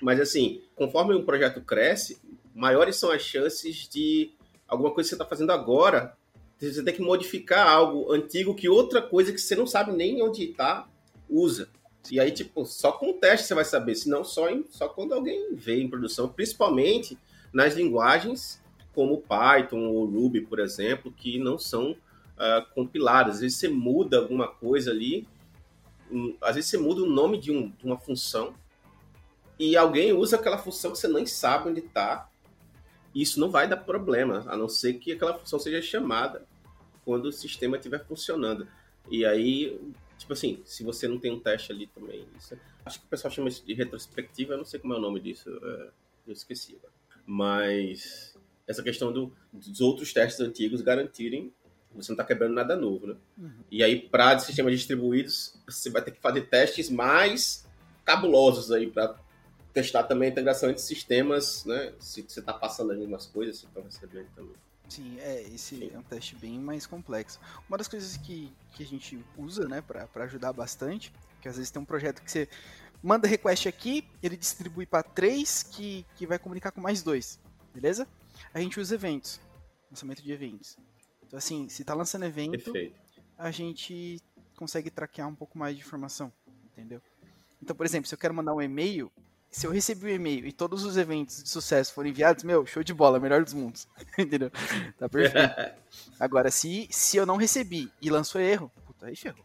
Mas 0.00 0.18
assim, 0.18 0.62
conforme 0.74 1.14
um 1.14 1.24
projeto 1.24 1.60
cresce, 1.60 2.18
maiores 2.54 2.96
são 2.96 3.10
as 3.10 3.22
chances 3.22 3.86
de 3.88 4.32
alguma 4.66 4.90
coisa 4.90 5.06
que 5.06 5.10
você 5.10 5.14
está 5.14 5.26
fazendo 5.26 5.52
agora, 5.52 6.16
você 6.58 6.82
tem 6.82 6.94
que 6.94 7.02
modificar 7.02 7.68
algo 7.68 8.10
antigo 8.10 8.54
que 8.54 8.68
outra 8.68 9.02
coisa 9.02 9.32
que 9.32 9.38
você 9.38 9.54
não 9.54 9.66
sabe 9.66 9.92
nem 9.92 10.22
onde 10.22 10.44
está 10.44 10.88
usa. 11.28 11.68
E 12.10 12.20
aí, 12.20 12.30
tipo, 12.30 12.64
só 12.64 12.92
com 12.92 13.10
o 13.10 13.14
teste 13.14 13.46
você 13.46 13.54
vai 13.54 13.64
saber, 13.64 13.94
se 13.94 14.08
não 14.08 14.24
só, 14.24 14.48
em, 14.50 14.64
só 14.70 14.88
quando 14.88 15.14
alguém 15.14 15.54
vê 15.54 15.80
em 15.80 15.88
produção, 15.88 16.28
principalmente 16.28 17.18
nas 17.52 17.74
linguagens 17.74 18.60
como 18.94 19.22
Python 19.22 19.88
ou 19.88 20.06
Ruby, 20.06 20.42
por 20.42 20.58
exemplo, 20.58 21.12
que 21.12 21.38
não 21.38 21.58
são 21.58 21.96
uh. 22.38 23.28
Às 23.28 23.40
vezes 23.40 23.58
você 23.58 23.68
muda 23.68 24.18
alguma 24.18 24.48
coisa 24.48 24.90
ali, 24.90 25.26
um, 26.10 26.36
às 26.40 26.54
vezes 26.54 26.70
você 26.70 26.78
muda 26.78 27.02
o 27.02 27.06
nome 27.06 27.38
de, 27.38 27.50
um, 27.50 27.70
de 27.70 27.84
uma 27.84 27.98
função 27.98 28.54
e 29.58 29.76
alguém 29.76 30.12
usa 30.12 30.36
aquela 30.36 30.58
função 30.58 30.92
que 30.92 30.98
você 30.98 31.08
nem 31.08 31.26
sabe 31.26 31.68
onde 31.68 31.80
está. 31.80 32.28
Isso 33.14 33.38
não 33.38 33.50
vai 33.50 33.68
dar 33.68 33.76
problema, 33.76 34.44
a 34.48 34.56
não 34.56 34.68
ser 34.68 34.94
que 34.94 35.12
aquela 35.12 35.34
função 35.34 35.58
seja 35.58 35.80
chamada 35.80 36.44
quando 37.04 37.26
o 37.26 37.32
sistema 37.32 37.76
estiver 37.76 38.04
funcionando. 38.04 38.66
E 39.08 39.24
aí, 39.24 39.78
tipo 40.18 40.32
assim, 40.32 40.60
se 40.64 40.82
você 40.82 41.06
não 41.06 41.18
tem 41.18 41.32
um 41.32 41.38
teste 41.38 41.70
ali 41.70 41.86
também, 41.86 42.26
isso, 42.36 42.58
acho 42.84 42.98
que 42.98 43.06
o 43.06 43.08
pessoal 43.08 43.32
chama 43.32 43.48
isso 43.48 43.64
de 43.64 43.74
retrospectiva, 43.74 44.54
eu 44.54 44.58
não 44.58 44.64
sei 44.64 44.80
como 44.80 44.94
é 44.94 44.96
o 44.96 45.00
nome 45.00 45.20
disso, 45.20 45.48
é, 45.62 45.90
eu 46.26 46.32
esqueci 46.32 46.74
agora. 46.76 46.92
Mas 47.24 48.36
essa 48.66 48.82
questão 48.82 49.12
do, 49.12 49.32
dos 49.52 49.80
outros 49.80 50.12
testes 50.12 50.40
antigos 50.40 50.80
garantirem 50.80 51.52
você 51.94 52.12
não 52.12 52.14
está 52.14 52.24
quebrando 52.24 52.54
nada 52.54 52.76
novo, 52.76 53.06
né? 53.06 53.16
Uhum. 53.38 53.52
E 53.70 53.82
aí, 53.82 54.00
para 54.00 54.38
sistemas 54.38 54.72
distribuídos, 54.72 55.54
você 55.66 55.90
vai 55.90 56.02
ter 56.02 56.10
que 56.10 56.20
fazer 56.20 56.42
testes 56.42 56.90
mais 56.90 57.64
cabulosos 58.04 58.70
aí 58.70 58.90
para 58.90 59.14
testar 59.72 60.04
também 60.04 60.28
a 60.28 60.32
integração 60.32 60.70
entre 60.70 60.82
sistemas, 60.82 61.64
né? 61.64 61.92
Se 61.98 62.22
você 62.22 62.40
está 62.40 62.52
passando 62.52 62.92
as 62.92 62.98
mesmas 62.98 63.26
coisas, 63.26 63.58
você 63.58 63.66
está 63.66 63.80
recebendo 63.80 64.28
também. 64.34 64.54
Sim, 64.88 65.18
é, 65.20 65.42
esse 65.42 65.76
Sim. 65.76 65.90
é 65.92 65.98
um 65.98 66.02
teste 66.02 66.36
bem 66.36 66.58
mais 66.58 66.86
complexo. 66.86 67.40
Uma 67.68 67.78
das 67.78 67.88
coisas 67.88 68.16
que, 68.16 68.52
que 68.72 68.82
a 68.82 68.86
gente 68.86 69.18
usa, 69.36 69.66
né, 69.66 69.80
para 69.80 70.24
ajudar 70.24 70.52
bastante, 70.52 71.12
que 71.40 71.48
às 71.48 71.56
vezes 71.56 71.70
tem 71.70 71.80
um 71.80 71.84
projeto 71.84 72.22
que 72.22 72.30
você 72.30 72.48
manda 73.02 73.26
request 73.26 73.68
aqui, 73.68 74.06
ele 74.22 74.36
distribui 74.36 74.86
para 74.86 75.02
três 75.02 75.62
que, 75.62 76.06
que 76.16 76.26
vai 76.26 76.38
comunicar 76.38 76.70
com 76.70 76.80
mais 76.80 77.02
dois, 77.02 77.40
beleza? 77.74 78.06
A 78.52 78.60
gente 78.60 78.78
usa 78.78 78.94
eventos, 78.94 79.40
lançamento 79.90 80.22
de 80.22 80.32
eventos. 80.32 80.76
Então 81.34 81.38
assim, 81.40 81.68
se 81.68 81.82
tá 81.82 81.94
lançando 81.94 82.24
evento, 82.26 82.52
Perfeito. 82.52 82.94
a 83.36 83.50
gente 83.50 84.20
consegue 84.54 84.88
traquear 84.88 85.26
um 85.26 85.34
pouco 85.34 85.58
mais 85.58 85.74
de 85.74 85.82
informação, 85.82 86.32
entendeu? 86.66 87.02
Então, 87.60 87.74
por 87.74 87.84
exemplo, 87.84 88.06
se 88.06 88.14
eu 88.14 88.18
quero 88.20 88.32
mandar 88.32 88.54
um 88.54 88.62
e-mail, 88.62 89.10
se 89.50 89.66
eu 89.66 89.72
recebi 89.72 90.06
o 90.06 90.10
e-mail 90.10 90.46
e 90.46 90.52
todos 90.52 90.84
os 90.84 90.96
eventos 90.96 91.42
de 91.42 91.48
sucesso 91.48 91.92
foram 91.92 92.08
enviados, 92.08 92.44
meu, 92.44 92.64
show 92.64 92.84
de 92.84 92.94
bola, 92.94 93.18
melhor 93.18 93.42
dos 93.42 93.52
mundos. 93.52 93.88
Entendeu? 94.16 94.48
Tá 94.96 95.08
perfeito. 95.08 95.74
Agora, 96.20 96.52
se, 96.52 96.86
se 96.88 97.16
eu 97.16 97.26
não 97.26 97.34
recebi 97.34 97.90
e 98.00 98.10
lançou 98.10 98.40
erro, 98.40 98.70
puta, 98.86 99.06
aí 99.06 99.16
ferrou. 99.16 99.44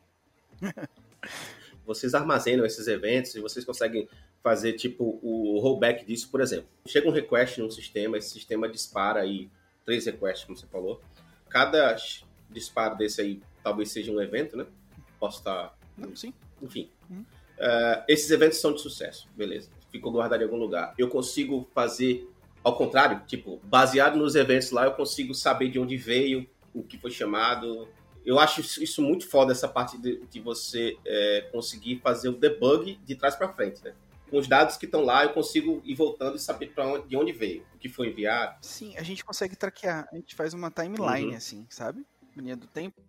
vocês 1.88 2.14
armazenam 2.14 2.68
esses 2.68 2.86
eventos 2.86 3.34
e 3.34 3.40
vocês 3.40 3.66
conseguem 3.66 4.08
fazer 4.44 4.74
tipo 4.74 5.20
o 5.24 5.60
rollback 5.60 6.06
disso, 6.06 6.30
por 6.30 6.40
exemplo. 6.40 6.70
Chega 6.86 7.10
um 7.10 7.12
request 7.12 7.60
num 7.60 7.72
sistema, 7.72 8.16
esse 8.16 8.30
sistema 8.30 8.70
dispara 8.70 9.22
aí 9.22 9.50
três 9.84 10.06
requests, 10.06 10.46
como 10.46 10.56
você 10.56 10.68
falou. 10.68 11.02
Cada 11.50 11.96
disparo 12.50 12.98
desse 12.98 13.22
aí 13.22 13.42
talvez 13.64 13.92
seja 13.92 14.12
um 14.12 14.22
evento, 14.22 14.56
né? 14.56 14.66
Posso 15.20 15.40
estar. 15.40 15.78
Não, 15.98 16.16
sim. 16.16 16.34
Enfim. 16.62 16.90
Uhum. 17.10 17.22
Uh, 17.22 18.04
esses 18.08 18.30
eventos 18.32 18.60
são 18.60 18.74
de 18.74 18.82
sucesso, 18.82 19.28
beleza. 19.36 19.70
Ficou 19.92 20.12
guardado 20.12 20.42
em 20.42 20.46
algum 20.46 20.58
lugar. 20.58 20.94
Eu 20.98 21.10
consigo 21.10 21.68
fazer 21.74 22.28
ao 22.64 22.76
contrário, 22.76 23.22
tipo, 23.26 23.60
baseado 23.64 24.18
nos 24.18 24.36
eventos 24.36 24.72
lá, 24.72 24.86
eu 24.86 24.92
consigo 24.92 25.34
saber 25.34 25.70
de 25.70 25.80
onde 25.80 25.98
veio, 25.98 26.48
o 26.74 26.84
que 26.84 26.98
foi 26.98 27.12
chamado, 27.12 27.88
eu 28.26 28.38
acho 28.38 28.62
isso 28.84 29.02
muito 29.02 29.28
foda, 29.28 29.52
essa 29.52 29.68
parte 29.68 29.98
de, 29.98 30.22
de 30.30 30.40
você 30.40 30.98
é, 31.06 31.48
conseguir 31.52 32.00
fazer 32.00 32.30
o 32.30 32.34
debug 32.34 33.00
de 33.06 33.16
trás 33.16 33.36
para 33.36 33.50
frente, 33.54 33.84
né? 33.84 33.94
Com 34.30 34.38
os 34.38 34.48
dados 34.48 34.78
que 34.78 34.86
estão 34.86 35.04
lá, 35.04 35.24
eu 35.24 35.34
consigo 35.34 35.82
ir 35.84 35.96
voltando 35.96 36.36
e 36.36 36.40
saber 36.40 36.72
onde, 36.78 37.08
de 37.08 37.18
onde 37.18 37.32
veio, 37.32 37.66
o 37.74 37.78
que 37.78 37.90
foi 37.90 38.10
enviado. 38.10 38.58
Sim, 38.62 38.96
a 38.98 39.04
gente 39.04 39.26
consegue 39.26 39.56
traquear. 39.56 40.08
A 40.12 40.16
gente 40.16 40.36
faz 40.36 40.54
uma 40.54 40.70
timeline, 40.70 41.32
uhum. 41.32 41.36
assim, 41.36 41.68
sabe? 41.70 42.06
Linha 42.36 42.56
do 42.56 42.68
tempo. 42.68 43.02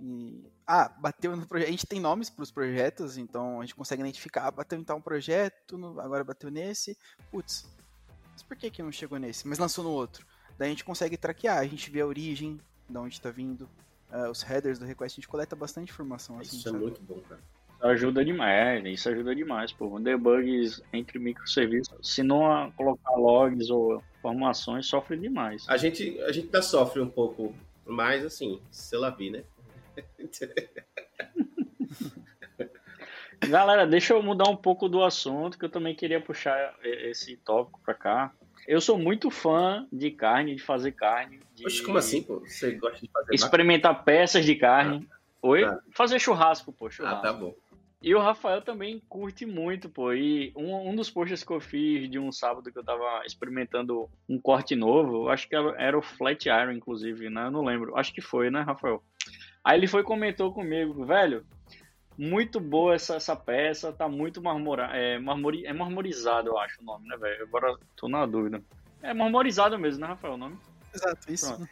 E... 0.00 0.44
Ah, 0.66 0.88
bateu 0.88 1.36
no 1.36 1.46
projeto. 1.46 1.68
A 1.68 1.70
gente 1.70 1.86
tem 1.86 2.00
nomes 2.00 2.28
para 2.28 2.42
os 2.42 2.50
projetos, 2.50 3.16
então 3.16 3.60
a 3.60 3.64
gente 3.64 3.74
consegue 3.74 4.02
identificar. 4.02 4.46
Ah, 4.46 4.50
bateu 4.50 4.78
em 4.78 4.84
tal 4.84 4.96
um 4.96 5.02
projeto, 5.02 5.76
agora 6.00 6.24
bateu 6.24 6.50
nesse. 6.50 6.96
Putz, 7.30 7.66
mas 8.32 8.42
por 8.42 8.56
que, 8.56 8.70
que 8.70 8.82
não 8.82 8.92
chegou 8.92 9.18
nesse? 9.18 9.46
Mas 9.48 9.58
lançou 9.58 9.82
no 9.82 9.90
outro. 9.90 10.26
Daí 10.58 10.68
a 10.68 10.70
gente 10.70 10.84
consegue 10.84 11.16
traquear, 11.16 11.58
a 11.58 11.66
gente 11.66 11.90
vê 11.90 12.00
a 12.00 12.06
origem, 12.06 12.60
de 12.88 12.98
onde 12.98 13.14
está 13.14 13.30
vindo, 13.30 13.68
uh, 14.10 14.30
os 14.30 14.42
headers 14.42 14.78
do 14.78 14.84
request, 14.84 15.14
a 15.14 15.20
gente 15.20 15.28
coleta 15.28 15.56
bastante 15.56 15.90
informação. 15.90 16.38
Assim, 16.38 16.56
isso 16.56 16.68
é 16.68 16.72
sabe? 16.72 16.76
é 16.76 16.86
muito 16.86 17.02
bom, 17.02 17.20
cara. 17.20 17.40
Ajuda 17.80 18.24
demais, 18.24 18.84
isso 18.86 19.08
ajuda 19.08 19.34
demais, 19.34 19.72
pô. 19.72 19.98
Debugs 20.00 20.82
entre 20.92 21.18
microserviços, 21.18 21.94
se 22.02 22.22
não 22.22 22.72
colocar 22.72 23.14
logs 23.16 23.70
ou 23.70 24.02
informações, 24.18 24.86
sofre 24.86 25.16
demais. 25.16 25.66
A 25.68 25.76
gente, 25.76 26.18
a 26.22 26.32
gente 26.32 26.46
ainda 26.46 26.62
sofre 26.62 27.00
um 27.00 27.08
pouco, 27.08 27.54
mas 27.84 28.24
assim, 28.24 28.60
se 28.70 28.96
lá 28.96 29.10
vi, 29.10 29.30
né? 29.30 29.44
Galera, 33.48 33.86
deixa 33.86 34.14
eu 34.14 34.22
mudar 34.22 34.48
um 34.48 34.56
pouco 34.56 34.88
do 34.88 35.04
assunto, 35.04 35.58
que 35.58 35.64
eu 35.64 35.68
também 35.68 35.94
queria 35.94 36.20
puxar 36.20 36.74
esse 36.82 37.36
tópico 37.36 37.80
para 37.84 37.94
cá. 37.94 38.32
Eu 38.66 38.80
sou 38.80 38.98
muito 38.98 39.30
fã 39.30 39.86
de 39.92 40.10
carne, 40.10 40.56
de 40.56 40.62
fazer 40.62 40.92
carne. 40.92 41.40
De... 41.54 41.66
Oxe, 41.66 41.82
como 41.82 41.98
assim, 41.98 42.22
pô? 42.22 42.40
Você 42.40 42.72
gosta 42.72 43.00
de 43.00 43.10
fazer 43.12 43.34
Experimentar 43.34 44.04
peças 44.04 44.44
de 44.44 44.54
carne. 44.56 45.06
Ah, 45.10 45.16
Oi? 45.42 45.64
Ah. 45.64 45.78
Fazer 45.92 46.18
churrasco, 46.18 46.72
pô. 46.72 46.90
Churrasco. 46.90 47.18
Ah, 47.18 47.22
tá 47.22 47.32
bom. 47.32 47.54
E 48.00 48.14
o 48.14 48.20
Rafael 48.20 48.60
também 48.60 49.02
curte 49.08 49.46
muito, 49.46 49.88
pô. 49.88 50.12
E 50.12 50.52
um, 50.54 50.90
um 50.90 50.94
dos 50.94 51.10
posts 51.10 51.42
que 51.42 51.52
eu 51.52 51.60
fiz 51.60 52.10
de 52.10 52.18
um 52.18 52.30
sábado 52.30 52.70
que 52.70 52.78
eu 52.78 52.84
tava 52.84 53.22
experimentando 53.24 54.08
um 54.28 54.38
corte 54.38 54.76
novo, 54.76 55.28
acho 55.28 55.48
que 55.48 55.56
era 55.56 55.98
o 55.98 56.02
Flat 56.02 56.46
Iron, 56.46 56.72
inclusive, 56.72 57.30
né? 57.30 57.46
Eu 57.46 57.50
não 57.50 57.64
lembro. 57.64 57.96
Acho 57.96 58.12
que 58.12 58.20
foi, 58.20 58.50
né, 58.50 58.60
Rafael? 58.60 59.02
Aí 59.64 59.78
ele 59.78 59.88
foi 59.88 60.02
e 60.02 60.04
comentou 60.04 60.52
comigo, 60.52 61.04
velho, 61.04 61.44
muito 62.16 62.60
boa 62.60 62.94
essa, 62.94 63.16
essa 63.16 63.34
peça, 63.34 63.92
tá 63.92 64.08
muito 64.08 64.40
marmora, 64.40 64.84
é, 64.96 65.18
marmori, 65.18 65.66
é 65.66 65.72
marmorizado, 65.72 66.50
eu 66.50 66.58
acho 66.58 66.80
o 66.80 66.84
nome, 66.84 67.08
né, 67.08 67.16
velho? 67.16 67.42
Agora 67.44 67.76
tô 67.96 68.08
na 68.08 68.24
dúvida. 68.24 68.62
É 69.02 69.12
marmorizado 69.12 69.78
mesmo, 69.78 70.02
né, 70.02 70.06
Rafael, 70.06 70.34
o 70.34 70.38
nome? 70.38 70.56
Exato, 70.94 71.32
isso. 71.32 71.54
Pronto. 71.54 71.68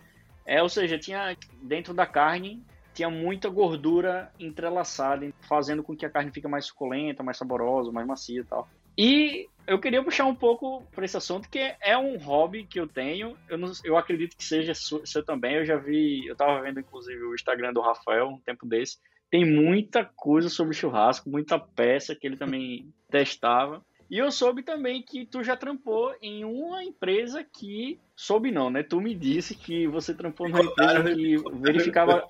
É, 0.47 0.63
ou 0.63 0.69
seja, 0.69 0.99
tinha 0.99 1.37
dentro 1.63 1.95
da 1.95 2.07
carne 2.07 2.63
tinha 2.95 3.11
muita 3.11 3.49
gordura 3.49 4.33
entrelaçada, 4.39 5.29
fazendo 5.49 5.83
com 5.83 5.97
que 5.97 6.07
a 6.07 6.11
carne 6.11 6.31
fique 6.31 6.49
mais 6.49 6.67
suculenta, 6.67 7.23
mais 7.23 7.37
saborosa, 7.37 7.93
mais 7.93 8.07
macia 8.07 8.41
e 8.41 8.45
tal. 8.45 8.69
E 8.97 9.49
eu 9.67 9.81
queria 9.81 10.05
puxar 10.05 10.25
um 10.25 10.35
pouco 10.35 10.83
para 10.95 11.05
esse 11.05 11.17
assunto, 11.17 11.49
que 11.49 11.75
é 11.81 11.99
um 11.99 12.17
hobby 12.17 12.65
que 12.65 12.79
eu 12.79 12.87
tenho. 12.87 13.37
Eu, 13.49 13.59
não, 13.59 13.73
eu 13.85 13.97
acredito 13.97 14.37
que 14.37 14.45
seja 14.45 14.73
seu 14.75 15.25
também. 15.25 15.57
Eu 15.57 15.65
já 15.65 15.77
vi, 15.77 16.27
eu 16.27 16.37
tava 16.37 16.63
vendo 16.63 16.81
inclusive 16.81 17.23
o 17.25 17.35
Instagram 17.35 17.73
do 17.73 17.81
Rafael 17.81 18.29
um 18.29 18.39
tempo 18.39 18.65
desse 18.65 18.99
tem 19.35 19.45
muita 19.45 20.05
coisa 20.05 20.49
sobre 20.49 20.75
churrasco, 20.75 21.29
muita 21.29 21.59
peça 21.59 22.15
que 22.15 22.25
ele 22.25 22.37
também 22.37 22.95
testava. 23.11 23.85
E 24.09 24.17
eu 24.17 24.31
soube 24.31 24.63
também 24.63 25.03
que 25.03 25.27
tu 25.27 25.43
já 25.43 25.57
trampou 25.57 26.15
em 26.23 26.45
uma 26.45 26.85
empresa 26.85 27.43
que. 27.43 27.99
Soube 28.15 28.53
não, 28.53 28.71
né? 28.71 28.85
Tu 28.85 29.01
me 29.01 29.13
disse 29.13 29.57
que 29.57 29.89
você 29.89 30.15
trampou 30.15 30.49
numa 30.49 30.63
empresa 30.63 31.13
que 31.13 31.37
verificava. 31.61 32.25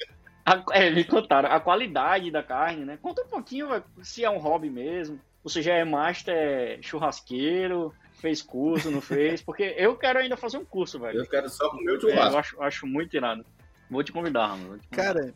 A, 0.44 0.62
é, 0.72 0.90
me 0.90 1.04
contaram 1.04 1.50
a 1.50 1.58
qualidade 1.58 2.30
da 2.30 2.42
carne, 2.42 2.84
né? 2.84 2.98
Conta 3.00 3.22
um 3.22 3.28
pouquinho 3.28 3.68
se 4.02 4.24
é 4.24 4.30
um 4.30 4.38
hobby 4.38 4.68
mesmo. 4.68 5.18
Você 5.42 5.62
já 5.62 5.74
é 5.74 5.84
master 5.84 6.78
churrasqueiro, 6.82 7.94
fez 8.14 8.42
curso, 8.42 8.90
não 8.90 9.00
fez? 9.00 9.42
Porque 9.42 9.74
eu 9.76 9.96
quero 9.96 10.18
ainda 10.18 10.36
fazer 10.36 10.58
um 10.58 10.64
curso, 10.64 10.98
velho. 10.98 11.18
Eu 11.18 11.28
quero 11.28 11.48
só 11.48 11.70
comer 11.70 11.92
o 11.92 12.00
churrasco. 12.00 12.30
É, 12.30 12.34
eu 12.34 12.38
acho, 12.38 12.62
acho 12.62 12.86
muito 12.86 13.16
irado. 13.16 13.44
Vou 13.90 14.02
te 14.02 14.12
convidar, 14.12 14.56
mano. 14.56 14.80
Cara, 14.90 15.34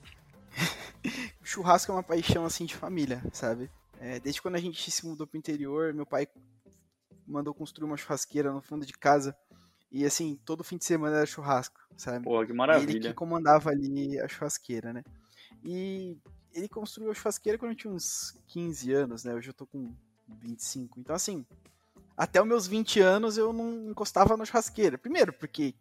churrasco 1.43 1.93
é 1.93 1.95
uma 1.95 2.03
paixão 2.03 2.45
assim 2.45 2.65
de 2.65 2.75
família, 2.75 3.23
sabe? 3.33 3.71
É, 4.01 4.19
desde 4.21 4.41
quando 4.41 4.55
a 4.57 4.61
gente 4.61 4.91
se 4.91 5.07
mudou 5.07 5.27
pro 5.27 5.39
interior, 5.39 5.93
meu 5.93 6.07
pai 6.07 6.27
mandou 7.27 7.53
construir 7.53 7.85
uma 7.85 7.97
churrasqueira 7.97 8.53
no 8.53 8.63
fundo 8.63 8.87
de 8.87 8.93
casa. 8.93 9.37
E 9.91 10.05
assim, 10.05 10.39
todo 10.45 10.65
fim 10.65 10.77
de 10.77 10.85
semana 10.85 11.17
era 11.17 11.27
churrasco, 11.27 11.81
sabe? 11.97 12.25
Pô, 12.25 12.45
que 12.45 12.53
maravilha. 12.53 12.91
E 12.91 12.97
ele 12.97 13.09
que 13.09 13.15
comandava 13.15 13.71
ali 13.71 14.19
a 14.21 14.29
churrasqueira, 14.29 14.93
né? 14.93 15.03
E 15.65 16.17
ele 16.53 16.69
construiu 16.69 17.11
a 17.11 17.15
churrasqueira 17.15 17.59
quando 17.59 17.73
eu 17.73 17.77
tinha 17.77 17.93
uns 17.93 18.39
15 18.49 18.93
anos, 18.93 19.25
né? 19.25 19.35
Hoje 19.35 19.49
eu 19.49 19.55
tô 19.55 19.67
com 19.67 19.93
25. 20.29 21.01
Então, 21.01 21.17
assim, 21.17 21.45
até 22.17 22.41
os 22.41 22.47
meus 22.47 22.67
20 22.67 23.01
anos 23.01 23.39
eu 23.39 23.53
não 23.53 23.91
encostava 23.91 24.37
na 24.37 24.45
churrasqueira. 24.45 24.99
Primeiro, 24.99 25.33
porque 25.33 25.75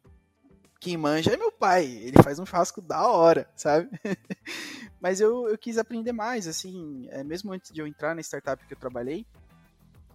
quem 0.80 0.96
manja 0.96 1.34
é 1.34 1.38
meu 1.38 1.52
pai. 1.52 1.86
Ele 1.86 2.22
faz 2.24 2.40
um 2.40 2.46
churrasco 2.46 2.82
da 2.82 3.08
hora, 3.08 3.50
sabe? 3.56 3.90
Mas 5.02 5.20
eu, 5.20 5.48
eu 5.50 5.58
quis 5.58 5.78
aprender 5.78 6.12
mais, 6.12 6.48
assim, 6.48 7.08
é, 7.10 7.24
mesmo 7.24 7.52
antes 7.52 7.72
de 7.72 7.82
eu 7.82 7.88
entrar 7.88 8.16
na 8.16 8.22
startup 8.22 8.66
que 8.66 8.74
eu 8.74 8.78
trabalhei, 8.78 9.26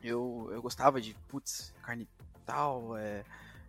eu, 0.03 0.49
eu 0.53 0.61
gostava 0.61 1.01
de, 1.01 1.15
putz, 1.29 1.73
carne 1.83 2.09
tal, 2.45 2.97
é, 2.97 3.01
é, 3.21 3.25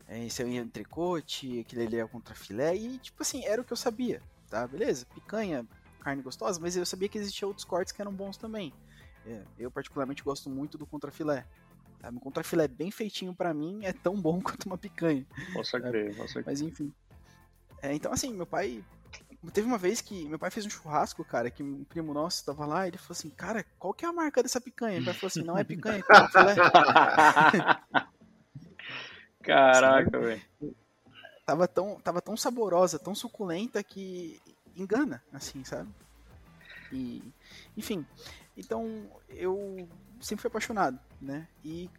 esse 0.09 0.41
é 0.41 0.45
o 0.45 0.49
entrecote, 0.49 1.59
aquele 1.59 1.83
ali 1.83 1.97
é 1.97 2.03
o 2.03 2.09
contrafilé, 2.09 2.75
e 2.75 2.97
tipo 2.97 3.21
assim, 3.21 3.43
era 3.45 3.61
o 3.61 3.65
que 3.65 3.73
eu 3.73 3.77
sabia, 3.77 4.21
tá? 4.49 4.67
Beleza, 4.67 5.05
picanha, 5.13 5.65
carne 5.99 6.21
gostosa, 6.21 6.59
mas 6.59 6.75
eu 6.75 6.85
sabia 6.85 7.09
que 7.09 7.17
existiam 7.17 7.47
outros 7.47 7.65
cortes 7.65 7.91
que 7.91 8.01
eram 8.01 8.13
bons 8.13 8.37
também. 8.37 8.73
É, 9.25 9.41
eu 9.57 9.71
particularmente 9.71 10.23
gosto 10.23 10.49
muito 10.49 10.77
do 10.77 10.85
contrafilé. 10.85 11.45
Tá? 11.99 12.09
Um 12.09 12.19
contrafilé 12.19 12.67
bem 12.67 12.91
feitinho 12.91 13.33
para 13.33 13.53
mim 13.53 13.79
é 13.83 13.93
tão 13.93 14.19
bom 14.19 14.39
quanto 14.43 14.65
uma 14.65 14.77
picanha. 14.77 15.25
Posso 15.53 15.79
crer, 15.79 16.15
posso 16.15 16.33
crer. 16.33 16.45
Mas 16.45 16.61
enfim. 16.61 16.93
É, 17.81 17.93
então 17.93 18.11
assim, 18.11 18.33
meu 18.33 18.45
pai 18.45 18.83
Teve 19.51 19.67
uma 19.67 19.77
vez 19.77 19.99
que 19.99 20.25
meu 20.29 20.39
pai 20.39 20.49
fez 20.49 20.65
um 20.65 20.69
churrasco, 20.69 21.23
cara, 21.25 21.51
que 21.51 21.61
um 21.61 21.83
primo 21.83 22.13
nosso 22.13 22.45
tava 22.45 22.65
lá 22.65 22.85
e 22.85 22.91
ele 22.91 22.97
falou 22.97 23.11
assim, 23.11 23.29
cara, 23.29 23.65
qual 23.77 23.93
que 23.93 24.05
é 24.05 24.07
a 24.07 24.13
marca 24.13 24.41
dessa 24.41 24.61
picanha? 24.61 24.95
Meu 24.95 25.05
pai 25.05 25.13
falou 25.15 25.27
assim, 25.27 25.43
não 25.43 25.57
é 25.57 25.65
picanha, 25.65 26.01
é 26.10 26.27
filé. 26.29 26.56
Caraca, 29.44 30.19
velho. 30.19 30.41
Tava 31.46 31.67
tão, 31.67 32.00
tava 32.00 32.21
tão 32.21 32.37
saborosa, 32.37 32.98
tão 32.98 33.13
suculenta 33.13 33.83
que 33.83 34.41
engana, 34.75 35.21
assim, 35.31 35.63
sabe? 35.63 35.89
E, 36.91 37.21
enfim, 37.75 38.06
então 38.56 39.10
eu 39.29 39.87
sempre 40.21 40.41
fui 40.41 40.48
apaixonado, 40.48 40.98
né? 41.21 41.48
E, 41.63 41.89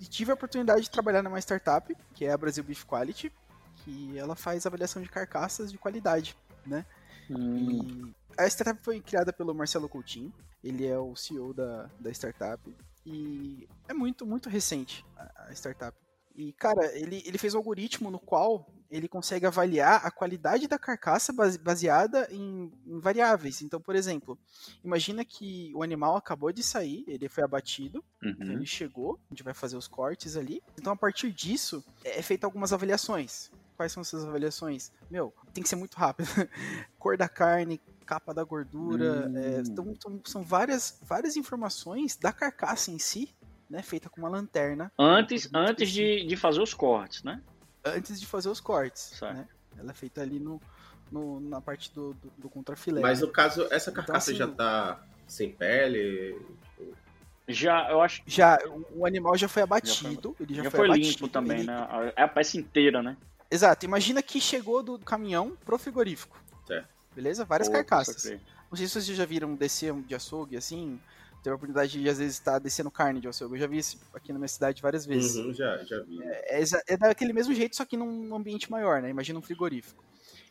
e 0.00 0.06
tive 0.06 0.30
a 0.30 0.34
oportunidade 0.34 0.82
de 0.82 0.90
trabalhar 0.90 1.22
numa 1.22 1.40
startup, 1.40 1.96
que 2.14 2.24
é 2.24 2.32
a 2.32 2.38
Brasil 2.38 2.62
Beef 2.62 2.84
Quality, 2.84 3.32
que 3.76 4.16
ela 4.16 4.36
faz 4.36 4.64
avaliação 4.64 5.02
de 5.02 5.08
carcaças 5.08 5.72
de 5.72 5.78
qualidade 5.78 6.36
né? 6.66 6.84
Hum. 7.30 8.12
a 8.36 8.46
startup 8.46 8.82
foi 8.82 9.00
criada 9.00 9.32
pelo 9.32 9.54
Marcelo 9.54 9.88
Coutinho, 9.88 10.32
ele 10.62 10.86
é 10.86 10.98
o 10.98 11.14
CEO 11.16 11.54
da, 11.54 11.88
da 11.98 12.10
startup 12.10 12.62
e 13.06 13.68
é 13.88 13.94
muito, 13.94 14.26
muito 14.26 14.48
recente 14.48 15.04
a, 15.16 15.46
a 15.48 15.52
startup. 15.52 15.96
E, 16.34 16.52
cara, 16.52 16.86
ele, 16.96 17.22
ele 17.26 17.38
fez 17.38 17.54
um 17.54 17.58
algoritmo 17.58 18.10
no 18.10 18.18
qual 18.18 18.66
ele 18.90 19.08
consegue 19.08 19.46
avaliar 19.46 20.04
a 20.04 20.10
qualidade 20.10 20.68
da 20.68 20.78
carcaça 20.78 21.32
baseada 21.60 22.28
em, 22.30 22.70
em, 22.86 23.00
variáveis. 23.00 23.62
Então, 23.62 23.80
por 23.80 23.96
exemplo, 23.96 24.38
imagina 24.84 25.24
que 25.24 25.72
o 25.74 25.82
animal 25.82 26.14
acabou 26.14 26.52
de 26.52 26.62
sair, 26.62 27.02
ele 27.08 27.26
foi 27.28 27.42
abatido, 27.42 28.04
uhum. 28.22 28.30
então 28.30 28.52
ele 28.52 28.66
chegou, 28.66 29.18
a 29.30 29.34
gente 29.34 29.42
vai 29.42 29.54
fazer 29.54 29.78
os 29.78 29.88
cortes 29.88 30.36
ali. 30.36 30.62
Então, 30.78 30.92
a 30.92 30.96
partir 30.96 31.32
disso, 31.32 31.82
é 32.04 32.20
feita 32.20 32.46
algumas 32.46 32.72
avaliações. 32.72 33.50
Quais 33.76 33.92
são 33.92 34.02
essas 34.02 34.24
avaliações? 34.26 34.92
Meu, 35.10 35.32
tem 35.54 35.62
que 35.62 35.68
ser 35.68 35.76
muito 35.76 35.94
rápido. 35.94 36.28
Cor 36.98 37.16
da 37.16 37.28
carne, 37.28 37.80
capa 38.04 38.34
da 38.34 38.44
gordura, 38.44 39.26
hum. 39.26 39.36
é, 39.38 39.60
então, 39.60 39.86
então, 39.88 40.20
são 40.26 40.42
várias, 40.42 40.98
várias 41.02 41.34
informações 41.34 42.14
da 42.16 42.30
carcaça 42.30 42.90
em 42.90 42.98
si, 42.98 43.34
né, 43.72 43.82
feita 43.82 44.10
com 44.10 44.20
uma 44.20 44.28
lanterna. 44.28 44.92
Antes, 44.98 45.48
antes 45.52 45.90
de, 45.90 46.26
de 46.26 46.36
fazer 46.36 46.60
os 46.60 46.74
cortes, 46.74 47.22
né? 47.22 47.40
antes 47.84 48.20
de 48.20 48.26
fazer 48.26 48.48
os 48.48 48.60
cortes. 48.60 49.18
Né? 49.20 49.46
Ela 49.78 49.90
é 49.90 49.94
feita 49.94 50.20
ali 50.20 50.38
no, 50.38 50.60
no 51.10 51.40
na 51.40 51.60
parte 51.60 51.92
do, 51.92 52.14
do, 52.14 52.32
do 52.38 52.48
contrafilé. 52.48 53.00
Mas 53.00 53.20
no 53.20 53.28
caso, 53.28 53.66
essa 53.70 53.90
então, 53.90 54.04
carcaça 54.04 54.32
então, 54.32 54.46
assim, 54.46 54.52
já 54.52 54.56
tá 54.56 55.02
sem 55.26 55.50
pele? 55.50 56.40
Já, 57.48 57.90
eu 57.90 58.00
acho. 58.00 58.22
Já, 58.26 58.58
o 58.94 59.04
animal 59.04 59.36
já 59.36 59.48
foi 59.48 59.62
abatido. 59.62 60.30
Já 60.30 60.36
foi, 60.36 60.46
ele 60.46 60.54
já, 60.54 60.62
já 60.64 60.70
foi, 60.70 60.78
foi 60.78 60.86
abatido, 60.88 61.08
limpo 61.08 61.28
também, 61.28 61.58
ele... 61.60 61.66
né? 61.66 62.12
É 62.14 62.22
a 62.22 62.28
peça 62.28 62.56
inteira, 62.56 63.02
né? 63.02 63.16
Exato. 63.50 63.84
Imagina 63.84 64.22
que 64.22 64.40
chegou 64.40 64.82
do 64.82 64.98
caminhão 64.98 65.56
pro 65.64 65.78
frigorífico. 65.78 66.40
Certo. 66.66 66.88
Beleza? 67.14 67.44
Várias 67.44 67.68
Pô, 67.68 67.74
carcaças. 67.74 68.38
Não 68.70 68.76
sei 68.76 68.86
se 68.86 68.92
vocês 68.92 69.16
já 69.16 69.26
viram 69.26 69.54
descer 69.54 69.92
de 69.92 70.14
açougue 70.14 70.56
assim. 70.56 70.98
Teve 71.42 71.52
a 71.52 71.56
oportunidade 71.56 72.00
de, 72.00 72.08
às 72.08 72.18
vezes, 72.18 72.34
estar 72.34 72.58
descendo 72.60 72.90
carne 72.90 73.20
de 73.20 73.26
açougue. 73.26 73.56
Eu 73.56 73.60
já 73.60 73.66
vi 73.66 73.78
isso 73.78 74.00
aqui 74.14 74.32
na 74.32 74.38
minha 74.38 74.48
cidade 74.48 74.80
várias 74.80 75.04
vezes. 75.04 75.34
Uhum, 75.36 75.52
já, 75.52 75.78
já 75.78 76.00
vi. 76.02 76.22
É, 76.22 76.62
é, 76.62 76.64
é, 76.86 76.96
daquele 76.96 77.32
mesmo 77.32 77.52
jeito, 77.52 77.74
só 77.74 77.84
que 77.84 77.96
num 77.96 78.34
ambiente 78.34 78.70
maior, 78.70 79.02
né? 79.02 79.10
Imagina 79.10 79.38
um 79.38 79.42
frigorífico. 79.42 80.04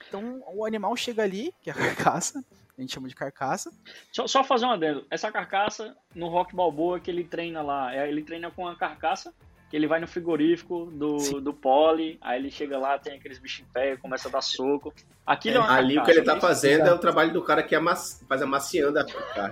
Então, 0.08 0.44
o 0.48 0.66
animal 0.66 0.96
chega 0.98 1.24
ali, 1.24 1.54
que 1.62 1.70
é 1.70 1.74
a 1.74 1.76
carcaça, 1.96 2.44
a 2.78 2.82
gente 2.82 2.94
chama 2.94 3.08
de 3.08 3.16
carcaça. 3.16 3.72
Só, 4.12 4.28
só 4.28 4.44
fazer 4.44 4.66
um 4.66 4.72
adendo. 4.72 5.06
Essa 5.10 5.32
carcaça, 5.32 5.96
no 6.14 6.28
Rock 6.28 6.54
Balboa, 6.54 7.00
que 7.00 7.10
ele 7.10 7.24
treina 7.24 7.62
lá, 7.62 7.96
é, 7.96 8.10
ele 8.10 8.22
treina 8.22 8.52
com 8.52 8.68
a 8.68 8.76
carcaça 8.76 9.34
que 9.72 9.78
ele 9.78 9.88
vai 9.88 9.99
no 10.01 10.07
frigorífico 10.07 10.88
do, 10.88 11.39
do 11.39 11.53
Poli, 11.53 12.17
aí 12.19 12.38
ele 12.38 12.51
chega 12.51 12.78
lá, 12.78 12.99
tem 12.99 13.15
aqueles 13.15 13.39
bichos 13.39 13.61
em 13.61 13.72
pé, 13.72 13.95
começa 13.95 14.28
a 14.28 14.32
dar 14.32 14.41
soco. 14.41 14.93
Aquilo 15.26 15.59
é, 15.59 15.61
é 15.61 15.63
Ali 15.63 15.97
o 15.97 16.03
que 16.03 16.11
ele 16.11 16.24
tá 16.24 16.38
fazendo 16.38 16.89
é 16.89 16.93
o 16.93 16.99
trabalho 16.99 17.32
do 17.32 17.41
cara 17.41 17.63
que 17.63 17.74
amass... 17.74 18.22
faz 18.28 18.41
amaciando 18.41 18.99
a 18.99 19.05
carne. 19.05 19.49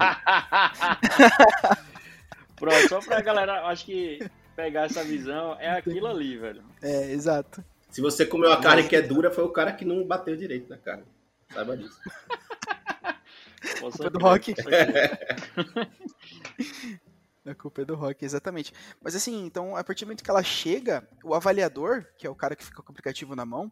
Pronto, 2.57 2.89
só 2.89 2.99
pra 2.99 3.22
galera, 3.22 3.65
acho 3.67 3.86
que 3.86 4.20
pegar 4.57 4.88
essa 4.88 5.05
visão, 5.05 5.55
é 5.57 5.70
aquilo 5.70 6.07
ali, 6.07 6.38
velho. 6.38 6.63
É, 6.82 7.11
exato. 7.11 7.63
Se 7.89 8.01
você 8.01 8.26
comeu 8.26 8.51
a 8.51 8.59
carne 8.59 8.89
que 8.89 8.97
é 8.97 9.01
dura, 9.01 9.32
foi 9.32 9.45
o 9.45 9.49
cara 9.49 9.72
que 9.72 9.86
não 9.86 10.05
bateu 10.05 10.36
direito 10.36 10.70
na 10.70 10.78
carne. 10.78 11.05
Saiba 11.53 11.78
disso. 11.78 11.95
Culpa 13.80 14.09
do 14.09 14.20
rock. 14.20 14.53
A 17.50 17.56
culpa 17.56 17.82
é 17.82 17.86
do 17.86 17.95
Rock, 17.95 18.24
exatamente. 18.24 18.74
Mas 19.02 19.16
assim, 19.16 19.45
então, 19.45 19.76
a 19.76 19.84
partir 19.84 20.06
do 20.06 20.08
momento 20.08 20.24
que 20.24 20.30
ela 20.30 20.43
chega, 20.43 21.08
o 21.24 21.34
avaliador, 21.34 22.06
que 22.18 22.28
é 22.28 22.30
o 22.30 22.36
cara 22.36 22.56
que 22.56 22.64
fica 22.64 22.82
com 22.84 22.89
o 22.89 22.91
aplicativo 22.91 23.36
na 23.36 23.45
mão, 23.45 23.72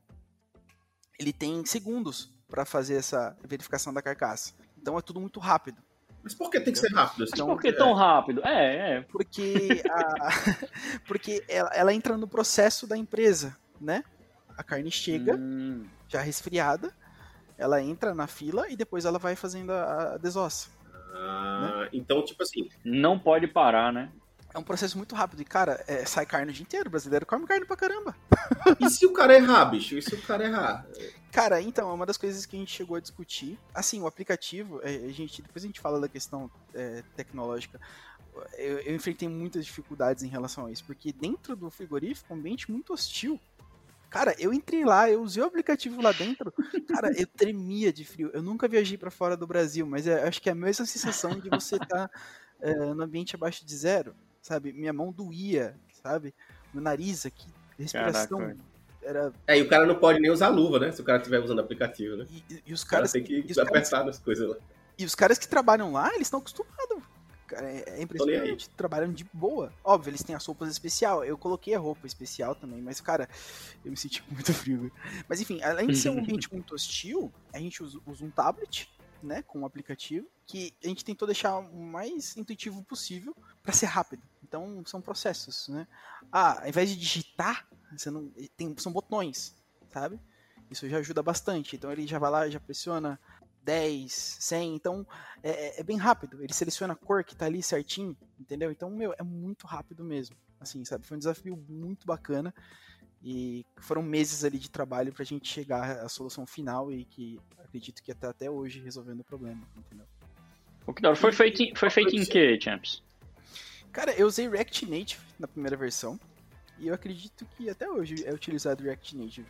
ele 1.19 1.31
tem 1.31 1.63
segundos 1.65 2.31
para 2.47 2.65
fazer 2.65 2.95
essa 2.95 3.37
verificação 3.43 3.93
da 3.93 4.01
carcaça. 4.01 4.53
Então 4.79 4.97
é 4.97 5.01
tudo 5.01 5.19
muito 5.19 5.39
rápido. 5.39 5.81
Mas 6.23 6.33
por 6.33 6.49
que 6.49 6.59
tem 6.59 6.73
que 6.73 6.79
ser 6.79 6.91
rápido? 6.91 7.23
Assim? 7.23 7.33
Mas 7.37 7.47
por 7.47 7.61
que 7.61 7.71
tão 7.71 7.93
rápido? 7.93 8.41
É, 8.45 8.97
é. 8.97 9.01
Porque, 9.01 9.81
a... 9.89 10.29
porque 11.07 11.43
ela, 11.47 11.69
ela, 11.73 11.93
entra 11.93 12.17
no 12.17 12.27
processo 12.27 12.87
da 12.87 12.97
empresa, 12.97 13.55
né? 13.79 14.03
A 14.57 14.63
carne 14.63 14.91
chega, 14.91 15.35
hum. 15.35 15.85
já 16.07 16.19
resfriada, 16.19 16.93
ela 17.57 17.81
entra 17.81 18.13
na 18.13 18.27
fila 18.27 18.69
e 18.69 18.75
depois 18.75 19.05
ela 19.05 19.19
vai 19.19 19.35
fazendo 19.35 19.71
a, 19.71 20.13
a 20.13 20.17
desossa. 20.17 20.69
Ah, 21.13 21.81
né? 21.83 21.89
Então, 21.93 22.23
tipo 22.23 22.43
assim. 22.43 22.69
Não 22.83 23.17
pode 23.17 23.47
parar, 23.47 23.91
né? 23.91 24.11
É 24.53 24.59
um 24.59 24.63
processo 24.63 24.97
muito 24.97 25.13
rápido. 25.13 25.41
E, 25.41 25.45
cara, 25.45 25.83
é, 25.87 26.05
sai 26.05 26.25
carne 26.25 26.51
o 26.51 26.53
dia 26.53 26.63
inteiro. 26.63 26.87
O 26.87 26.91
brasileiro 26.91 27.25
come 27.25 27.45
carne 27.45 27.65
pra 27.65 27.75
caramba. 27.75 28.15
E 28.79 28.89
se 28.89 29.05
o 29.05 29.13
cara 29.13 29.35
errar, 29.35 29.65
bicho? 29.65 29.97
E 29.97 30.01
se 30.01 30.15
o 30.15 30.21
cara 30.21 30.43
errar? 30.43 30.85
Cara, 31.31 31.61
então, 31.61 31.89
é 31.89 31.93
uma 31.93 32.05
das 32.05 32.17
coisas 32.17 32.45
que 32.45 32.55
a 32.55 32.59
gente 32.59 32.73
chegou 32.73 32.97
a 32.97 32.99
discutir. 32.99 33.59
Assim, 33.73 34.01
o 34.01 34.07
aplicativo, 34.07 34.79
é, 34.83 34.95
a 34.95 35.11
gente, 35.11 35.41
depois 35.41 35.63
a 35.63 35.67
gente 35.67 35.79
fala 35.79 35.99
da 35.99 36.07
questão 36.07 36.49
é, 36.73 37.03
tecnológica. 37.15 37.79
Eu, 38.57 38.79
eu, 38.79 38.95
enfrentei 38.95 39.27
muitas 39.27 39.65
dificuldades 39.65 40.23
em 40.23 40.27
relação 40.27 40.65
a 40.65 40.71
isso, 40.71 40.83
porque 40.85 41.11
dentro 41.11 41.55
do 41.55 41.69
frigorífico, 41.69 42.33
um 42.33 42.37
ambiente 42.37 42.69
muito 42.71 42.93
hostil. 42.93 43.39
Cara, 44.09 44.35
eu 44.39 44.53
entrei 44.53 44.85
lá, 44.85 45.09
eu 45.09 45.21
usei 45.21 45.43
o 45.43 45.45
aplicativo 45.45 46.01
lá 46.01 46.11
dentro. 46.11 46.53
Cara, 46.87 47.11
eu 47.17 47.27
tremia 47.27 47.91
de 47.91 48.05
frio. 48.05 48.31
Eu 48.33 48.41
nunca 48.41 48.67
viajei 48.67 48.97
para 48.97 49.11
fora 49.11 49.35
do 49.35 49.45
Brasil, 49.45 49.85
mas 49.85 50.07
é, 50.07 50.27
acho 50.27 50.41
que 50.41 50.49
é 50.49 50.53
a 50.53 50.55
mesma 50.55 50.85
sensação 50.85 51.39
de 51.39 51.49
você 51.49 51.75
estar 51.75 51.87
tá, 52.07 52.09
é, 52.61 52.73
no 52.73 53.03
ambiente 53.03 53.35
abaixo 53.35 53.65
de 53.65 53.75
zero, 53.75 54.15
sabe? 54.41 54.71
Minha 54.71 54.93
mão 54.93 55.11
doía, 55.11 55.75
sabe? 56.01 56.33
Meu 56.73 56.81
nariz 56.81 57.25
aqui, 57.25 57.47
respiração. 57.77 58.39
Caraca, 58.39 58.57
era... 59.01 59.33
É, 59.45 59.57
e 59.57 59.61
o 59.61 59.69
cara 59.69 59.85
não 59.85 59.95
pode 59.95 60.19
nem 60.19 60.31
usar 60.31 60.49
luva, 60.49 60.79
né? 60.79 60.91
Se 60.91 61.01
o 61.01 61.03
cara 61.03 61.17
estiver 61.17 61.39
usando 61.39 61.59
aplicativo, 61.59 62.15
né? 62.17 62.27
E, 62.29 62.63
e 62.67 62.73
os 62.73 62.83
caras. 62.83 63.11
Cara 63.11 63.25
tem 63.25 63.41
que 63.41 63.59
apertar 63.59 64.05
nas 64.05 64.19
coisas 64.19 64.47
lá. 64.49 64.55
E 64.97 65.05
os 65.05 65.15
caras 65.15 65.37
que 65.37 65.47
trabalham 65.47 65.91
lá, 65.91 66.13
eles 66.13 66.27
estão 66.27 66.39
acostumados 66.39 67.01
Cara, 67.47 67.71
é, 67.71 67.83
é 67.87 68.01
impressionante. 68.01 68.69
Trabalham 68.71 69.11
de 69.11 69.23
boa. 69.33 69.73
Óbvio, 69.83 70.11
eles 70.11 70.21
têm 70.21 70.35
as 70.35 70.45
roupas 70.45 70.69
especial. 70.69 71.23
Eu 71.23 71.37
coloquei 71.37 71.73
a 71.73 71.79
roupa 71.79 72.05
especial 72.05 72.53
também, 72.53 72.81
mas, 72.81 72.99
cara, 72.99 73.27
eu 73.83 73.91
me 73.91 73.97
senti 73.97 74.23
muito 74.29 74.53
frio. 74.53 74.91
Mas 75.27 75.39
enfim, 75.39 75.61
além 75.61 75.87
de 75.87 75.95
ser 75.95 76.09
um 76.09 76.19
ambiente 76.19 76.51
muito 76.53 76.75
hostil, 76.75 77.31
a 77.53 77.59
gente 77.59 77.81
usa, 77.81 77.99
usa 78.05 78.25
um 78.25 78.29
tablet, 78.29 78.89
né, 79.23 79.41
com 79.43 79.61
um 79.61 79.65
aplicativo, 79.65 80.27
que 80.45 80.73
a 80.83 80.87
gente 80.87 81.03
tentou 81.03 81.25
deixar 81.25 81.57
o 81.57 81.81
mais 81.81 82.35
intuitivo 82.37 82.83
possível 82.83 83.35
para 83.63 83.73
ser 83.73 83.87
rápido. 83.87 84.21
Então, 84.43 84.83
são 84.85 85.01
processos, 85.01 85.67
né? 85.69 85.87
Ah, 86.31 86.61
ao 86.61 86.67
invés 86.67 86.89
de 86.89 86.97
digitar, 86.97 87.67
você 87.91 88.11
não, 88.11 88.31
tem, 88.55 88.75
são 88.77 88.91
botões, 88.91 89.55
sabe? 89.89 90.19
Isso 90.69 90.87
já 90.87 90.97
ajuda 90.97 91.23
bastante. 91.23 91.75
Então 91.75 91.91
ele 91.91 92.05
já 92.05 92.19
vai 92.19 92.29
lá, 92.29 92.49
já 92.49 92.59
pressiona 92.59 93.19
10, 93.67 94.37
100, 94.39 94.75
então 94.75 95.05
é, 95.43 95.49
é, 95.49 95.79
é, 95.81 95.83
bem 95.83 95.97
rápido. 95.97 96.41
Ele 96.41 96.53
seleciona 96.53 96.93
a 96.93 96.95
cor 96.95 97.21
que 97.21 97.35
tá 97.35 97.47
ali 97.47 97.61
certinho, 97.61 98.15
entendeu? 98.39 98.71
Então, 98.71 98.89
meu, 98.89 99.13
é 99.17 99.23
muito 99.23 99.67
rápido 99.67 100.05
mesmo. 100.05 100.37
Assim, 100.57 100.85
sabe? 100.85 101.05
Foi 101.05 101.17
um 101.17 101.19
desafio 101.19 101.61
muito 101.67 102.07
bacana 102.07 102.53
e 103.21 103.65
foram 103.81 104.01
meses 104.01 104.45
ali 104.45 104.57
de 104.57 104.71
trabalho 104.71 105.11
pra 105.11 105.25
gente 105.25 105.49
chegar 105.49 105.99
à 105.99 106.07
solução 106.07 106.47
final 106.47 106.89
e 106.93 107.03
que 107.03 107.41
acredito 107.59 108.01
que 108.01 108.09
até, 108.09 108.27
até 108.27 108.49
hoje 108.49 108.79
resolvendo 108.79 109.19
o 109.19 109.23
problema, 109.25 109.61
entendeu? 109.75 110.07
O 110.85 110.93
que 110.93 111.15
foi 111.15 111.33
feito 111.33 111.61
em, 111.61 111.75
foi 111.75 111.89
feito 111.89 112.15
em 112.15 112.23
que, 112.23 112.59
Champs? 112.61 113.03
Cara, 113.91 114.13
eu 114.13 114.27
usei 114.27 114.47
React 114.47 114.85
Native 114.85 115.21
na 115.37 115.47
primeira 115.47 115.75
versão 115.75 116.17
e 116.79 116.87
eu 116.87 116.93
acredito 116.93 117.45
que 117.57 117.69
até 117.69 117.89
hoje 117.89 118.25
é 118.25 118.33
utilizado 118.33 118.81
React 118.81 119.17
Native. 119.17 119.47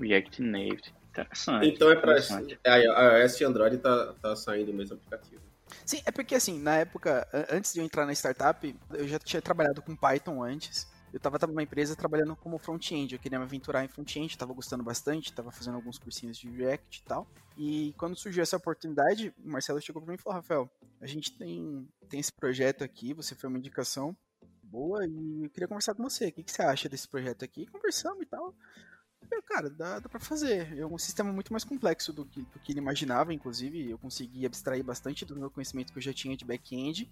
React 0.00 0.40
Native. 0.40 1.01
Interessante. 1.12 1.68
Então 1.68 1.90
é 1.90 1.96
para 1.96 2.16
a 2.16 2.76
iOS 2.76 3.40
e 3.40 3.44
Android 3.44 3.78
tá, 3.78 4.14
tá 4.14 4.34
saindo 4.34 4.72
o 4.72 4.74
mesmo 4.74 4.96
aplicativo. 4.96 5.42
Sim, 5.84 6.02
é 6.04 6.10
porque 6.10 6.34
assim, 6.34 6.58
na 6.58 6.76
época, 6.76 7.26
antes 7.50 7.72
de 7.72 7.80
eu 7.80 7.84
entrar 7.84 8.06
na 8.06 8.12
startup, 8.12 8.76
eu 8.90 9.06
já 9.06 9.18
tinha 9.18 9.40
trabalhado 9.40 9.82
com 9.82 9.96
Python 9.96 10.42
antes. 10.42 10.90
Eu 11.12 11.18
estava 11.18 11.38
numa 11.46 11.62
empresa 11.62 11.94
trabalhando 11.94 12.34
como 12.34 12.58
front-end, 12.58 13.14
eu 13.14 13.20
queria 13.20 13.38
me 13.38 13.44
aventurar 13.44 13.84
em 13.84 13.88
front-end, 13.88 14.32
estava 14.32 14.54
gostando 14.54 14.82
bastante, 14.82 15.26
estava 15.26 15.50
fazendo 15.50 15.74
alguns 15.74 15.98
cursinhos 15.98 16.38
de 16.38 16.48
React 16.48 17.00
e 17.00 17.02
tal. 17.04 17.28
E 17.58 17.94
quando 17.98 18.16
surgiu 18.16 18.42
essa 18.42 18.56
oportunidade, 18.56 19.34
o 19.44 19.50
Marcelo 19.50 19.80
chegou 19.80 20.00
para 20.00 20.10
mim 20.10 20.18
e 20.18 20.22
falou: 20.22 20.38
Rafael, 20.38 20.70
a 21.02 21.06
gente 21.06 21.36
tem, 21.36 21.86
tem 22.08 22.18
esse 22.18 22.32
projeto 22.32 22.82
aqui, 22.82 23.12
você 23.12 23.34
foi 23.34 23.50
uma 23.50 23.58
indicação 23.58 24.16
boa 24.62 25.06
e 25.06 25.44
eu 25.44 25.50
queria 25.50 25.68
conversar 25.68 25.94
com 25.94 26.02
você. 26.02 26.28
O 26.28 26.32
que, 26.32 26.42
que 26.42 26.50
você 26.50 26.62
acha 26.62 26.88
desse 26.88 27.06
projeto 27.06 27.44
aqui? 27.44 27.66
Conversamos 27.66 28.22
e 28.22 28.26
tal 28.26 28.54
cara, 29.40 29.70
dá, 29.70 30.00
dá 30.00 30.08
pra 30.08 30.20
fazer. 30.20 30.76
É 30.76 30.84
um 30.84 30.98
sistema 30.98 31.32
muito 31.32 31.52
mais 31.52 31.64
complexo 31.64 32.12
do 32.12 32.24
que, 32.24 32.42
do 32.42 32.58
que 32.58 32.72
ele 32.72 32.80
imaginava, 32.80 33.32
inclusive. 33.32 33.90
Eu 33.90 33.96
consegui 33.96 34.44
abstrair 34.44 34.84
bastante 34.84 35.24
do 35.24 35.36
meu 35.36 35.50
conhecimento 35.50 35.92
que 35.92 35.98
eu 35.98 36.02
já 36.02 36.12
tinha 36.12 36.36
de 36.36 36.44
back-end 36.44 37.08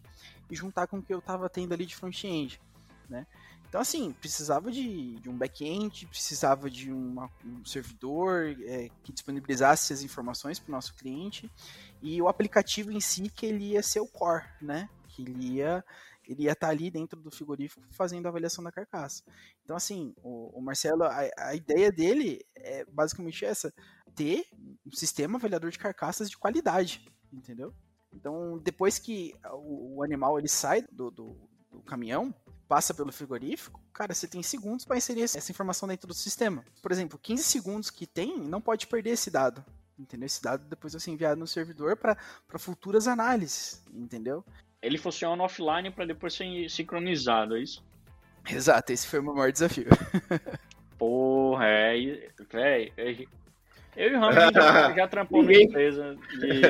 e 0.50 0.56
juntar 0.56 0.86
com 0.86 0.98
o 0.98 1.02
que 1.02 1.14
eu 1.14 1.22
tava 1.22 1.48
tendo 1.48 1.72
ali 1.72 1.86
de 1.86 1.96
front-end, 1.96 2.60
né? 3.08 3.26
Então, 3.70 3.80
assim, 3.80 4.12
precisava 4.12 4.68
de, 4.72 5.14
de 5.20 5.30
um 5.30 5.38
back-end, 5.38 6.04
precisava 6.06 6.68
de 6.68 6.90
uma, 6.90 7.30
um 7.46 7.64
servidor 7.64 8.56
é, 8.64 8.90
que 9.04 9.12
disponibilizasse 9.12 9.92
as 9.92 10.02
informações 10.02 10.58
para 10.58 10.70
o 10.70 10.74
nosso 10.74 10.92
cliente 10.94 11.48
e 12.02 12.20
o 12.20 12.26
aplicativo 12.26 12.90
em 12.90 13.00
si 13.00 13.30
que 13.30 13.46
ele 13.46 13.70
ia 13.70 13.82
ser 13.82 14.00
o 14.00 14.08
core, 14.08 14.44
né? 14.60 14.88
Que 15.08 15.22
ele 15.22 15.54
ia 15.54 15.84
ele 16.30 16.44
ia 16.44 16.52
estar 16.52 16.68
tá 16.68 16.72
ali 16.72 16.90
dentro 16.90 17.20
do 17.20 17.30
frigorífico 17.30 17.82
fazendo 17.90 18.26
a 18.26 18.28
avaliação 18.28 18.62
da 18.62 18.70
carcaça. 18.70 19.24
Então, 19.64 19.76
assim, 19.76 20.14
o, 20.22 20.58
o 20.58 20.62
Marcelo, 20.62 21.02
a, 21.02 21.28
a, 21.36 21.54
ideia 21.54 21.90
dele 21.90 22.40
é 22.54 22.84
basicamente 22.84 23.44
essa: 23.44 23.74
ter 24.14 24.46
um 24.86 24.92
sistema 24.92 25.38
avaliador 25.38 25.70
de 25.70 25.78
carcaças 25.78 26.30
de 26.30 26.38
qualidade, 26.38 27.04
entendeu? 27.32 27.74
Então, 28.12 28.58
depois 28.58 28.98
que 28.98 29.34
o, 29.52 29.96
o 29.96 30.02
animal 30.04 30.38
ele 30.38 30.48
sai 30.48 30.82
do, 30.92 31.10
do, 31.10 31.48
do 31.70 31.82
caminhão, 31.82 32.32
passa 32.68 32.94
pelo 32.94 33.12
frigorífico, 33.12 33.80
cara, 33.92 34.14
você 34.14 34.28
tem 34.28 34.42
segundos 34.44 34.84
para 34.84 34.96
inserir 34.96 35.22
essa 35.22 35.50
informação 35.50 35.88
dentro 35.88 36.06
do 36.06 36.14
sistema. 36.14 36.64
Por 36.80 36.92
exemplo, 36.92 37.18
15 37.18 37.42
segundos 37.42 37.90
que 37.90 38.06
tem, 38.06 38.38
não 38.38 38.60
pode 38.60 38.86
perder 38.86 39.10
esse 39.10 39.30
dado. 39.30 39.64
Entendeu? 39.98 40.26
Esse 40.26 40.40
dado 40.40 40.64
depois 40.66 40.92
vai 40.92 41.00
ser 41.00 41.10
enviado 41.10 41.38
no 41.38 41.46
servidor 41.46 41.96
para 41.96 42.16
futuras 42.58 43.08
análises, 43.08 43.82
entendeu? 43.92 44.44
Ele 44.82 44.98
funciona 44.98 45.42
offline 45.42 45.90
para 45.90 46.06
depois 46.06 46.34
ser 46.34 46.68
sincronizado, 46.68 47.56
é 47.56 47.60
isso? 47.60 47.84
Exato, 48.48 48.92
esse 48.92 49.06
foi 49.06 49.20
o 49.20 49.22
meu 49.22 49.34
maior 49.34 49.52
desafio. 49.52 49.88
Porra, 50.98 51.66
é. 51.66 52.28
Véi, 52.50 52.92
eu 53.96 54.12
e 54.12 54.14
o 54.14 54.20
Rami 54.20 54.34
já, 54.34 54.92
já 54.94 55.08
trampou 55.08 55.42
Ninguém... 55.42 55.64
na 55.64 55.70
empresa 55.70 56.16
de, 56.38 56.60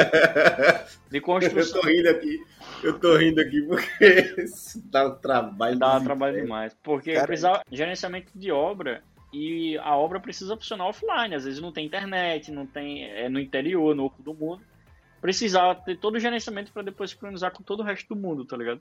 de 1.10 1.20
construção. 1.20 1.76
Eu 1.76 1.82
tô 1.82 1.88
rindo 1.88 2.08
aqui. 2.08 2.46
Eu 2.82 2.98
tô 2.98 3.16
rindo 3.16 3.40
aqui 3.40 3.62
porque 3.62 4.34
dá 4.90 5.08
um 5.08 5.14
trabalho. 5.16 5.78
Dá 5.78 5.96
um 5.96 6.04
trabalho 6.04 6.40
demais. 6.40 6.76
Porque 6.82 7.14
Cara... 7.14 7.26
precisava 7.26 7.62
gerenciamento 7.70 8.30
de 8.34 8.52
obra 8.52 9.02
e 9.32 9.76
a 9.78 9.96
obra 9.96 10.20
precisa 10.20 10.56
funcionar 10.56 10.86
offline. 10.86 11.34
Às 11.34 11.44
vezes 11.44 11.60
não 11.60 11.72
tem 11.72 11.86
internet, 11.86 12.52
não 12.52 12.66
tem. 12.66 13.04
É 13.04 13.28
no 13.28 13.40
interior, 13.40 13.94
no 13.94 14.04
oco 14.04 14.22
do 14.22 14.32
mundo. 14.32 14.62
Precisava 15.20 15.74
ter 15.74 15.98
todo 15.98 16.14
o 16.14 16.20
gerenciamento 16.20 16.72
para 16.72 16.82
depois 16.82 17.10
sincronizar 17.10 17.52
com 17.52 17.62
todo 17.62 17.80
o 17.80 17.84
resto 17.84 18.14
do 18.14 18.20
mundo, 18.20 18.44
tá 18.44 18.56
ligado? 18.56 18.80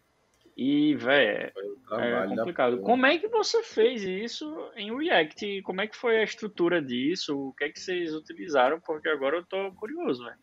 E, 0.61 0.93
velho, 0.95 1.53
é 1.91 2.27
complicado. 2.27 2.79
Como 2.81 3.05
é 3.05 3.17
que 3.17 3.29
você 3.29 3.63
fez 3.63 4.03
isso 4.03 4.69
em 4.75 4.93
React? 4.93 5.61
Como 5.61 5.79
é 5.79 5.87
que 5.87 5.95
foi 5.95 6.19
a 6.19 6.23
estrutura 6.23 6.81
disso? 6.81 7.47
O 7.47 7.53
que 7.53 7.63
é 7.63 7.69
que 7.69 7.79
vocês 7.79 8.13
utilizaram? 8.13 8.77
Porque 8.79 9.07
agora 9.07 9.37
eu 9.37 9.45
tô 9.45 9.71
curioso, 9.71 10.25
velho. 10.25 10.37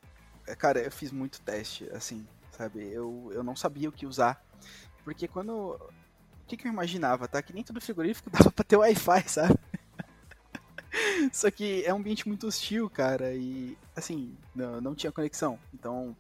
É, 0.46 0.54
cara, 0.54 0.80
eu 0.80 0.90
fiz 0.90 1.12
muito 1.12 1.40
teste, 1.42 1.86
assim, 1.92 2.26
sabe? 2.52 2.90
Eu, 2.90 3.30
eu 3.34 3.44
não 3.44 3.54
sabia 3.54 3.90
o 3.90 3.92
que 3.92 4.06
usar. 4.06 4.42
Porque 5.04 5.28
quando. 5.28 5.52
O 5.52 6.46
que, 6.46 6.56
que 6.56 6.66
eu 6.66 6.72
imaginava, 6.72 7.28
tá? 7.28 7.42
Que 7.42 7.52
nem 7.52 7.62
todo 7.62 7.80
frigorífico 7.80 8.30
dava 8.32 8.50
pra 8.50 8.64
ter 8.64 8.76
Wi-Fi, 8.76 9.28
sabe? 9.28 9.54
Só 11.32 11.50
que 11.50 11.84
é 11.84 11.92
um 11.92 11.98
ambiente 11.98 12.26
muito 12.26 12.46
hostil, 12.46 12.88
cara, 12.88 13.34
e 13.34 13.76
assim, 13.94 14.36
não, 14.54 14.80
não 14.80 14.94
tinha 14.94 15.12
conexão. 15.12 15.58
Então, 15.72 16.16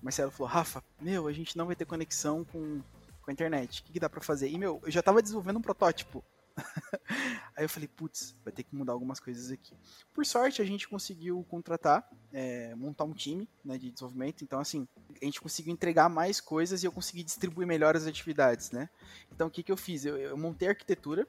o 0.00 0.04
Marcelo 0.04 0.30
falou: 0.30 0.52
Rafa, 0.52 0.82
meu, 1.00 1.26
a 1.26 1.32
gente 1.32 1.56
não 1.56 1.66
vai 1.66 1.76
ter 1.76 1.84
conexão 1.84 2.44
com 2.44 2.80
com 3.22 3.30
a 3.30 3.32
internet. 3.32 3.80
O 3.80 3.84
que, 3.84 3.92
que 3.92 4.00
dá 4.00 4.10
para 4.10 4.20
fazer? 4.20 4.48
E, 4.48 4.58
meu, 4.58 4.80
eu 4.84 4.90
já 4.90 5.02
tava 5.02 5.22
desenvolvendo 5.22 5.58
um 5.58 5.62
protótipo. 5.62 6.22
Aí 7.56 7.64
eu 7.64 7.68
falei, 7.68 7.88
putz, 7.88 8.34
vai 8.44 8.52
ter 8.52 8.62
que 8.62 8.74
mudar 8.74 8.92
algumas 8.92 9.18
coisas 9.18 9.50
aqui. 9.50 9.74
Por 10.12 10.26
sorte, 10.26 10.60
a 10.60 10.64
gente 10.64 10.88
conseguiu 10.88 11.44
contratar, 11.48 12.06
é, 12.32 12.74
montar 12.74 13.04
um 13.04 13.12
time 13.12 13.48
né, 13.64 13.78
de 13.78 13.90
desenvolvimento. 13.90 14.42
Então, 14.42 14.60
assim, 14.60 14.86
a 15.20 15.24
gente 15.24 15.40
conseguiu 15.40 15.72
entregar 15.72 16.08
mais 16.08 16.40
coisas 16.40 16.82
e 16.82 16.86
eu 16.86 16.92
consegui 16.92 17.22
distribuir 17.22 17.66
melhor 17.66 17.96
as 17.96 18.06
atividades, 18.06 18.70
né? 18.70 18.90
Então, 19.32 19.46
o 19.46 19.50
que, 19.50 19.62
que 19.62 19.72
eu 19.72 19.76
fiz? 19.76 20.04
Eu, 20.04 20.16
eu 20.16 20.36
montei 20.36 20.68
a 20.68 20.72
arquitetura 20.72 21.26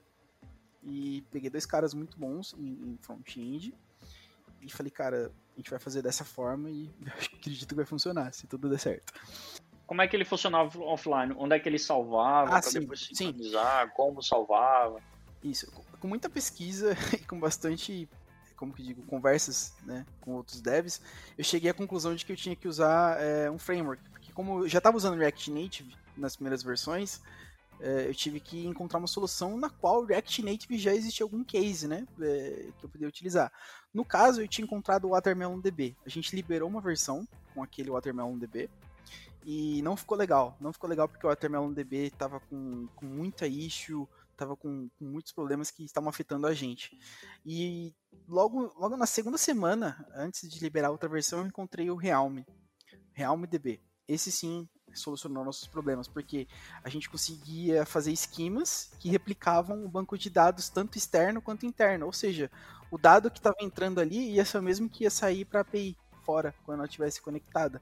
e 0.85 1.23
peguei 1.31 1.49
dois 1.49 1.65
caras 1.65 1.93
muito 1.93 2.17
bons 2.17 2.53
em, 2.57 2.93
em 2.93 2.97
front-end 3.01 3.73
e 4.61 4.71
falei, 4.71 4.91
cara, 4.91 5.31
a 5.53 5.59
gente 5.59 5.69
vai 5.69 5.79
fazer 5.79 6.01
dessa 6.01 6.23
forma 6.23 6.69
e 6.69 6.89
acredito 7.37 7.67
que 7.67 7.75
vai 7.75 7.85
funcionar, 7.85 8.33
se 8.33 8.47
tudo 8.47 8.69
der 8.69 8.79
certo 8.79 9.13
como 9.85 10.01
é 10.01 10.07
que 10.07 10.15
ele 10.15 10.25
funcionava 10.25 10.79
offline? 10.79 11.35
Onde 11.37 11.55
é 11.55 11.59
que 11.59 11.67
ele 11.69 11.79
salvava? 11.79 12.57
Ah, 12.57 12.61
sim, 12.61 12.79
depois 12.79 13.09
sincronizar? 13.13 13.85
Sim. 13.85 13.91
Como 13.95 14.23
salvava? 14.23 14.99
Isso, 15.43 15.71
com 15.99 16.07
muita 16.07 16.29
pesquisa 16.29 16.95
e 17.13 17.19
com 17.19 17.39
bastante, 17.39 18.09
como 18.55 18.73
que 18.73 18.81
digo, 18.81 19.03
conversas 19.03 19.73
né, 19.83 20.05
com 20.21 20.31
outros 20.31 20.61
devs, 20.61 21.01
eu 21.37 21.43
cheguei 21.43 21.69
à 21.69 21.73
conclusão 21.73 22.15
de 22.15 22.25
que 22.25 22.31
eu 22.31 22.35
tinha 22.35 22.55
que 22.55 22.67
usar 22.67 23.21
é, 23.21 23.51
um 23.51 23.59
framework. 23.59 24.01
Porque 24.09 24.31
como 24.31 24.63
eu 24.63 24.67
já 24.69 24.77
estava 24.79 24.95
usando 24.95 25.17
React 25.17 25.51
Native 25.51 25.95
nas 26.15 26.35
primeiras 26.35 26.63
versões, 26.63 27.21
eu 28.07 28.15
tive 28.15 28.39
que 28.39 28.65
encontrar 28.65 28.99
uma 28.99 29.07
solução 29.07 29.57
na 29.57 29.69
qual 29.69 30.01
o 30.01 30.05
React 30.05 30.41
Native 30.43 30.77
já 30.77 30.93
existia 30.93 31.23
algum 31.23 31.43
case, 31.43 31.87
né, 31.87 32.07
é, 32.21 32.69
que 32.77 32.85
eu 32.85 32.89
poderia 32.89 33.07
utilizar. 33.07 33.51
No 33.93 34.05
caso, 34.05 34.41
eu 34.41 34.47
tinha 34.47 34.63
encontrado 34.63 35.05
o 35.05 35.09
Watermelon 35.09 35.59
DB. 35.59 35.95
A 36.05 36.09
gente 36.09 36.35
liberou 36.35 36.69
uma 36.69 36.81
versão 36.81 37.27
com 37.53 37.61
aquele 37.61 37.91
Watermelon 37.91 38.37
DB, 38.37 38.69
e 39.45 39.81
não 39.81 39.97
ficou 39.97 40.17
legal. 40.17 40.55
Não 40.59 40.73
ficou 40.73 40.89
legal 40.89 41.07
porque 41.07 41.25
o 41.25 41.29
Watermelon 41.29 41.73
DB 41.73 42.11
tava 42.11 42.39
com, 42.39 42.87
com 42.95 43.05
muita 43.05 43.47
issue, 43.47 44.07
tava 44.35 44.55
com, 44.55 44.89
com, 44.97 45.05
muitos 45.05 45.31
problemas 45.31 45.69
que 45.69 45.83
estavam 45.83 46.09
afetando 46.09 46.47
a 46.47 46.53
gente. 46.53 46.97
E 47.45 47.93
logo, 48.27 48.73
logo 48.77 48.95
na 48.95 49.05
segunda 49.05 49.37
semana, 49.37 50.05
antes 50.15 50.49
de 50.49 50.59
liberar 50.59 50.91
outra 50.91 51.09
versão, 51.09 51.39
eu 51.39 51.47
encontrei 51.47 51.89
o 51.89 51.95
Realm. 51.95 52.39
Realm 53.11 53.43
DB. 53.45 53.81
Esse 54.07 54.31
sim 54.31 54.67
solucionou 54.99 55.43
nossos 55.43 55.67
problemas, 55.67 56.07
porque 56.07 56.47
a 56.83 56.89
gente 56.89 57.09
conseguia 57.09 57.85
fazer 57.85 58.11
esquemas 58.11 58.91
que 58.99 59.09
replicavam 59.09 59.83
o 59.83 59.89
banco 59.89 60.17
de 60.17 60.29
dados 60.29 60.69
tanto 60.69 60.97
externo 60.97 61.41
quanto 61.41 61.65
interno. 61.65 62.05
Ou 62.05 62.13
seja, 62.13 62.49
o 62.91 62.97
dado 62.97 63.31
que 63.31 63.39
estava 63.39 63.57
entrando 63.61 63.99
ali 63.99 64.31
ia 64.31 64.45
ser 64.45 64.59
o 64.59 64.63
mesmo 64.63 64.89
que 64.89 65.03
ia 65.03 65.09
sair 65.09 65.45
para 65.45 65.59
a 65.59 65.61
API 65.61 65.97
fora, 66.23 66.53
quando 66.63 66.79
ela 66.79 66.87
estivesse 66.87 67.21
conectada. 67.21 67.81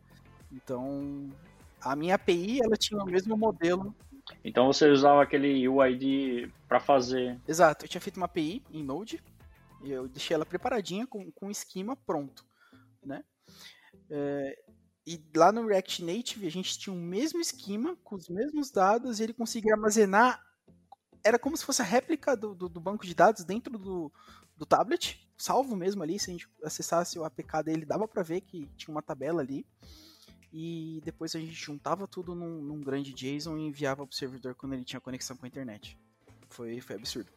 Então, 0.52 1.30
a 1.80 1.96
minha 1.96 2.16
API, 2.16 2.60
ela 2.64 2.76
tinha 2.76 3.02
o 3.02 3.06
mesmo 3.06 3.38
modelo. 3.38 3.96
Então 4.44 4.68
você 4.68 4.90
usava 4.90 5.22
aquele 5.22 5.68
UID 5.68 6.52
para 6.68 6.80
fazer. 6.80 7.40
Exato, 7.48 7.86
eu 7.86 7.90
tinha 7.90 8.02
feito 8.02 8.18
uma 8.18 8.26
API 8.26 8.64
em 8.72 8.84
Node, 8.84 9.22
e 9.84 9.92
eu 9.92 10.08
deixei 10.08 10.36
ela 10.36 10.46
preparadinha 10.46 11.08
com, 11.08 11.32
com 11.32 11.48
um 11.48 11.52
esquema 11.52 11.96
pronto, 11.96 12.46
né? 13.04 13.24
É, 14.10 14.58
e 15.06 15.22
lá 15.36 15.52
no 15.52 15.66
React 15.66 16.04
Native 16.04 16.48
a 16.48 16.52
gente 16.52 16.78
tinha 16.78 16.94
o 16.94 17.00
mesmo 17.00 17.40
esquema, 17.42 17.96
com 18.04 18.16
os 18.16 18.30
mesmos 18.30 18.70
dados, 18.72 19.20
e 19.20 19.24
ele 19.24 19.34
conseguia 19.34 19.74
armazenar. 19.74 20.42
Era 21.24 21.40
como 21.40 21.56
se 21.56 21.66
fosse 21.66 21.82
a 21.82 21.86
réplica 21.86 22.36
do, 22.36 22.54
do, 22.54 22.70
do 22.70 22.80
banco 22.80 23.06
de 23.06 23.14
dados 23.14 23.44
dentro 23.44 23.78
do, 23.78 24.12
do 24.56 24.66
tablet, 24.66 25.28
salvo 25.38 25.76
mesmo 25.76 26.04
ali. 26.04 26.20
Se 26.20 26.30
a 26.30 26.34
gente 26.34 26.50
acessasse 26.64 27.18
o 27.18 27.24
APK 27.24 27.64
dele, 27.64 27.86
dava 27.86 28.08
para 28.08 28.24
ver 28.24 28.42
que 28.42 28.68
tinha 28.76 28.94
uma 28.94 29.02
tabela 29.02 29.42
ali 29.42 29.66
e 30.54 31.02
depois 31.04 31.34
a 31.36 31.40
gente 31.40 31.54
juntava 31.54 32.08
tudo 32.08 32.36
num, 32.36 32.62
num 32.62 32.82
grande 32.82 33.14
JSON 33.14 33.58
e 33.58 33.68
enviava 33.68 34.06
pro 34.06 34.16
servidor 34.16 34.54
quando 34.54 34.74
ele 34.74 34.84
tinha 34.84 35.00
conexão 35.00 35.38
com 35.38 35.46
a 35.46 35.48
internet. 35.48 35.98
Foi, 36.50 36.82
foi 36.82 36.98
absurdo. 36.98 37.32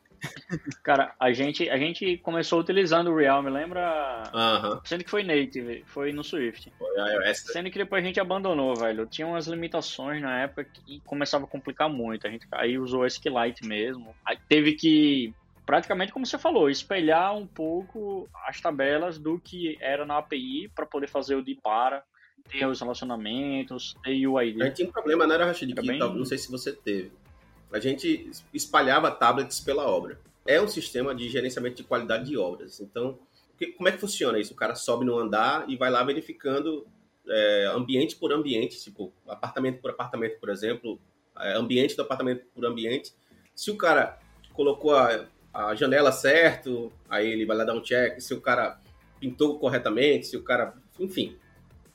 Cara, 0.82 1.14
a 1.18 1.32
gente, 1.32 1.68
a 1.68 1.76
gente 1.76 2.18
começou 2.18 2.60
utilizando 2.60 3.10
o 3.10 3.16
Realm, 3.16 3.46
lembra? 3.48 4.22
Uhum. 4.32 4.80
Sendo 4.84 5.04
que 5.04 5.10
foi 5.10 5.22
native, 5.22 5.84
foi 5.86 6.12
no 6.12 6.22
Swift. 6.22 6.72
Foi 6.78 6.88
iOS. 6.96 7.38
Sendo 7.52 7.70
que 7.70 7.78
depois 7.78 8.02
a 8.02 8.06
gente 8.06 8.20
abandonou, 8.20 8.74
velho. 8.74 9.06
Tinha 9.06 9.26
umas 9.26 9.46
limitações 9.46 10.20
na 10.20 10.40
época 10.40 10.64
que 10.64 11.00
começava 11.00 11.44
a 11.44 11.48
complicar 11.48 11.88
muito. 11.88 12.26
A 12.26 12.30
gente 12.30 12.46
aí 12.52 12.78
usou 12.78 13.02
o 13.02 13.06
SQLite 13.06 13.66
mesmo. 13.66 14.14
Aí 14.24 14.38
teve 14.48 14.72
que, 14.74 15.34
praticamente 15.66 16.12
como 16.12 16.26
você 16.26 16.38
falou, 16.38 16.68
espelhar 16.70 17.36
um 17.36 17.46
pouco 17.46 18.28
as 18.46 18.60
tabelas 18.60 19.18
do 19.18 19.38
que 19.38 19.76
era 19.80 20.04
na 20.04 20.18
API 20.18 20.70
para 20.74 20.86
poder 20.86 21.08
fazer 21.08 21.34
o 21.34 21.42
de 21.42 21.54
para 21.54 22.02
ter 22.50 22.66
os 22.66 22.80
relacionamentos, 22.80 23.96
ter 24.02 24.26
o 24.26 24.40
ID. 24.40 24.58
Gente 24.58 24.76
tinha 24.76 24.88
um 24.88 24.92
problema, 24.92 25.26
não 25.26 25.34
era, 25.34 25.46
Rashid? 25.46 25.74
Que 25.74 25.86
bem... 25.86 25.98
não 25.98 26.24
sei 26.24 26.38
se 26.38 26.50
você 26.50 26.72
teve. 26.72 27.10
A 27.72 27.78
gente 27.78 28.30
espalhava 28.52 29.10
tablets 29.10 29.60
pela 29.60 29.86
obra. 29.86 30.20
É 30.46 30.60
um 30.60 30.68
sistema 30.68 31.14
de 31.14 31.28
gerenciamento 31.28 31.76
de 31.76 31.84
qualidade 31.84 32.26
de 32.26 32.36
obras. 32.36 32.80
Então, 32.80 33.18
como 33.76 33.88
é 33.88 33.92
que 33.92 33.98
funciona 33.98 34.38
isso? 34.38 34.52
O 34.52 34.56
cara 34.56 34.74
sobe 34.74 35.04
no 35.04 35.18
andar 35.18 35.68
e 35.68 35.76
vai 35.76 35.90
lá 35.90 36.02
verificando 36.02 36.86
é, 37.28 37.70
ambiente 37.74 38.16
por 38.16 38.32
ambiente, 38.32 38.82
tipo, 38.82 39.12
apartamento 39.26 39.80
por 39.80 39.90
apartamento, 39.90 40.38
por 40.38 40.50
exemplo, 40.50 41.00
é, 41.38 41.54
ambiente 41.54 41.96
do 41.96 42.02
apartamento 42.02 42.44
por 42.54 42.64
ambiente. 42.64 43.12
Se 43.54 43.70
o 43.70 43.76
cara 43.76 44.18
colocou 44.52 44.94
a, 44.94 45.26
a 45.52 45.74
janela 45.74 46.12
certo, 46.12 46.92
aí 47.08 47.30
ele 47.30 47.46
vai 47.46 47.56
lá 47.56 47.64
dar 47.64 47.74
um 47.74 47.82
check. 47.82 48.20
Se 48.20 48.34
o 48.34 48.40
cara 48.40 48.80
pintou 49.18 49.58
corretamente, 49.58 50.26
se 50.26 50.36
o 50.36 50.42
cara. 50.42 50.74
Enfim, 50.98 51.36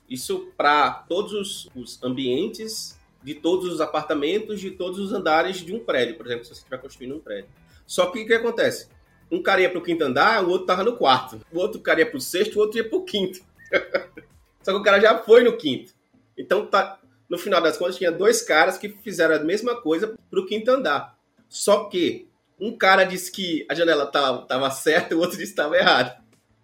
isso 0.09 0.51
para 0.57 0.91
todos 0.91 1.33
os, 1.33 1.69
os, 1.75 2.03
ambientes 2.03 2.98
de 3.23 3.35
todos 3.35 3.71
os 3.71 3.81
apartamentos, 3.81 4.59
de 4.59 4.71
todos 4.71 4.99
os 4.99 5.13
andares 5.13 5.57
de 5.57 5.73
um 5.73 5.79
prédio, 5.79 6.15
por 6.15 6.25
exemplo, 6.25 6.45
se 6.45 6.49
você 6.49 6.59
estiver 6.59 6.77
construindo 6.77 7.15
um 7.15 7.19
prédio. 7.19 7.49
Só 7.85 8.07
que 8.07 8.23
o 8.23 8.25
que 8.25 8.33
acontece? 8.33 8.87
Um 9.31 9.41
cara 9.41 9.61
ia 9.61 9.69
para 9.69 9.79
o 9.79 9.83
quinto 9.83 10.03
andar, 10.03 10.43
o 10.43 10.49
outro 10.49 10.63
estava 10.63 10.83
no 10.83 10.95
quarto. 10.95 11.39
O 11.51 11.59
outro 11.59 11.79
cara 11.81 11.99
ia 11.99 12.05
para 12.05 12.17
o 12.17 12.21
sexto, 12.21 12.55
o 12.55 12.59
outro 12.59 12.77
ia 12.77 12.87
para 12.87 12.97
o 12.97 13.03
quinto. 13.03 13.41
Só 14.63 14.71
que 14.71 14.79
o 14.79 14.83
cara 14.83 14.99
já 14.99 15.17
foi 15.19 15.43
no 15.43 15.55
quinto. 15.57 15.93
Então, 16.37 16.65
tá, 16.65 16.99
no 17.29 17.37
final 17.37 17.61
das 17.61 17.77
contas, 17.77 17.97
tinha 17.97 18.11
dois 18.11 18.41
caras 18.41 18.77
que 18.77 18.89
fizeram 18.89 19.35
a 19.35 19.39
mesma 19.39 19.79
coisa 19.81 20.15
para 20.29 20.39
o 20.39 20.45
quinto 20.45 20.71
andar. 20.71 21.17
Só 21.47 21.85
que 21.85 22.27
um 22.59 22.75
cara 22.75 23.03
disse 23.03 23.31
que 23.31 23.65
a 23.69 23.75
janela 23.75 24.05
estava 24.05 24.71
certa, 24.71 25.15
o 25.15 25.19
outro 25.19 25.37
disse 25.37 25.53
que 25.53 25.59
estava 25.59 25.77
errado. 25.77 26.19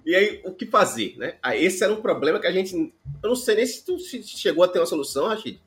E 0.06 0.16
aí, 0.16 0.42
o 0.46 0.54
que 0.54 0.66
fazer, 0.68 1.16
né? 1.18 1.38
Ah, 1.42 1.56
esse 1.56 1.84
era 1.84 1.92
um 1.92 2.02
problema 2.02 2.40
que 2.40 2.46
a 2.46 2.52
gente. 2.52 2.76
Eu 3.24 3.30
não 3.30 3.36
sei 3.36 3.56
nem 3.56 3.66
se 3.66 3.84
tu 3.84 3.98
chegou 4.00 4.64
a 4.64 4.68
ter 4.68 4.80
uma 4.80 4.86
solução, 4.86 5.28
Rachid. 5.28 5.60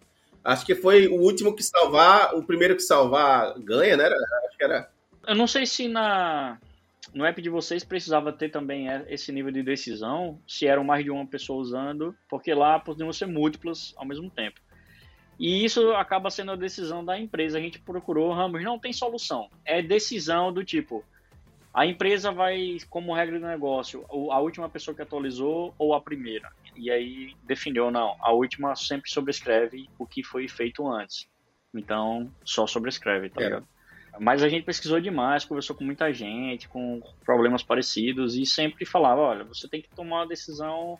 Acho 0.45 0.64
que 0.64 0.74
foi 0.74 1.09
o 1.09 1.20
último 1.20 1.55
que 1.55 1.62
salvar, 1.62 2.34
o 2.34 2.43
primeiro 2.43 2.74
que 2.74 2.82
salvar 2.82 3.59
ganha, 3.59 3.97
né? 3.97 4.05
Acho 4.05 4.57
que 4.57 4.64
era. 4.64 4.91
Eu 5.26 5.34
não 5.34 5.47
sei 5.47 5.66
se 5.66 5.89
na 5.89 6.59
no 7.12 7.24
app 7.24 7.41
de 7.41 7.49
vocês 7.49 7.84
precisava 7.84 8.32
ter 8.32 8.51
também 8.51 8.86
esse 9.09 9.32
nível 9.32 9.51
de 9.51 9.62
decisão, 9.62 10.39
se 10.47 10.66
eram 10.66 10.84
mais 10.84 11.05
de 11.05 11.11
uma 11.11 11.26
pessoa 11.26 11.61
usando, 11.61 12.14
porque 12.28 12.53
lá 12.53 12.78
podiam 12.78 13.12
ser 13.12 13.26
múltiplas 13.26 13.95
ao 13.97 14.07
mesmo 14.07 14.30
tempo. 14.30 14.61
E 15.39 15.64
isso 15.64 15.93
acaba 15.93 16.30
sendo 16.30 16.53
a 16.53 16.57
decisão 16.57 17.05
da 17.05 17.18
empresa. 17.18 17.59
A 17.59 17.61
gente 17.61 17.78
procurou, 17.78 18.32
Ramos, 18.32 18.62
não 18.62 18.78
tem 18.78 18.93
solução. 18.93 19.49
É 19.64 19.80
decisão 19.80 20.53
do 20.53 20.64
tipo, 20.64 21.05
a 21.72 21.86
empresa 21.86 22.32
vai, 22.32 22.78
como 22.91 23.14
regra 23.14 23.39
do 23.39 23.47
negócio, 23.47 24.05
a 24.11 24.41
última 24.41 24.68
pessoa 24.68 24.95
que 24.95 25.03
atualizou 25.03 25.74
ou 25.78 25.95
a 25.95 26.01
primeira. 26.01 26.51
E 26.78 26.90
aí 26.90 27.34
definiu, 27.44 27.90
não, 27.90 28.16
a 28.20 28.32
última 28.32 28.74
sempre 28.76 29.10
sobrescreve 29.10 29.88
o 29.98 30.06
que 30.06 30.22
foi 30.22 30.48
feito 30.48 30.86
antes. 30.86 31.28
Então, 31.74 32.32
só 32.44 32.66
sobrescreve, 32.66 33.28
tá 33.28 33.42
é. 33.42 33.44
ligado? 33.44 33.68
Mas 34.20 34.42
a 34.42 34.48
gente 34.48 34.64
pesquisou 34.64 35.00
demais, 35.00 35.44
conversou 35.44 35.76
com 35.76 35.84
muita 35.84 36.12
gente, 36.12 36.68
com 36.68 37.02
problemas 37.24 37.62
parecidos, 37.62 38.36
e 38.36 38.46
sempre 38.46 38.84
falava, 38.84 39.20
olha, 39.20 39.44
você 39.44 39.68
tem 39.68 39.82
que 39.82 39.90
tomar 39.90 40.20
uma 40.20 40.26
decisão 40.26 40.98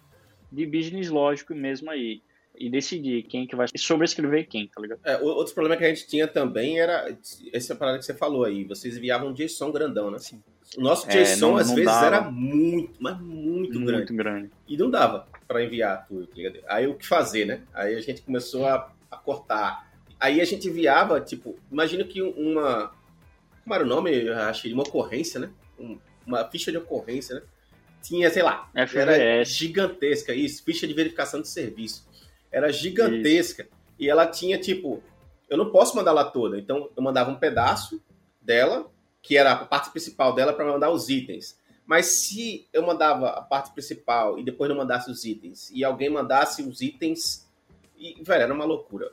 de 0.53 0.67
business 0.67 1.09
lógico 1.11 1.55
mesmo 1.55 1.91
aí 1.91 2.23
e 2.59 2.69
decidir 2.69 3.23
quem 3.25 3.47
que 3.47 3.55
vai 3.55 3.67
sobrescrever 3.77 4.49
quem, 4.49 4.67
tá 4.67 4.81
ligado? 4.81 5.01
É, 5.05 5.19
outro 5.19 5.55
problema 5.55 5.77
que 5.77 5.85
a 5.85 5.89
gente 5.89 6.07
tinha 6.07 6.27
também 6.27 6.81
era 6.81 7.17
essa 7.53 7.75
parada 7.75 7.99
que 7.99 8.05
você 8.05 8.15
falou 8.15 8.45
aí. 8.45 8.65
Vocês 8.65 8.97
enviavam 8.97 9.29
um 9.29 9.33
JSON 9.33 9.71
grandão, 9.71 10.11
né? 10.11 10.19
Sim. 10.19 10.43
O 10.77 10.81
nosso 10.81 11.07
JSON, 11.09 11.19
é, 11.19 11.37
não, 11.37 11.57
às 11.57 11.69
não 11.69 11.75
vezes, 11.77 11.91
dava. 11.91 12.07
era 12.07 12.21
muito, 12.31 12.95
mas 12.99 13.19
muito, 13.21 13.81
muito 13.81 13.85
grande. 13.85 14.13
grande. 14.13 14.51
E 14.67 14.77
não 14.77 14.91
dava 14.91 15.27
para 15.47 15.65
enviar 15.65 16.07
tudo, 16.07 16.27
tá 16.27 16.37
ligado? 16.37 16.59
Aí 16.69 16.87
o 16.87 16.95
que 16.95 17.07
fazer, 17.07 17.47
né? 17.47 17.63
Aí 17.73 17.95
a 17.95 18.01
gente 18.01 18.23
começou 18.23 18.67
a, 18.67 18.93
a 19.11 19.17
cortar. 19.17 19.91
Aí 20.21 20.41
a 20.41 20.45
gente 20.45 20.69
enviava, 20.69 21.21
tipo, 21.21 21.59
imagina 21.71 22.05
que 22.05 22.21
uma. 22.21 22.93
Como 23.63 23.75
era 23.75 23.85
o 23.85 23.87
nome? 23.87 24.27
Eu 24.27 24.35
achei 24.35 24.73
uma 24.73 24.83
ocorrência, 24.83 25.41
né? 25.41 25.51
uma 26.27 26.45
ficha 26.45 26.71
de 26.71 26.77
ocorrência, 26.77 27.37
né? 27.37 27.43
Tinha, 28.03 28.31
sei 28.31 28.43
lá, 28.43 28.71
era 28.75 29.45
gigantesca 29.45 30.33
isso, 30.33 30.63
ficha 30.63 30.87
de 30.87 30.95
verificação 30.95 31.41
de 31.41 31.49
serviço 31.49 32.08
era 32.51 32.73
gigantesca. 32.73 33.63
Isso. 33.63 33.73
E 33.99 34.09
ela 34.09 34.27
tinha, 34.27 34.59
tipo, 34.59 35.03
eu 35.49 35.57
não 35.57 35.71
posso 35.71 35.97
mandar 35.97 36.13
ela 36.13 36.25
toda. 36.25 36.59
Então, 36.59 36.91
eu 36.97 37.03
mandava 37.03 37.31
um 37.31 37.39
pedaço 37.39 38.03
dela, 38.41 38.91
que 39.23 39.37
era 39.37 39.53
a 39.53 39.65
parte 39.65 39.91
principal 39.91 40.35
dela, 40.35 40.53
para 40.53 40.65
mandar 40.65 40.91
os 40.91 41.09
itens. 41.09 41.59
Mas 41.87 42.07
se 42.07 42.69
eu 42.73 42.83
mandava 42.83 43.31
a 43.31 43.41
parte 43.41 43.73
principal 43.73 44.39
e 44.39 44.45
depois 44.45 44.69
não 44.69 44.77
mandasse 44.77 45.11
os 45.11 45.25
itens, 45.25 45.71
e 45.71 45.83
alguém 45.83 46.11
mandasse 46.11 46.63
os 46.63 46.83
itens, 46.83 47.49
e, 47.97 48.23
velho, 48.23 48.43
era 48.43 48.55
uma 48.55 48.65
loucura. 48.65 49.11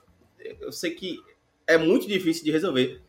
Eu 0.59 0.71
sei 0.71 0.91
que 0.91 1.19
é 1.65 1.77
muito 1.77 2.07
difícil 2.07 2.43
de 2.43 2.51
resolver. 2.51 3.01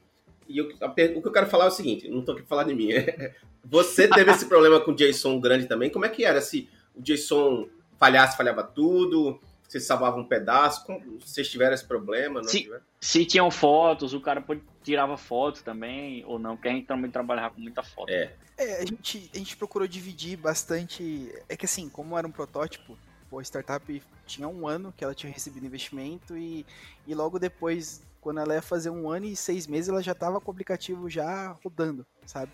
E 0.49 0.59
eu, 0.59 0.71
a, 0.81 0.87
o 0.87 0.95
que 0.95 1.29
eu 1.29 1.33
quero 1.33 1.49
falar 1.49 1.65
é 1.65 1.69
o 1.69 1.73
seguinte: 1.73 2.09
não 2.09 2.21
estou 2.21 2.35
aqui 2.35 2.43
para 2.43 2.49
falar 2.49 2.65
de 2.65 2.75
mim. 2.75 2.91
Você 3.65 4.07
teve 4.07 4.31
esse 4.31 4.47
problema 4.49 4.81
com 4.81 4.93
o 4.93 4.95
JSON 4.95 5.41
grande 5.41 5.67
também? 5.67 5.91
Como 5.91 6.05
é 6.05 6.09
que 6.09 6.25
era? 6.25 6.41
Se 6.41 6.69
o 6.95 7.03
JSON 7.03 7.69
falhasse, 7.99 8.37
falhava 8.37 8.63
tudo? 8.63 9.41
Você 9.69 9.81
salvava 9.81 10.19
um 10.19 10.25
pedaço? 10.25 10.85
Vocês 11.21 11.49
tiveram 11.49 11.75
esse 11.75 11.85
problema? 11.85 12.43
se, 12.45 12.71
se 13.01 13.25
tinham 13.25 13.51
fotos, 13.51 14.15
o 14.15 14.21
cara 14.21 14.45
tirava 14.83 15.17
foto 15.17 15.63
também, 15.63 16.25
ou 16.25 16.39
não, 16.39 16.57
porque 16.57 16.69
a 16.69 16.73
gente 16.73 16.87
também 16.87 17.11
trabalhava 17.11 17.55
com 17.55 17.61
muita 17.61 17.83
foto. 17.83 18.11
É. 18.11 18.33
é, 18.57 18.83
a, 18.83 18.87
gente, 18.87 19.31
a 19.35 19.39
gente 19.39 19.57
procurou 19.57 19.89
dividir 19.89 20.37
bastante. 20.37 21.33
É 21.49 21.57
que 21.57 21.67
assim, 21.67 21.89
como 21.89 22.17
era 22.17 22.27
um 22.27 22.31
protótipo, 22.31 22.97
pô, 23.29 23.39
a 23.39 23.43
startup 23.43 24.03
tinha 24.25 24.49
um 24.49 24.67
ano 24.69 24.93
que 24.97 25.05
ela 25.05 25.15
tinha 25.15 25.33
recebido 25.33 25.67
investimento 25.67 26.37
e, 26.37 26.65
e 27.07 27.15
logo 27.15 27.39
depois, 27.39 28.03
quando 28.21 28.41
ela 28.41 28.55
ia 28.55 28.63
fazer 28.63 28.91
um 28.91 29.11
ano 29.11 29.27
e 29.27 29.37
seis 29.37 29.67
meses, 29.67 29.89
ela 29.89 30.03
já 30.03 30.13
estava 30.13 30.41
com 30.41 30.51
o 30.51 30.55
aplicativo 30.55 31.11
já 31.11 31.57
rodando, 31.65 32.07
sabe? 32.25 32.53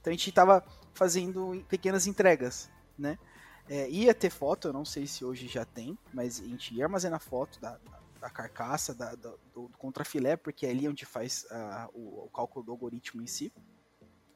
Então 0.00 0.10
a 0.10 0.14
gente 0.14 0.28
estava 0.28 0.64
fazendo 0.92 1.64
pequenas 1.68 2.06
entregas, 2.06 2.70
né? 2.98 3.18
É, 3.70 3.88
ia 3.88 4.12
ter 4.12 4.30
foto, 4.30 4.66
eu 4.66 4.72
não 4.72 4.84
sei 4.84 5.06
se 5.06 5.24
hoje 5.24 5.46
já 5.46 5.64
tem, 5.64 5.96
mas 6.12 6.40
a 6.40 6.44
gente 6.44 6.74
ia 6.74 6.86
armazenar 6.86 7.20
foto 7.20 7.60
da, 7.60 7.78
da, 7.78 8.00
da 8.22 8.28
carcaça, 8.28 8.92
da, 8.92 9.14
do, 9.14 9.38
do 9.54 9.68
contrafilé, 9.78 10.36
porque 10.36 10.66
é 10.66 10.70
ali 10.70 10.88
onde 10.88 11.06
faz 11.06 11.46
uh, 11.52 11.88
o, 11.94 12.24
o, 12.24 12.30
cálculo 12.30 12.66
do 12.66 12.72
algoritmo 12.72 13.22
em 13.22 13.28
si. 13.28 13.52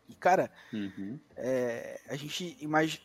E, 0.09 0.14
cara, 0.14 0.53
uhum. 0.72 1.18
é, 1.35 2.01
a 2.09 2.14
gente 2.14 2.57
imag... 2.61 3.01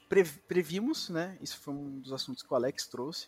previmos, 0.47 1.09
né? 1.09 1.35
Isso 1.41 1.57
foi 1.57 1.73
um 1.73 1.99
dos 1.99 2.13
assuntos 2.13 2.43
que 2.43 2.53
o 2.53 2.55
Alex 2.55 2.85
trouxe, 2.85 3.27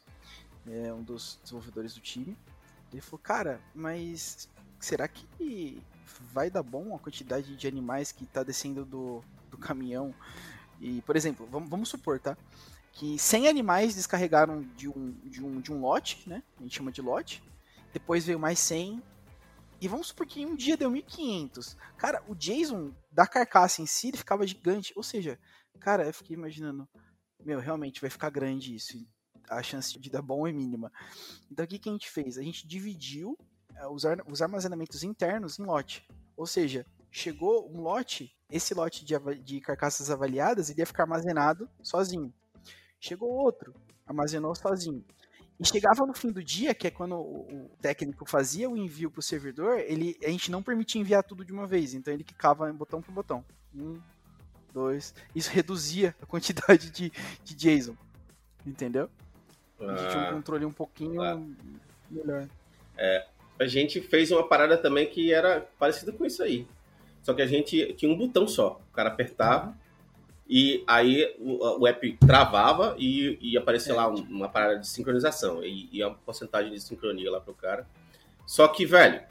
é, 0.68 0.94
um 0.94 1.02
dos 1.02 1.40
desenvolvedores 1.42 1.96
do 1.96 2.02
time. 2.02 2.38
Ele 2.92 3.02
falou, 3.02 3.20
cara, 3.20 3.60
mas 3.74 4.48
será 4.80 5.08
que 5.08 5.82
vai 6.32 6.52
dar 6.52 6.62
bom 6.62 6.96
a 6.96 7.00
quantidade 7.00 7.56
de 7.56 7.68
animais 7.68 8.12
que 8.12 8.26
está 8.26 8.44
descendo 8.44 8.86
do, 8.86 9.24
do 9.50 9.58
caminhão? 9.58 10.14
E, 10.80 11.02
por 11.02 11.16
exemplo, 11.16 11.48
vamos, 11.50 11.68
vamos 11.68 11.90
supor, 11.90 12.20
tá? 12.20 12.38
Que 12.92 13.18
100 13.18 13.48
animais 13.48 13.96
descarregaram 13.96 14.62
de 14.76 14.88
um, 14.88 15.12
de 15.24 15.44
um, 15.44 15.62
de 15.62 15.72
um 15.72 15.82
lote, 15.82 16.28
né? 16.28 16.44
A 16.60 16.64
gente 16.64 16.76
chama 16.76 16.92
de 16.92 17.02
lote. 17.02 17.44
Depois 17.94 18.26
veio 18.26 18.40
mais 18.40 18.60
100. 18.60 19.02
E 19.80 19.88
vamos 19.88 20.08
supor 20.08 20.28
que 20.28 20.46
um 20.46 20.56
dia 20.56 20.78
deu 20.78 20.92
1500. 20.92 21.76
Cara, 21.98 22.24
o 22.28 22.36
Jason 22.36 22.94
da 23.12 23.26
carcaça 23.26 23.82
em 23.82 23.86
si 23.86 24.10
ele 24.10 24.18
ficava 24.18 24.46
gigante. 24.46 24.94
Ou 24.96 25.04
seja, 25.04 25.40
cara, 25.80 26.06
eu 26.06 26.14
fiquei 26.14 26.36
imaginando, 26.36 26.88
meu, 27.44 27.60
realmente 27.60 28.02
vai 28.02 28.10
ficar 28.10 28.30
grande 28.30 28.76
isso. 28.76 29.04
A 29.50 29.64
chance 29.64 29.98
de 30.00 30.10
dar 30.10 30.22
bom 30.22 30.46
é 30.46 30.52
mínima. 30.52 30.92
Então 31.52 31.66
o 31.66 31.68
que, 31.68 31.80
que 31.80 31.90
a 31.90 31.92
gente 31.92 32.10
fez? 32.10 32.38
A 32.38 32.44
gente 32.44 32.68
dividiu 32.68 33.38
uh, 33.82 33.90
os, 33.92 34.06
ar 34.06 34.22
os 34.28 34.42
armazenamentos 34.42 35.04
internos 35.04 35.58
em 35.58 35.64
lote. 35.64 36.08
Ou 36.38 36.46
seja, 36.46 36.86
chegou 37.10 37.70
um 37.70 37.82
lote, 37.82 38.36
esse 38.50 38.74
lote 38.74 39.04
de, 39.04 39.16
de 39.44 39.60
carcaças 39.60 40.10
avaliadas, 40.10 40.70
ele 40.70 40.82
ia 40.82 40.86
ficar 40.86 41.04
armazenado 41.04 41.70
sozinho. 41.82 42.34
Chegou 43.02 43.30
outro, 43.32 43.74
armazenou 44.06 44.54
sozinho. 44.54 45.04
E 45.60 45.66
chegava 45.66 46.06
no 46.06 46.14
fim 46.14 46.32
do 46.32 46.44
dia, 46.44 46.74
que 46.74 46.88
é 46.88 46.92
quando 46.92 47.16
o, 47.16 47.70
técnico 47.82 48.30
fazia 48.30 48.70
o 48.70 48.78
envio 48.78 49.10
para 49.10 49.20
o 49.20 49.24
servidor, 49.24 49.80
ele, 49.80 50.16
a 50.24 50.30
gente 50.30 50.52
não 50.52 50.62
permitia 50.62 51.02
enviar 51.02 51.24
tudo 51.24 51.44
de 51.44 51.52
uma 51.52 51.66
vez, 51.66 51.96
então 51.96 52.14
ele 52.14 52.24
clicava 52.24 52.72
botão 52.72 53.02
por 53.02 53.12
botão. 53.12 53.44
Um, 53.76 54.00
dois. 54.72 55.16
Isso 55.36 55.50
reduzia 55.52 56.16
a 56.22 56.26
quantidade 56.28 56.92
de, 56.92 57.12
de 57.44 57.56
JSON. 57.56 57.96
Entendeu? 58.66 59.10
A 59.80 59.96
gente 59.96 60.10
tinha 60.12 60.24
um 60.24 60.28
ah. 60.28 60.34
controle 60.34 60.66
um 60.66 60.72
pouquinho 60.72 61.22
ah. 61.24 61.42
melhor. 62.10 62.48
É, 62.96 63.28
a 63.60 63.66
gente 63.66 64.00
fez 64.00 64.32
uma 64.32 64.48
parada 64.48 64.78
também 64.78 65.08
que 65.08 65.34
era 65.34 65.68
parecida 65.80 66.12
com 66.12 66.24
isso 66.24 66.44
aí. 66.44 66.68
Só 67.24 67.34
que 67.34 67.42
a 67.42 67.48
gente 67.48 67.94
tinha 67.94 68.12
um 68.12 68.18
botão 68.18 68.48
só. 68.48 68.80
O 68.90 68.94
cara 68.94 69.10
apertava, 69.10 69.76
e 70.54 70.84
aí 70.86 71.34
o, 71.40 71.80
o 71.80 71.88
app 71.88 72.18
travava 72.20 72.94
e, 73.00 73.38
e 73.40 73.58
aparecia 73.58 73.94
é, 73.94 73.96
lá 73.96 74.14
tipo... 74.14 74.30
uma 74.30 74.50
parada 74.50 74.80
de 74.80 74.86
sincronização 74.86 75.64
e, 75.64 75.88
e 75.94 76.04
a 76.04 76.10
porcentagem 76.10 76.74
de 76.74 76.82
sincronia 76.82 77.32
lá 77.32 77.40
pro 77.40 77.54
cara. 77.54 77.88
Só 78.46 78.68
que, 78.68 78.86
velho, 78.86 79.22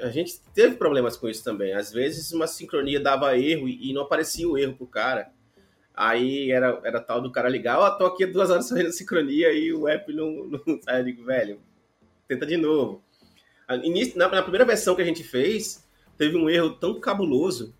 a 0.00 0.08
gente 0.08 0.38
teve 0.54 0.76
problemas 0.76 1.16
com 1.16 1.28
isso 1.28 1.42
também. 1.42 1.74
Às 1.74 1.92
vezes 1.92 2.30
uma 2.30 2.46
sincronia 2.46 3.00
dava 3.00 3.36
erro 3.36 3.66
e, 3.66 3.90
e 3.90 3.92
não 3.92 4.02
aparecia 4.02 4.48
o 4.48 4.56
erro 4.56 4.74
pro 4.74 4.86
cara. 4.86 5.32
Aí 5.92 6.52
era, 6.52 6.80
era 6.84 7.00
tal 7.00 7.20
do 7.20 7.32
cara 7.32 7.48
ligar, 7.48 7.80
ó, 7.80 7.88
oh, 7.88 7.98
tô 7.98 8.06
aqui 8.06 8.24
duas 8.24 8.48
horas 8.48 8.68
fazendo 8.70 8.92
sincronia 8.92 9.52
e 9.52 9.72
o 9.72 9.88
app 9.88 10.12
não, 10.12 10.44
não 10.44 10.60
sai. 10.82 11.00
Eu 11.00 11.04
digo, 11.06 11.24
velho, 11.24 11.60
tenta 12.28 12.46
de 12.46 12.56
novo. 12.56 13.02
Na, 14.14 14.28
na 14.28 14.42
primeira 14.42 14.64
versão 14.64 14.94
que 14.94 15.02
a 15.02 15.04
gente 15.04 15.24
fez, 15.24 15.84
teve 16.16 16.36
um 16.36 16.48
erro 16.48 16.70
tão 16.70 17.00
cabuloso 17.00 17.74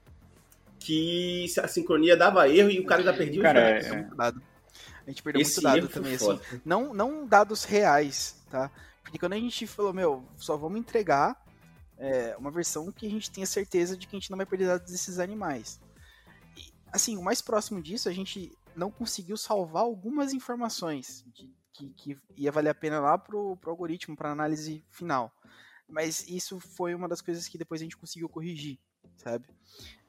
que 0.79 1.47
a 1.61 1.69
sincronia 1.69 2.17
dava 2.17 2.49
erro 2.49 2.71
e 2.71 2.81
o 2.81 2.87
cara 2.87 3.03
já 3.03 3.13
perdia 3.13 3.43
cara, 3.43 3.79
os 3.79 4.17
dados. 4.17 4.43
É, 4.43 4.45
é. 4.45 4.49
A 5.07 5.11
gente 5.11 5.23
perdeu 5.23 5.41
Esse 5.43 5.63
muito 5.63 5.81
dado 5.81 5.89
também, 5.89 6.15
assim. 6.15 6.39
Não, 6.65 6.93
não 6.93 7.27
dados 7.27 7.65
reais, 7.65 8.43
tá? 8.51 8.71
Porque 9.03 9.19
quando 9.19 9.33
a 9.33 9.39
gente 9.39 9.67
falou, 9.67 9.93
meu, 9.93 10.23
só 10.37 10.57
vamos 10.57 10.79
entregar 10.79 11.43
é, 11.97 12.37
uma 12.37 12.51
versão 12.51 12.93
que 12.93 13.07
a 13.07 13.11
gente 13.11 13.31
tenha 13.31 13.47
certeza 13.47 13.97
de 13.97 14.07
que 14.07 14.15
a 14.15 14.19
gente 14.19 14.31
não 14.31 14.37
vai 14.37 14.47
perder 14.47 14.67
dados 14.67 14.91
desses 14.91 15.19
animais. 15.19 15.81
E, 16.57 16.73
assim, 16.93 17.17
o 17.17 17.23
mais 17.23 17.41
próximo 17.41 17.83
disso, 17.83 18.09
a 18.09 18.13
gente 18.13 18.53
não 18.77 18.91
conseguiu 18.91 19.37
salvar 19.37 19.83
algumas 19.83 20.33
informações 20.33 21.25
de, 21.35 21.51
que, 21.73 21.89
que 21.95 22.19
ia 22.37 22.53
valer 22.53 22.71
a 22.71 22.75
pena 22.75 23.01
lá 23.01 23.17
pro, 23.17 23.57
pro 23.57 23.71
algoritmo, 23.71 24.17
para 24.17 24.31
análise 24.31 24.85
final. 24.91 25.33
Mas 25.89 26.29
isso 26.29 26.61
foi 26.61 26.95
uma 26.95 27.09
das 27.09 27.21
coisas 27.21 27.49
que 27.49 27.57
depois 27.57 27.81
a 27.81 27.85
gente 27.85 27.97
conseguiu 27.97 28.29
corrigir, 28.29 28.79
sabe? 29.19 29.45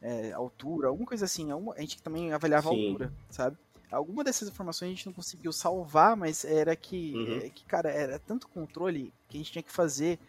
é, 0.02 0.32
altura, 0.32 0.88
alguma 0.88 1.08
coisa 1.08 1.26
assim. 1.26 1.50
A 1.52 1.82
gente 1.82 2.02
também 2.02 2.32
avaliava 2.32 2.70
Sim. 2.70 2.76
a 2.76 2.88
altura, 2.88 3.14
sabe? 3.30 3.58
Alguma 3.92 4.24
dessas 4.24 4.48
informações 4.48 4.90
a 4.90 4.94
gente 4.94 5.06
não 5.08 5.14
conseguiu 5.14 5.52
salvar, 5.52 6.16
mas 6.16 6.46
era 6.46 6.76
que, 6.76 7.14
uhum. 7.16 7.38
é, 7.38 7.50
que, 7.50 7.66
cara, 7.66 7.90
era 7.90 8.20
tanto 8.20 8.48
controle 8.48 9.12
que 9.28 9.38
a 9.38 9.40
gente 9.40 9.52
tinha 9.52 9.64
que 9.64 9.72
fazer 9.72 10.20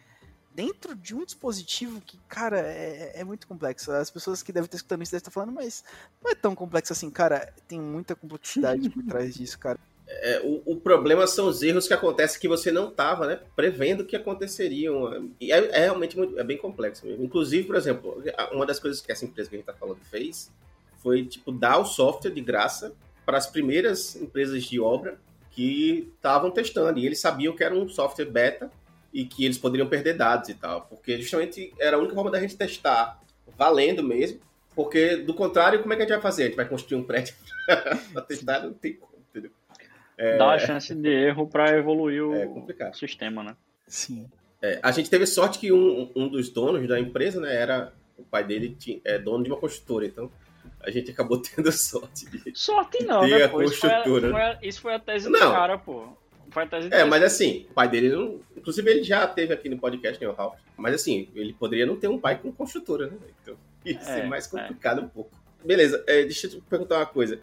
dentro 0.53 0.95
de 0.95 1.15
um 1.15 1.23
dispositivo 1.23 2.01
que, 2.01 2.17
cara, 2.27 2.59
é, 2.59 3.19
é 3.19 3.23
muito 3.23 3.47
complexo. 3.47 3.91
As 3.91 4.09
pessoas 4.09 4.41
que 4.41 4.51
devem 4.51 4.65
estar 4.65 4.77
escutando 4.77 5.03
isso 5.03 5.11
devem 5.11 5.19
estar 5.19 5.31
falando, 5.31 5.51
mas 5.51 5.83
não 6.21 6.31
é 6.31 6.35
tão 6.35 6.55
complexo 6.55 6.91
assim, 6.91 7.09
cara. 7.11 7.53
Tem 7.67 7.79
muita 7.79 8.15
complexidade 8.15 8.89
por 8.89 9.03
trás 9.05 9.35
disso, 9.35 9.59
cara. 9.59 9.79
É, 10.23 10.41
o, 10.43 10.61
o, 10.65 10.75
problema 10.75 11.25
são 11.25 11.47
os 11.47 11.61
erros 11.61 11.87
que 11.87 11.93
acontecem 11.93 12.39
que 12.39 12.47
você 12.47 12.71
não 12.71 12.89
estava 12.89 13.27
né, 13.27 13.39
prevendo 13.55 14.05
que 14.05 14.15
aconteceriam. 14.15 15.31
E 15.39 15.51
é, 15.51 15.57
é, 15.57 15.79
realmente 15.85 16.17
muito, 16.17 16.37
é 16.39 16.43
bem 16.43 16.57
complexo 16.57 17.05
mesmo. 17.05 17.23
Inclusive, 17.23 17.65
por 17.65 17.75
exemplo, 17.75 18.23
uma 18.51 18.65
das 18.65 18.79
coisas 18.79 19.01
que 19.01 19.11
essa 19.11 19.25
empresa 19.25 19.49
que 19.49 19.55
a 19.55 19.59
gente 19.59 19.69
está 19.69 19.79
falando 19.79 19.99
fez 20.09 20.51
foi 21.01 21.25
tipo 21.25 21.51
dar 21.51 21.79
o 21.79 21.85
software 21.85 22.31
de 22.31 22.41
graça 22.41 22.93
para 23.25 23.37
as 23.37 23.47
primeiras 23.47 24.15
empresas 24.15 24.63
de 24.63 24.79
obra 24.79 25.17
que 25.51 26.11
estavam 26.15 26.51
testando. 26.51 26.99
E 26.99 27.05
eles 27.05 27.19
sabiam 27.19 27.55
que 27.55 27.63
era 27.63 27.73
um 27.73 27.87
software 27.87 28.25
beta 28.25 28.71
e 29.13 29.25
que 29.25 29.45
eles 29.45 29.57
poderiam 29.57 29.87
perder 29.87 30.15
dados 30.15 30.49
e 30.49 30.53
tal, 30.53 30.81
porque 30.83 31.19
justamente 31.21 31.73
era 31.79 31.97
a 31.97 31.99
única 31.99 32.15
forma 32.15 32.31
da 32.31 32.39
gente 32.39 32.55
testar 32.55 33.21
valendo 33.57 34.01
mesmo, 34.01 34.39
porque 34.73 35.17
do 35.17 35.33
contrário, 35.33 35.81
como 35.81 35.93
é 35.93 35.95
que 35.97 36.03
a 36.03 36.05
gente 36.05 36.13
vai 36.13 36.21
fazer? 36.21 36.43
A 36.43 36.45
gente 36.47 36.55
vai 36.55 36.67
construir 36.67 36.97
um 36.97 37.03
prédio 37.03 37.35
para 38.13 38.21
testar, 38.21 38.61
não 38.61 38.73
tem 38.73 38.93
como? 38.93 39.10
É... 40.17 40.37
Dá 40.37 40.51
a 40.51 40.59
chance 40.59 40.93
de 40.93 41.09
erro 41.09 41.47
para 41.47 41.77
evoluir 41.77 42.23
o 42.23 42.33
é 42.35 42.93
sistema, 42.93 43.43
né? 43.43 43.55
Sim. 43.87 44.29
É, 44.61 44.79
a 44.83 44.91
gente 44.91 45.09
teve 45.09 45.25
sorte 45.25 45.57
que 45.57 45.71
um, 45.71 46.11
um 46.15 46.27
dos 46.27 46.49
donos 46.49 46.87
da 46.87 46.99
empresa, 46.99 47.41
né, 47.41 47.55
era 47.55 47.91
o 48.15 48.23
pai 48.23 48.43
dele 48.43 48.75
tinha, 48.77 49.01
é 49.03 49.17
dono 49.17 49.43
de 49.43 49.49
uma 49.49 49.57
construtora, 49.59 50.05
então 50.05 50.31
a 50.79 50.91
gente 50.91 51.09
acabou 51.09 51.37
tendo 51.41 51.71
sorte 51.71 52.29
de 52.29 52.55
sorte 52.55 53.03
não, 53.03 53.21
ter 53.21 53.39
né, 53.39 53.43
a 53.45 53.49
pô? 53.49 53.61
Isso 53.63 53.77
foi 53.77 53.89
a, 53.89 53.95
construtora. 53.95 54.31
foi 54.31 54.41
a- 54.41 54.59
isso 54.61 54.81
foi 54.81 54.93
a 54.93 54.99
tese 54.99 55.25
do 55.25 55.31
Não. 55.31 55.51
cara, 55.51 55.77
pô. 55.77 56.07
Foi 56.51 56.63
a 56.63 56.67
tese 56.67 56.89
É, 56.93 57.03
mas 57.03 57.23
assim, 57.23 57.65
o 57.71 57.73
pai 57.73 57.87
dele 57.87 58.09
não. 58.09 58.39
Inclusive, 58.55 58.91
ele 58.91 59.03
já 59.03 59.25
teve 59.25 59.53
aqui 59.53 59.69
no 59.69 59.79
podcast, 59.79 60.21
né, 60.21 60.29
o 60.29 60.33
Ralph. 60.33 60.59
Mas 60.77 60.93
assim, 60.95 61.29
ele 61.33 61.53
poderia 61.53 61.85
não 61.85 61.95
ter 61.95 62.07
um 62.09 62.19
pai 62.19 62.37
com 62.37 62.51
construtora, 62.51 63.07
né? 63.07 63.17
Então, 63.41 63.55
ia 63.85 63.99
ser 64.01 64.19
É, 64.21 64.27
mais 64.27 64.45
é. 64.45 64.49
complicado 64.59 65.01
um 65.01 65.07
pouco. 65.07 65.31
Beleza, 65.65 66.03
é, 66.07 66.23
deixa 66.23 66.47
eu 66.47 66.51
te 66.51 66.61
perguntar 66.61 66.97
uma 66.97 67.05
coisa. 67.05 67.39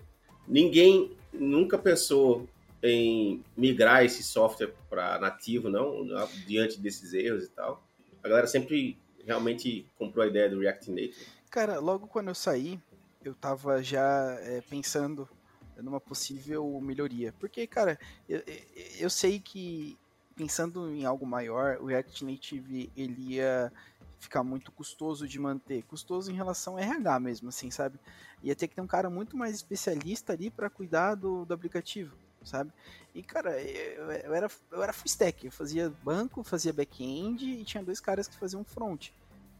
Ninguém 0.46 1.12
nunca 1.32 1.76
pensou 1.78 2.46
em 2.82 3.42
migrar 3.56 4.04
esse 4.04 4.22
software 4.22 4.72
para 4.88 5.18
nativo, 5.18 5.68
não? 5.68 6.06
Diante 6.46 6.80
desses 6.80 7.12
erros 7.12 7.44
e 7.44 7.48
tal. 7.50 7.82
A 8.22 8.28
galera 8.28 8.46
sempre 8.46 8.98
realmente 9.24 9.86
comprou 9.98 10.24
a 10.24 10.28
ideia 10.28 10.48
do 10.48 10.60
React 10.60 10.90
Native. 10.90 11.26
Cara, 11.50 11.78
logo 11.78 12.06
quando 12.06 12.28
eu 12.28 12.34
saí, 12.34 12.80
eu 13.24 13.34
tava 13.34 13.82
já 13.82 14.36
é, 14.40 14.60
pensando 14.60 15.28
numa 15.76 16.00
possível 16.00 16.80
melhoria. 16.80 17.32
Porque, 17.38 17.66
cara, 17.66 17.98
eu, 18.28 18.38
eu- 18.46 18.62
eu 19.00 19.10
sei 19.10 19.38
que 19.40 19.96
pensando 20.36 20.90
em 20.94 21.04
algo 21.04 21.26
maior, 21.26 21.78
o 21.80 21.86
React 21.86 22.24
Native 22.24 22.90
ele 22.96 23.34
ia 23.34 23.72
ficar 24.20 24.42
muito 24.44 24.70
custoso 24.72 25.26
de 25.26 25.38
manter. 25.38 25.82
Custoso 25.84 26.30
em 26.30 26.34
relação 26.34 26.76
a 26.76 26.80
RH 26.80 27.20
mesmo, 27.20 27.48
assim, 27.48 27.70
sabe? 27.70 27.98
Ia 28.42 28.54
ter 28.54 28.68
que 28.68 28.74
ter 28.74 28.80
um 28.80 28.86
cara 28.86 29.10
muito 29.10 29.36
mais 29.36 29.54
especialista 29.54 30.32
ali 30.32 30.48
para 30.50 30.70
cuidar 30.70 31.14
do, 31.16 31.44
do 31.44 31.52
aplicativo, 31.54 32.16
sabe? 32.48 32.72
E, 33.14 33.22
cara, 33.22 33.60
eu, 33.60 34.10
eu 34.10 34.34
era, 34.34 34.50
eu 34.70 34.82
era 34.82 34.92
full 34.92 35.06
stack. 35.06 35.46
Eu 35.46 35.52
fazia 35.52 35.92
banco, 36.02 36.42
fazia 36.42 36.72
back-end 36.72 37.44
e 37.44 37.64
tinha 37.64 37.82
dois 37.82 38.00
caras 38.00 38.26
que 38.28 38.36
faziam 38.36 38.64
front. 38.64 39.10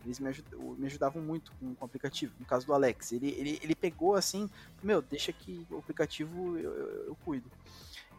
Eles 0.05 0.20
me, 0.20 0.28
ajud- 0.28 0.47
me 0.78 0.86
ajudavam 0.86 1.20
muito 1.20 1.53
com, 1.59 1.74
com 1.74 1.84
o 1.84 1.86
aplicativo. 1.86 2.32
No 2.39 2.47
caso 2.47 2.66
do 2.66 2.72
Alex, 2.72 3.12
ele, 3.12 3.30
ele, 3.39 3.61
ele 3.62 3.74
pegou 3.74 4.14
assim, 4.14 4.49
meu, 4.82 5.03
deixa 5.03 5.32
que 5.32 5.66
o 5.70 5.78
aplicativo 5.78 6.57
eu, 6.57 6.72
eu, 6.72 7.05
eu 7.09 7.16
cuido. 7.24 7.51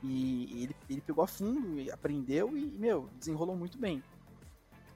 E 0.03 0.63
ele, 0.63 0.75
ele 0.89 1.01
pegou 1.01 1.23
a 1.23 1.27
fundo, 1.27 1.91
aprendeu 1.91 2.57
e, 2.57 2.65
meu, 2.77 3.09
desenrolou 3.17 3.55
muito 3.55 3.77
bem. 3.77 4.03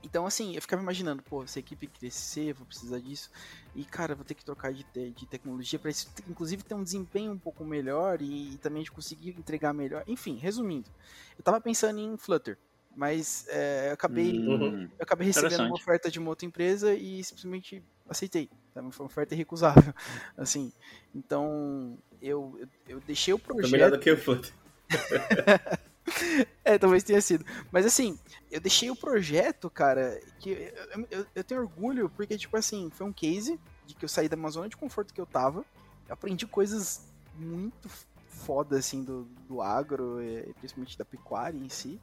Então, 0.03 0.25
assim, 0.25 0.53
eu 0.55 0.61
ficava 0.61 0.81
imaginando, 0.81 1.23
pô, 1.23 1.47
se 1.47 1.59
a 1.59 1.61
equipe 1.61 1.87
crescer, 1.87 2.53
vou 2.53 2.65
precisar 2.67 2.99
disso. 2.99 3.29
E, 3.73 3.85
cara, 3.85 4.15
vou 4.15 4.25
ter 4.25 4.35
que 4.35 4.43
trocar 4.43 4.73
de, 4.73 4.83
te- 4.83 5.11
de 5.11 5.25
tecnologia 5.27 5.79
para 5.79 5.89
isso, 5.91 6.07
inclusive, 6.27 6.63
ter 6.63 6.75
um 6.75 6.83
desempenho 6.83 7.31
um 7.31 7.39
pouco 7.39 7.63
melhor 7.65 8.21
e, 8.21 8.55
e 8.55 8.57
também 8.57 8.81
a 8.81 8.83
gente 8.83 8.91
conseguir 8.91 9.29
entregar 9.29 9.73
melhor. 9.73 10.03
Enfim, 10.07 10.37
resumindo, 10.37 10.89
eu 11.37 11.43
tava 11.43 11.61
pensando 11.61 11.99
em 11.99 12.17
Flutter, 12.17 12.57
mas 12.95 13.45
é, 13.47 13.89
eu 13.89 13.93
acabei 13.93 14.31
Hum, 14.35 14.83
eu 14.99 15.03
acabei 15.03 15.25
recebendo 15.27 15.65
uma 15.65 15.75
oferta 15.75 16.11
de 16.11 16.19
uma 16.19 16.29
outra 16.29 16.45
empresa 16.45 16.93
e 16.93 17.23
simplesmente 17.23 17.83
aceitei. 18.07 18.49
Tá? 18.73 18.81
Foi 18.91 19.05
uma 19.05 19.09
oferta 19.09 19.33
irrecusável, 19.33 19.93
assim. 20.37 20.71
Então, 21.15 21.97
eu, 22.21 22.57
eu, 22.59 22.67
eu 22.87 22.99
deixei 23.01 23.33
o 23.33 23.39
Foi 23.39 23.55
melhor 23.69 23.89
projeto. 23.89 23.91
do 23.91 23.99
que 23.99 24.11
o 24.11 24.17
Flutter. 24.17 24.53
É, 26.65 26.77
talvez 26.77 27.03
tenha 27.03 27.19
sido. 27.21 27.45
Mas 27.71 27.85
assim, 27.85 28.17
eu 28.49 28.59
deixei 28.61 28.89
o 28.89 28.95
projeto, 28.95 29.69
cara, 29.69 30.19
que 30.39 30.49
eu, 30.49 31.07
eu- 31.11 31.25
eu 31.35 31.43
tenho 31.43 31.59
orgulho, 31.61 32.09
porque, 32.09 32.37
tipo 32.37 32.55
assim, 32.55 32.89
foi 32.89 33.05
um 33.05 33.11
case 33.13 33.59
de 33.85 33.93
que 33.93 34.05
eu 34.05 34.09
saí 34.09 34.29
da 34.29 34.37
uma 34.37 34.49
zona 34.49 34.69
de 34.69 34.77
conforto 34.77 35.13
que 35.13 35.19
eu 35.19 35.25
tava. 35.25 35.65
Eu 36.07 36.13
aprendi 36.13 36.47
coisas 36.47 37.01
muito 37.35 37.89
foda, 38.29 38.77
assim, 38.77 39.03
do, 39.03 39.23
do 39.47 39.61
agro, 39.61 40.19
eh, 40.21 40.51
principalmente 40.59 40.97
da 40.97 41.03
pecuária 41.05 41.57
em 41.57 41.67
si. 41.69 41.99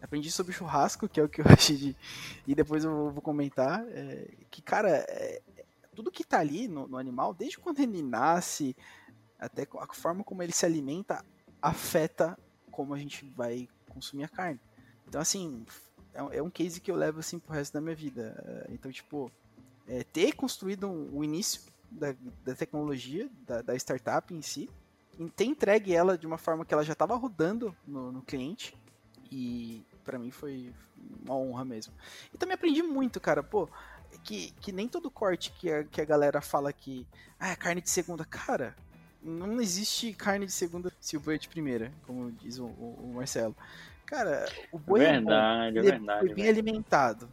Aprendi 0.00 0.32
sobre 0.32 0.52
churrasco, 0.52 1.08
que 1.08 1.20
é 1.20 1.22
o 1.22 1.28
que 1.28 1.40
eu 1.40 1.44
achei 1.48 1.76
de. 1.76 1.96
E 2.46 2.54
depois 2.56 2.84
eu 2.84 3.10
vou, 3.12 3.22
comentar. 3.22 3.84
é, 3.88 4.28
que, 4.50 4.60
cara, 4.60 4.88
é- 5.08 5.40
tudo 5.94 6.10
que 6.10 6.24
tá 6.24 6.40
ali 6.40 6.66
no, 6.66 6.88
no 6.88 6.96
animal, 6.96 7.32
desde 7.34 7.58
quando 7.58 7.78
ele 7.80 8.02
nasce, 8.02 8.74
até 9.38 9.66
a 9.78 9.94
forma 9.94 10.24
como 10.24 10.42
ele 10.42 10.52
se 10.52 10.64
alimenta, 10.66 11.24
afeta 11.60 12.36
como 12.72 12.92
a 12.94 12.98
gente 12.98 13.24
vai 13.36 13.68
consumir 13.88 14.24
a 14.24 14.28
carne. 14.28 14.58
Então, 15.06 15.20
assim, 15.20 15.64
é, 16.12 16.22
um- 16.22 16.32
é 16.32 16.42
um 16.42 16.50
case 16.50 16.80
que 16.80 16.90
eu 16.90 16.96
levo 16.96 17.20
assim 17.20 17.38
pro 17.38 17.52
resto 17.52 17.72
da 17.74 17.80
minha 17.80 17.94
vida. 17.94 18.34
É, 18.68 18.72
Então, 18.72 18.90
tipo, 18.90 19.30
é, 19.86 20.02
ter 20.02 20.32
construído 20.34 20.88
um- 20.88 21.16
o 21.16 21.22
início 21.22 21.62
da, 21.90 22.14
da 22.44 22.54
tecnologia, 22.54 23.30
da, 23.46 23.62
da 23.62 23.76
startup 23.76 24.32
em 24.34 24.42
si, 24.42 24.68
e 25.18 25.28
ter 25.30 25.44
entregue 25.44 25.94
ela 25.94 26.16
de 26.16 26.26
uma 26.26 26.38
forma 26.38 26.64
que 26.64 26.72
ela 26.72 26.82
já 26.82 26.94
estava 26.94 27.14
rodando 27.14 27.76
no, 27.86 28.10
no 28.10 28.22
cliente, 28.22 28.74
e 29.30 29.84
pra 30.04 30.18
mim 30.18 30.30
foi 30.30 30.72
uma 31.24 31.36
honra 31.36 31.64
mesmo. 31.64 31.92
E 32.32 32.38
também 32.38 32.54
aprendi 32.54 32.82
muito, 32.82 33.20
cara, 33.20 33.42
pô, 33.42 33.68
que, 34.24 34.50
que 34.60 34.72
nem 34.72 34.88
todo 34.88 35.10
corte 35.10 35.52
que 35.52 35.70
a, 35.70 35.84
que 35.84 36.00
a 36.00 36.04
galera 36.04 36.40
fala 36.40 36.72
que 36.72 37.06
ah, 37.38 37.50
é 37.50 37.56
carne 37.56 37.80
de 37.82 37.90
segunda, 37.90 38.24
cara, 38.24 38.74
não 39.22 39.60
existe 39.60 40.12
carne 40.12 40.46
de 40.46 40.52
segunda 40.52 40.92
se 41.00 41.16
o 41.16 41.20
boi 41.20 41.36
é 41.36 41.38
de 41.38 41.48
primeira, 41.48 41.92
como 42.06 42.30
diz 42.32 42.58
o, 42.58 42.64
o- 42.64 42.98
o 43.10 43.14
Marcelo. 43.14 43.56
Cara, 44.06 44.46
o 44.70 44.78
boi 44.78 45.00
é 45.04 45.12
bom, 45.20 45.28
verdade, 45.30 45.78
é 45.78 45.80
ele 45.80 45.90
verdade. 45.90 46.26
foi 46.26 46.34
bem 46.34 46.48
alimentado. 46.48 47.28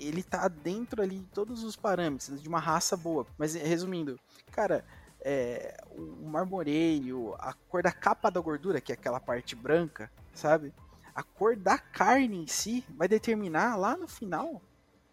Ele 0.00 0.22
tá 0.22 0.46
dentro 0.48 1.02
ali 1.02 1.18
de 1.18 1.26
todos 1.26 1.62
os 1.64 1.76
parâmetros, 1.76 2.40
de 2.40 2.48
uma 2.48 2.60
raça 2.60 2.96
boa. 2.96 3.26
Mas 3.36 3.54
resumindo, 3.54 4.18
cara, 4.50 4.84
é, 5.20 5.76
o 5.90 6.26
marmoreio, 6.28 7.34
a 7.38 7.52
cor 7.68 7.82
da 7.82 7.92
capa 7.92 8.30
da 8.30 8.40
gordura, 8.40 8.80
que 8.80 8.92
é 8.92 8.94
aquela 8.94 9.20
parte 9.20 9.54
branca, 9.56 10.10
sabe? 10.32 10.72
A 11.14 11.22
cor 11.22 11.56
da 11.56 11.76
carne 11.78 12.44
em 12.44 12.46
si 12.46 12.84
vai 12.96 13.06
determinar 13.08 13.76
lá 13.76 13.96
no 13.96 14.08
final 14.08 14.62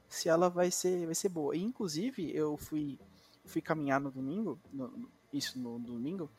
se 0.08 0.30
ela 0.30 0.50
vai 0.50 0.72
ser, 0.72 1.06
vai 1.06 1.16
ser 1.16 1.30
boa. 1.30 1.56
E, 1.56 1.62
inclusive, 1.62 2.32
eu 2.36 2.56
fui, 2.56 2.98
fui 3.46 3.62
caminhar 3.62 4.00
no 4.00 4.10
domingo, 4.12 4.58
no- 4.72 5.10
isso 5.32 5.60
no 5.60 5.80
domingo, 5.80 6.30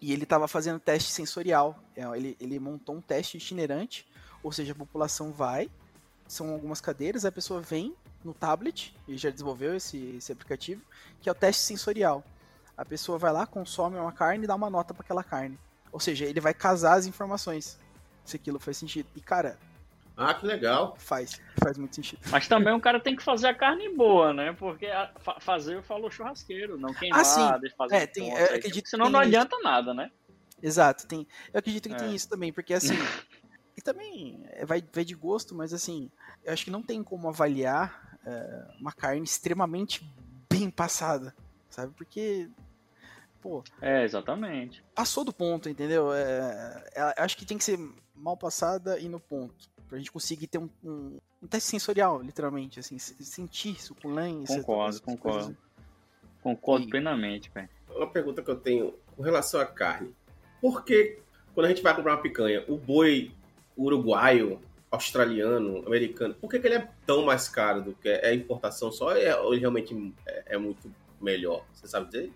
e 0.00 0.12
ele 0.12 0.24
tava 0.24 0.48
fazendo 0.48 0.80
teste 0.80 1.10
sensorial. 1.10 1.78
É, 1.94 2.04
Ele, 2.16 2.36
ele 2.40 2.58
montou 2.58 2.96
um 2.96 3.00
teste 3.00 3.36
itinerante, 3.36 4.06
ou 4.42 4.50
seja, 4.50 4.72
a 4.72 4.74
população 4.74 5.32
vai, 5.32 5.70
são 6.26 6.52
algumas 6.52 6.80
cadeiras, 6.80 7.24
a 7.24 7.32
pessoa 7.32 7.60
vem 7.60 7.94
no 8.24 8.32
tablet, 8.32 8.94
ele 9.06 9.18
já 9.18 9.30
desenvolveu 9.30 9.74
esse, 9.74 9.98
esse 10.16 10.32
aplicativo, 10.32 10.82
que 11.20 11.28
é 11.28 11.32
o 11.32 11.34
teste 11.34 11.62
sensorial. 11.62 12.24
A 12.76 12.84
pessoa 12.84 13.18
vai 13.18 13.32
lá, 13.32 13.46
consome 13.46 13.96
uma 13.96 14.12
carne 14.12 14.44
e 14.44 14.46
dá 14.46 14.54
uma 14.54 14.70
nota 14.70 14.94
para 14.94 15.02
aquela 15.02 15.24
carne. 15.24 15.58
Ou 15.92 16.00
seja, 16.00 16.24
ele 16.24 16.40
vai 16.40 16.54
casar 16.54 16.94
as 16.94 17.06
informações, 17.06 17.78
se 18.24 18.36
aquilo 18.36 18.58
faz 18.58 18.76
sentido. 18.76 19.08
E, 19.14 19.20
cara, 19.20 19.58
Ah, 20.22 20.34
que 20.34 20.44
legal. 20.46 20.96
faz, 20.98 21.40
faz 21.62 21.78
muito 21.78 21.94
sentido. 21.96 22.20
Mas 22.30 22.46
também 22.46 22.74
o 22.74 22.80
cara 22.80 23.00
tem 23.00 23.16
que 23.16 23.22
fazer 23.22 23.46
a 23.48 23.54
carne 23.54 23.88
boa, 23.96 24.34
né? 24.34 24.52
Porque 24.52 24.84
a- 24.84 25.10
fa- 25.18 25.40
fazer 25.40 25.76
eu 25.76 25.82
falo 25.82 26.10
churrasqueiro, 26.10 26.76
não 26.78 26.92
queimar, 26.92 27.20
Ah, 27.20 27.24
sim. 27.24 27.60
deixa 27.60 27.74
fazer 27.74 27.96
É, 27.96 28.06
tem- 28.06 28.28
eu 28.30 28.36
acredito 28.56 28.84
que 28.84 28.90
senão 28.90 29.06
tem 29.06 29.12
não 29.14 29.20
isso. 29.20 29.28
adianta 29.28 29.56
nada, 29.62 29.94
né? 29.94 30.10
Exato, 30.62 31.06
tem. 31.06 31.26
Eu 31.54 31.58
acredito 31.58 31.88
que 31.88 31.94
tem 31.94 32.10
É. 32.10 32.14
isso 32.14 32.28
também, 32.28 32.52
porque 32.52 32.74
assim. 32.74 32.92
e 33.74 33.80
também 33.80 34.44
é, 34.50 34.66
vai, 34.66 34.84
vai 34.92 35.06
de 35.06 35.14
gosto, 35.14 35.54
mas 35.54 35.72
assim, 35.72 36.10
eu 36.44 36.52
acho 36.52 36.64
que 36.66 36.70
não 36.70 36.82
tem 36.82 37.02
como 37.02 37.26
avaliar 37.30 38.18
é, 38.26 38.66
uma 38.78 38.92
carne 38.92 39.24
extremamente 39.24 40.04
bem 40.50 40.70
passada, 40.70 41.34
sabe? 41.70 41.94
Porque, 41.94 42.46
pô, 43.40 43.64
É, 43.80 44.04
exatamente. 44.04 44.84
passou 44.94 45.24
do 45.24 45.32
ponto, 45.32 45.66
entendeu? 45.66 46.12
É, 46.12 46.84
é, 46.94 47.14
eu 47.16 47.24
acho 47.24 47.38
que 47.38 47.46
tem 47.46 47.56
que 47.56 47.64
ser 47.64 47.78
mal 48.14 48.36
passada 48.36 48.98
e 48.98 49.08
no 49.08 49.18
ponto. 49.18 49.70
Pra 49.90 49.98
gente 49.98 50.10
conseguir 50.12 50.46
ter 50.46 50.56
um, 50.58 50.70
um, 50.82 51.18
um 51.42 51.46
teste 51.46 51.68
sensorial, 51.68 52.22
literalmente, 52.22 52.78
assim, 52.80 52.96
se- 52.98 53.22
sentir 53.24 53.82
suculência. 53.82 54.56
Concordo, 54.58 55.02
concordo. 55.02 55.38
coisas. 55.38 55.56
Concordo 56.42 56.86
E- 56.86 56.90
plenamente, 56.90 57.50
velho. 57.52 57.68
Uma 57.90 58.06
pergunta 58.06 58.40
que 58.42 58.48
eu 58.50 58.56
tenho 58.56 58.94
com 59.16 59.22
relação 59.22 59.60
à 59.60 59.66
carne. 59.66 60.14
Por 60.60 60.84
que, 60.84 61.18
quando 61.54 61.66
a 61.66 61.68
gente 61.68 61.82
vai 61.82 61.94
comprar 61.94 62.14
uma 62.14 62.22
picanha, 62.22 62.64
o 62.68 62.78
boi 62.78 63.32
uruguaio, 63.76 64.60
australiano, 64.90 65.84
americano, 65.86 66.34
por 66.34 66.48
que, 66.50 66.58
que 66.60 66.66
ele 66.66 66.76
é 66.76 66.88
tão 67.06 67.24
mais 67.24 67.48
caro 67.48 67.82
do 67.82 67.92
que 67.94 68.08
é 68.08 68.28
a 68.28 68.34
importação 68.34 68.90
só 68.92 69.12
é- 69.16 69.36
ou 69.36 69.52
ele 69.52 69.60
realmente 69.60 70.14
é, 70.26 70.54
é 70.54 70.58
muito 70.58 70.92
melhor? 71.20 71.64
Você 71.74 71.86
sabe 71.88 72.06
dizer? 72.06 72.32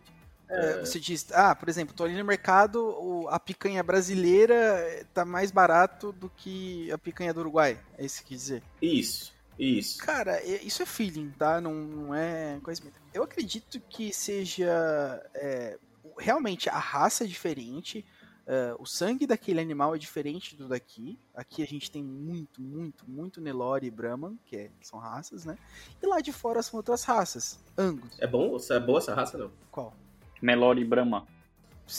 É, 0.49 0.81
Você 0.81 1.01
diz, 1.01 1.27
ah, 1.33 1.55
por 1.55 1.69
exemplo, 1.69 1.95
tô 1.95 2.05
ali 2.05 2.17
no 2.17 2.25
mercado, 2.25 2.79
o- 2.85 3.29
a 3.29 3.41
picanha 3.41 3.83
brasileira 3.83 5.07
tá 5.15 5.25
mais 5.25 5.51
barato 5.51 6.13
do 6.13 6.29
que 6.29 6.91
a 6.93 6.99
picanha 6.99 7.33
do 7.33 7.41
Uruguai. 7.41 7.81
É 7.99 8.05
isso 8.05 8.23
que 8.23 8.29
quer 8.31 8.35
dizer. 8.35 8.63
Isso, 8.81 9.33
isso. 9.59 9.99
Cara, 9.99 10.37
é- 10.39 10.63
isso 10.63 10.83
é 10.83 10.87
feeling, 10.87 11.31
tá? 11.39 11.61
Não, 11.61 11.73
não 11.75 12.15
é 12.15 12.59
conhecimento. 12.63 13.01
Eu 13.13 13.23
acredito 13.23 13.81
que 13.89 14.13
seja 14.13 15.23
é, 15.35 15.79
realmente 16.19 16.69
a 16.69 16.79
raça 16.79 17.25
é 17.25 17.27
diferente, 17.27 18.05
Uh, 18.47 18.77
o 18.79 18.85
sangue 18.85 19.27
daquele 19.27 19.59
animal 19.59 19.95
é 19.95 19.99
diferente 19.99 20.55
do 20.55 20.69
daqui. 20.69 21.19
Aqui 21.35 21.63
a 21.63 21.67
gente 21.67 21.91
tem 21.91 22.05
muito, 22.05 22.61
muito, 22.61 23.09
muito 23.09 23.41
Nelore 23.41 23.87
e 23.87 23.91
Brahman, 23.91 24.39
que 24.45 24.55
é, 24.55 24.71
são 24.83 24.99
raças, 24.99 25.47
né? 25.47 25.57
E 26.03 26.07
lá 26.07 26.21
de 26.21 26.31
fora 26.31 26.63
são 26.63 26.77
outras 26.77 27.05
raças. 27.05 27.59
Angus. 27.79 28.15
É 28.21 28.27
bom? 28.27 28.55
É 28.71 28.79
boa 28.81 28.99
essa 28.99 29.15
raça, 29.15 29.39
não? 29.39 29.51
Qual? 29.71 29.97
Nelore 30.45 30.83
e 30.83 30.85
Brahma. 30.85 31.27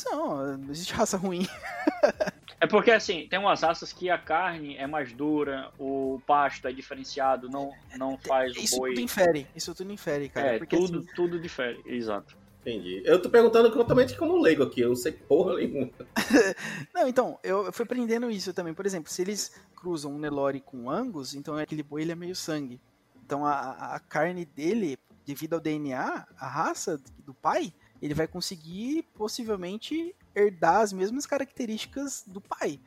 Não, 0.05 0.57
não 0.57 0.71
existe 0.71 0.93
raça 0.93 1.17
ruim. 1.17 1.47
É 2.61 2.65
porque 2.65 2.89
assim, 2.89 3.27
tem 3.29 3.37
umas 3.37 3.61
raças 3.61 3.91
que 3.91 4.09
a 4.09 4.17
carne 4.17 4.77
é 4.77 4.87
mais 4.87 5.11
dura, 5.11 5.71
o 5.77 6.21
pasto 6.25 6.69
é 6.69 6.71
diferenciado, 6.71 7.49
não, 7.49 7.73
não 7.97 8.17
faz 8.17 8.55
isso 8.55 8.77
o 8.77 8.79
boi. 8.79 8.93
Isso 8.93 8.95
tudo 8.95 9.03
infere, 9.03 9.47
isso 9.53 9.75
tudo 9.75 9.91
infere, 9.91 10.29
cara. 10.29 10.47
É, 10.47 10.57
porque, 10.57 10.77
tudo, 10.77 10.99
assim... 10.99 11.07
tudo 11.13 11.37
difere, 11.37 11.81
exato. 11.85 12.35
Entendi. 12.61 13.01
Eu 13.03 13.21
tô 13.21 13.29
perguntando 13.29 13.69
totalmente 13.69 14.17
como 14.17 14.41
leigo 14.41 14.63
aqui, 14.63 14.81
eu 14.81 14.87
não 14.87 14.95
sei 14.95 15.11
porra 15.11 15.57
nenhuma. 15.57 15.91
não, 16.95 17.07
então, 17.09 17.37
eu 17.43 17.71
fui 17.73 17.83
aprendendo 17.83 18.31
isso 18.31 18.53
também. 18.53 18.73
Por 18.73 18.85
exemplo, 18.85 19.11
se 19.11 19.21
eles 19.21 19.53
cruzam 19.75 20.13
um 20.13 20.17
Nelore 20.17 20.61
com 20.61 20.89
Angus, 20.89 21.35
então 21.35 21.57
aquele 21.57 21.83
boi 21.83 22.03
ele 22.03 22.13
é 22.13 22.15
meio 22.15 22.35
sangue. 22.35 22.79
Então 23.23 23.45
a, 23.45 23.95
a 23.95 23.99
carne 23.99 24.45
dele, 24.45 24.97
devido 25.25 25.55
ao 25.55 25.59
DNA, 25.59 26.25
a 26.39 26.47
raça 26.47 26.99
do 27.19 27.33
pai, 27.33 27.73
ele 28.05 28.13
vai 28.13 28.27
conseguir 28.27 29.01
possivelmente 29.15 30.15
herdar 30.35 30.81
as 30.81 30.93
mesmas 30.93 31.25
características 31.25 32.23
do 32.27 32.39
pai. 32.39 32.79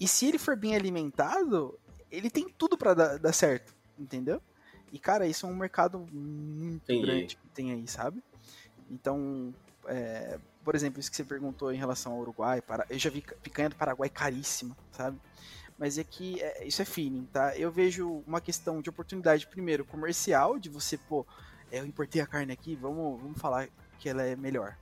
E 0.00 0.08
se 0.08 0.26
ele 0.26 0.38
for 0.38 0.56
bem 0.56 0.74
alimentado, 0.74 1.78
ele 2.10 2.30
tem 2.30 2.48
tudo 2.48 2.78
para 2.78 2.94
dar, 2.94 3.18
dar, 3.18 3.32
certo, 3.34 3.74
entendeu? 3.98 4.40
E 4.90 4.98
cara, 4.98 5.26
isso 5.26 5.44
é 5.44 5.50
um 5.50 5.54
mercado 5.54 5.98
muito 6.10 6.86
grande 7.02 7.36
que 7.36 7.46
tem 7.48 7.72
aí, 7.72 7.86
sabe? 7.86 8.24
Então, 8.90 9.52
é, 9.86 10.38
por 10.64 10.74
exemplo, 10.74 10.98
isso 10.98 11.10
que 11.10 11.16
você 11.18 11.24
perguntou 11.24 11.70
em 11.70 11.76
relação 11.76 12.12
ao 12.12 12.20
Uruguai, 12.20 12.62
para, 12.62 12.86
eu 12.88 12.98
já 12.98 13.10
vi 13.10 13.22
picanha 13.42 13.68
do 13.68 13.76
Paraguai 13.76 14.08
caríssima, 14.08 14.74
sabe? 14.92 15.20
Mas 15.76 15.98
é 15.98 16.04
que 16.04 16.40
é, 16.40 16.66
isso 16.66 16.80
é 16.80 16.86
feeling, 16.86 17.28
tá? 17.30 17.54
Eu 17.54 17.70
vejo 17.70 18.24
uma 18.26 18.40
questão 18.40 18.80
de 18.80 18.88
oportunidade, 18.88 19.46
primeiro, 19.46 19.84
comercial, 19.84 20.58
de 20.58 20.70
você, 20.70 20.96
pô, 20.96 21.26
eu 21.70 21.84
importei 21.84 22.22
a 22.22 22.26
carne 22.26 22.50
aqui, 22.50 22.74
vamos, 22.74 23.20
vamos 23.20 23.38
falar 23.38 23.68
que 23.98 24.08
ela 24.08 24.22
é 24.22 24.36
melhor. 24.36 24.76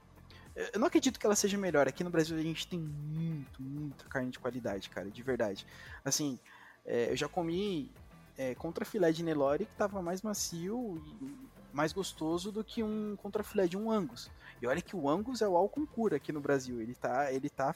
Eu 0.73 0.81
não 0.81 0.87
acredito 0.87 1.21
que 1.21 1.27
ela 1.27 1.37
seja 1.37 1.59
melhor. 1.59 1.87
Aqui 1.87 2.03
no 2.03 2.09
Brasil 2.09 2.37
a 2.37 2.43
gente 2.43 2.67
tem 2.67 2.79
muito, 2.79 3.63
muita 3.63 4.07
carne 4.07 4.31
de 4.31 4.39
qualidade, 4.39 4.89
cara, 4.89 5.11
de 5.11 5.23
verdade. 5.23 5.67
Assim, 6.03 6.39
é, 6.85 7.11
eu 7.11 7.17
já 7.17 7.29
comi 7.29 7.93
é, 8.39 8.57
filé 8.85 9.13
de 9.13 9.23
Nelore 9.23 9.67
que 9.67 9.75
tava 9.77 10.01
mais 10.01 10.23
macio 10.23 11.03
e 11.21 11.37
mais 11.75 11.93
gostoso 11.93 12.51
do 12.51 12.65
que 12.65 12.83
um 12.83 13.17
contra 13.17 13.43
filé 13.43 13.67
de 13.67 13.77
um 13.77 13.91
Angus. 13.91 14.31
E 14.63 14.67
olha 14.67 14.81
que 14.81 14.97
o 14.97 15.11
Angus 15.11 15.43
é 15.43 15.49
o 15.49 15.57
Alconcura 15.57 16.17
aqui 16.17 16.33
no 16.33 16.41
Brasil. 16.41 16.81
Ele 16.81 16.95
tá, 16.95 17.31
ele 17.31 17.51
tá 17.51 17.75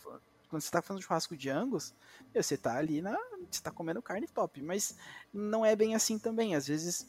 quando 0.48 0.62
você 0.62 0.70
tá 0.70 0.82
fazendo 0.82 1.02
churrasco 1.02 1.36
de 1.36 1.48
Angus, 1.48 1.94
você 2.34 2.56
tá 2.56 2.76
ali 2.76 3.00
na, 3.00 3.16
você 3.48 3.62
tá 3.62 3.70
comendo 3.70 4.02
carne 4.02 4.26
top, 4.26 4.60
mas 4.60 4.96
não 5.32 5.64
é 5.64 5.76
bem 5.76 5.94
assim 5.94 6.18
também. 6.18 6.56
Às 6.56 6.66
vezes, 6.66 7.08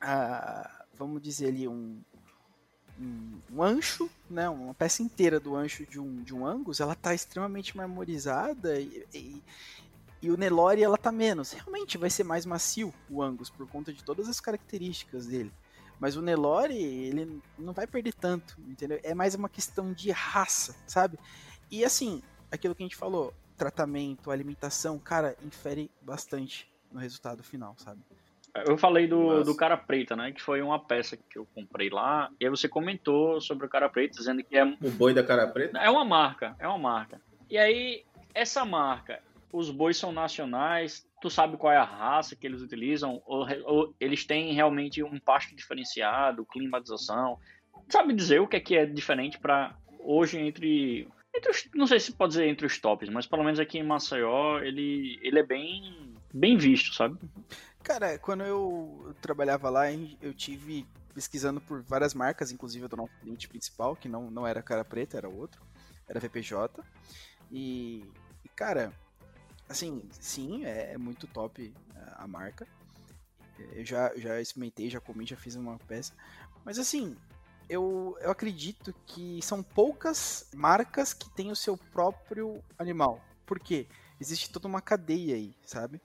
ah, 0.00 0.86
vamos 0.94 1.20
dizer 1.20 1.48
ali 1.48 1.68
um 1.68 2.00
um, 3.00 3.62
ancho, 3.62 4.10
né, 4.28 4.48
uma 4.48 4.74
peça 4.74 5.02
inteira 5.02 5.38
do 5.38 5.54
ancho 5.54 5.86
de 5.86 6.00
um, 6.00 6.22
de 6.22 6.34
um 6.34 6.46
Angus, 6.46 6.80
ela 6.80 6.94
tá 6.94 7.14
extremamente 7.14 7.76
marmorizada 7.76 8.80
e, 8.80 9.06
e, 9.14 9.42
e, 10.22 10.30
o 10.30 10.36
Nelore 10.36 10.82
ela 10.82 10.98
tá 10.98 11.12
menos. 11.12 11.52
Realmente 11.52 11.96
vai 11.96 12.10
ser 12.10 12.24
mais 12.24 12.44
macio 12.44 12.92
o 13.08 13.22
Angus 13.22 13.50
por 13.50 13.68
conta 13.68 13.92
de 13.92 14.02
todas 14.02 14.28
as 14.28 14.40
características 14.40 15.26
dele. 15.26 15.52
Mas 16.00 16.16
o 16.16 16.22
Nelore, 16.22 16.76
ele 16.76 17.40
não 17.58 17.72
vai 17.72 17.86
perder 17.86 18.14
tanto, 18.14 18.56
entendeu? 18.68 19.00
É 19.02 19.14
mais 19.14 19.34
uma 19.34 19.48
questão 19.48 19.92
de 19.92 20.10
raça, 20.10 20.74
sabe? 20.86 21.18
E 21.70 21.84
assim, 21.84 22.22
aquilo 22.50 22.74
que 22.74 22.82
a 22.82 22.86
gente 22.86 22.96
falou, 22.96 23.34
tratamento, 23.56 24.30
alimentação, 24.30 24.98
cara, 24.98 25.36
infere 25.44 25.90
bastante 26.00 26.70
no 26.92 27.00
resultado 27.00 27.42
final, 27.42 27.74
sabe? 27.78 28.00
Eu 28.66 28.78
falei 28.78 29.06
do, 29.06 29.42
do 29.44 29.56
cara 29.56 29.76
preta, 29.76 30.16
né? 30.16 30.32
Que 30.32 30.42
foi 30.42 30.62
uma 30.62 30.78
peça 30.78 31.16
que 31.16 31.38
eu 31.38 31.46
comprei 31.54 31.90
lá. 31.90 32.30
E 32.40 32.44
aí 32.44 32.50
você 32.50 32.68
comentou 32.68 33.40
sobre 33.40 33.66
o 33.66 33.68
cara 33.68 33.88
preta, 33.88 34.16
dizendo 34.16 34.42
que 34.42 34.56
é. 34.56 34.64
O 34.64 34.90
boi 34.90 35.12
da 35.12 35.22
cara 35.22 35.46
preta? 35.46 35.78
É 35.78 35.90
uma 35.90 36.04
marca, 36.04 36.56
é 36.58 36.66
uma 36.66 36.78
marca. 36.78 37.20
E 37.50 37.56
aí, 37.56 38.04
essa 38.34 38.64
marca, 38.64 39.20
os 39.52 39.70
bois 39.70 39.96
são 39.96 40.12
nacionais, 40.12 41.06
tu 41.20 41.30
sabe 41.30 41.56
qual 41.56 41.72
é 41.72 41.76
a 41.76 41.84
raça 41.84 42.36
que 42.36 42.46
eles 42.46 42.62
utilizam, 42.62 43.22
ou, 43.26 43.46
ou 43.64 43.94
eles 43.98 44.24
têm 44.24 44.52
realmente 44.52 45.02
um 45.02 45.18
pasto 45.18 45.54
diferenciado, 45.54 46.44
climatização. 46.44 47.38
Sabe 47.88 48.12
dizer 48.12 48.40
o 48.40 48.46
que 48.46 48.56
é 48.56 48.60
que 48.60 48.76
é 48.76 48.86
diferente 48.86 49.38
para 49.38 49.74
hoje 50.00 50.38
entre. 50.38 51.08
entre 51.34 51.50
os, 51.50 51.68
não 51.74 51.86
sei 51.86 52.00
se 52.00 52.12
pode 52.12 52.32
dizer 52.32 52.46
entre 52.46 52.66
os 52.66 52.78
tops, 52.78 53.08
mas 53.08 53.26
pelo 53.26 53.44
menos 53.44 53.58
aqui 53.58 53.78
em 53.78 53.82
Maceió 53.82 54.60
ele, 54.60 55.18
ele 55.22 55.38
é 55.38 55.42
bem, 55.42 56.14
bem 56.32 56.56
visto, 56.56 56.94
sabe? 56.94 57.18
Cara, 57.82 58.18
quando 58.18 58.44
eu 58.44 59.14
trabalhava 59.20 59.70
lá, 59.70 59.84
eu 60.20 60.34
tive 60.34 60.86
pesquisando 61.14 61.60
por 61.60 61.82
várias 61.82 62.14
marcas, 62.14 62.52
inclusive 62.52 62.86
do 62.86 62.96
nosso 62.96 63.12
cliente 63.20 63.48
principal, 63.48 63.96
que 63.96 64.08
não, 64.08 64.30
não 64.30 64.46
era 64.46 64.62
Cara 64.62 64.84
Preta, 64.84 65.16
era 65.16 65.28
outro, 65.28 65.60
era 66.06 66.20
VPJ. 66.20 66.84
E, 67.50 68.04
e 68.44 68.48
cara, 68.50 68.92
assim, 69.68 70.08
sim, 70.20 70.64
é, 70.64 70.92
é, 70.92 70.98
muito 70.98 71.26
top 71.26 71.74
a 72.14 72.26
marca. 72.26 72.66
Eu 73.72 73.84
já, 73.84 74.16
já 74.16 74.40
experimentei, 74.40 74.88
já 74.88 75.00
comi, 75.00 75.26
já 75.26 75.36
fiz 75.36 75.56
uma 75.56 75.78
peça. 75.78 76.12
Mas 76.64 76.78
assim, 76.78 77.16
eu, 77.68 78.16
eu 78.20 78.30
acredito 78.30 78.94
que 79.06 79.40
são 79.42 79.62
poucas 79.62 80.48
marcas 80.54 81.12
que 81.12 81.28
têm 81.30 81.50
o 81.50 81.56
seu 81.56 81.76
próprio 81.76 82.62
animal. 82.78 83.20
Por 83.44 83.58
quê? 83.58 83.86
Existe 84.20 84.50
toda 84.50 84.68
uma 84.68 84.80
cadeia 84.80 85.34
aí, 85.34 85.54
sabe? 85.64 86.00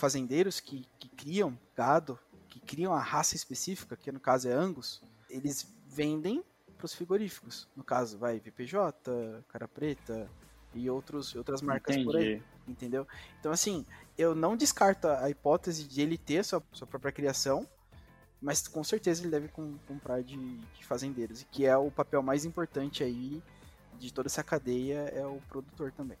Fazendeiros 0.00 0.58
que, 0.58 0.86
que 0.98 1.08
criam 1.10 1.56
gado, 1.76 2.18
que 2.48 2.58
criam 2.58 2.92
a 2.92 3.00
raça 3.00 3.36
específica, 3.36 3.96
que 3.96 4.10
no 4.10 4.18
caso 4.18 4.48
é 4.48 4.52
Angus, 4.52 5.02
eles 5.28 5.72
vendem 5.86 6.42
para 6.76 6.86
os 6.86 6.94
frigoríficos. 6.94 7.68
No 7.76 7.84
caso, 7.84 8.18
vai 8.18 8.40
VPJ, 8.40 9.44
Cara 9.48 9.68
Preta 9.68 10.28
e 10.74 10.88
outros, 10.88 11.34
outras 11.34 11.60
marcas 11.60 11.94
Entendi. 11.94 12.06
por 12.06 12.16
aí. 12.16 12.42
Entendeu? 12.66 13.06
Então, 13.38 13.52
assim, 13.52 13.84
eu 14.16 14.34
não 14.34 14.56
descarto 14.56 15.08
a 15.08 15.28
hipótese 15.28 15.84
de 15.84 16.00
ele 16.00 16.16
ter 16.16 16.44
sua, 16.44 16.62
sua 16.72 16.86
própria 16.86 17.12
criação, 17.12 17.68
mas 18.40 18.66
com 18.66 18.82
certeza 18.82 19.22
ele 19.22 19.30
deve 19.30 19.48
com, 19.48 19.76
comprar 19.86 20.22
de, 20.22 20.36
de 20.36 20.84
fazendeiros. 20.84 21.42
E 21.42 21.44
que 21.46 21.66
é 21.66 21.76
o 21.76 21.90
papel 21.90 22.22
mais 22.22 22.44
importante 22.44 23.02
aí 23.02 23.42
de 23.98 24.12
toda 24.12 24.28
essa 24.28 24.42
cadeia, 24.42 25.00
é 25.14 25.26
o 25.26 25.40
produtor 25.48 25.92
também. 25.92 26.16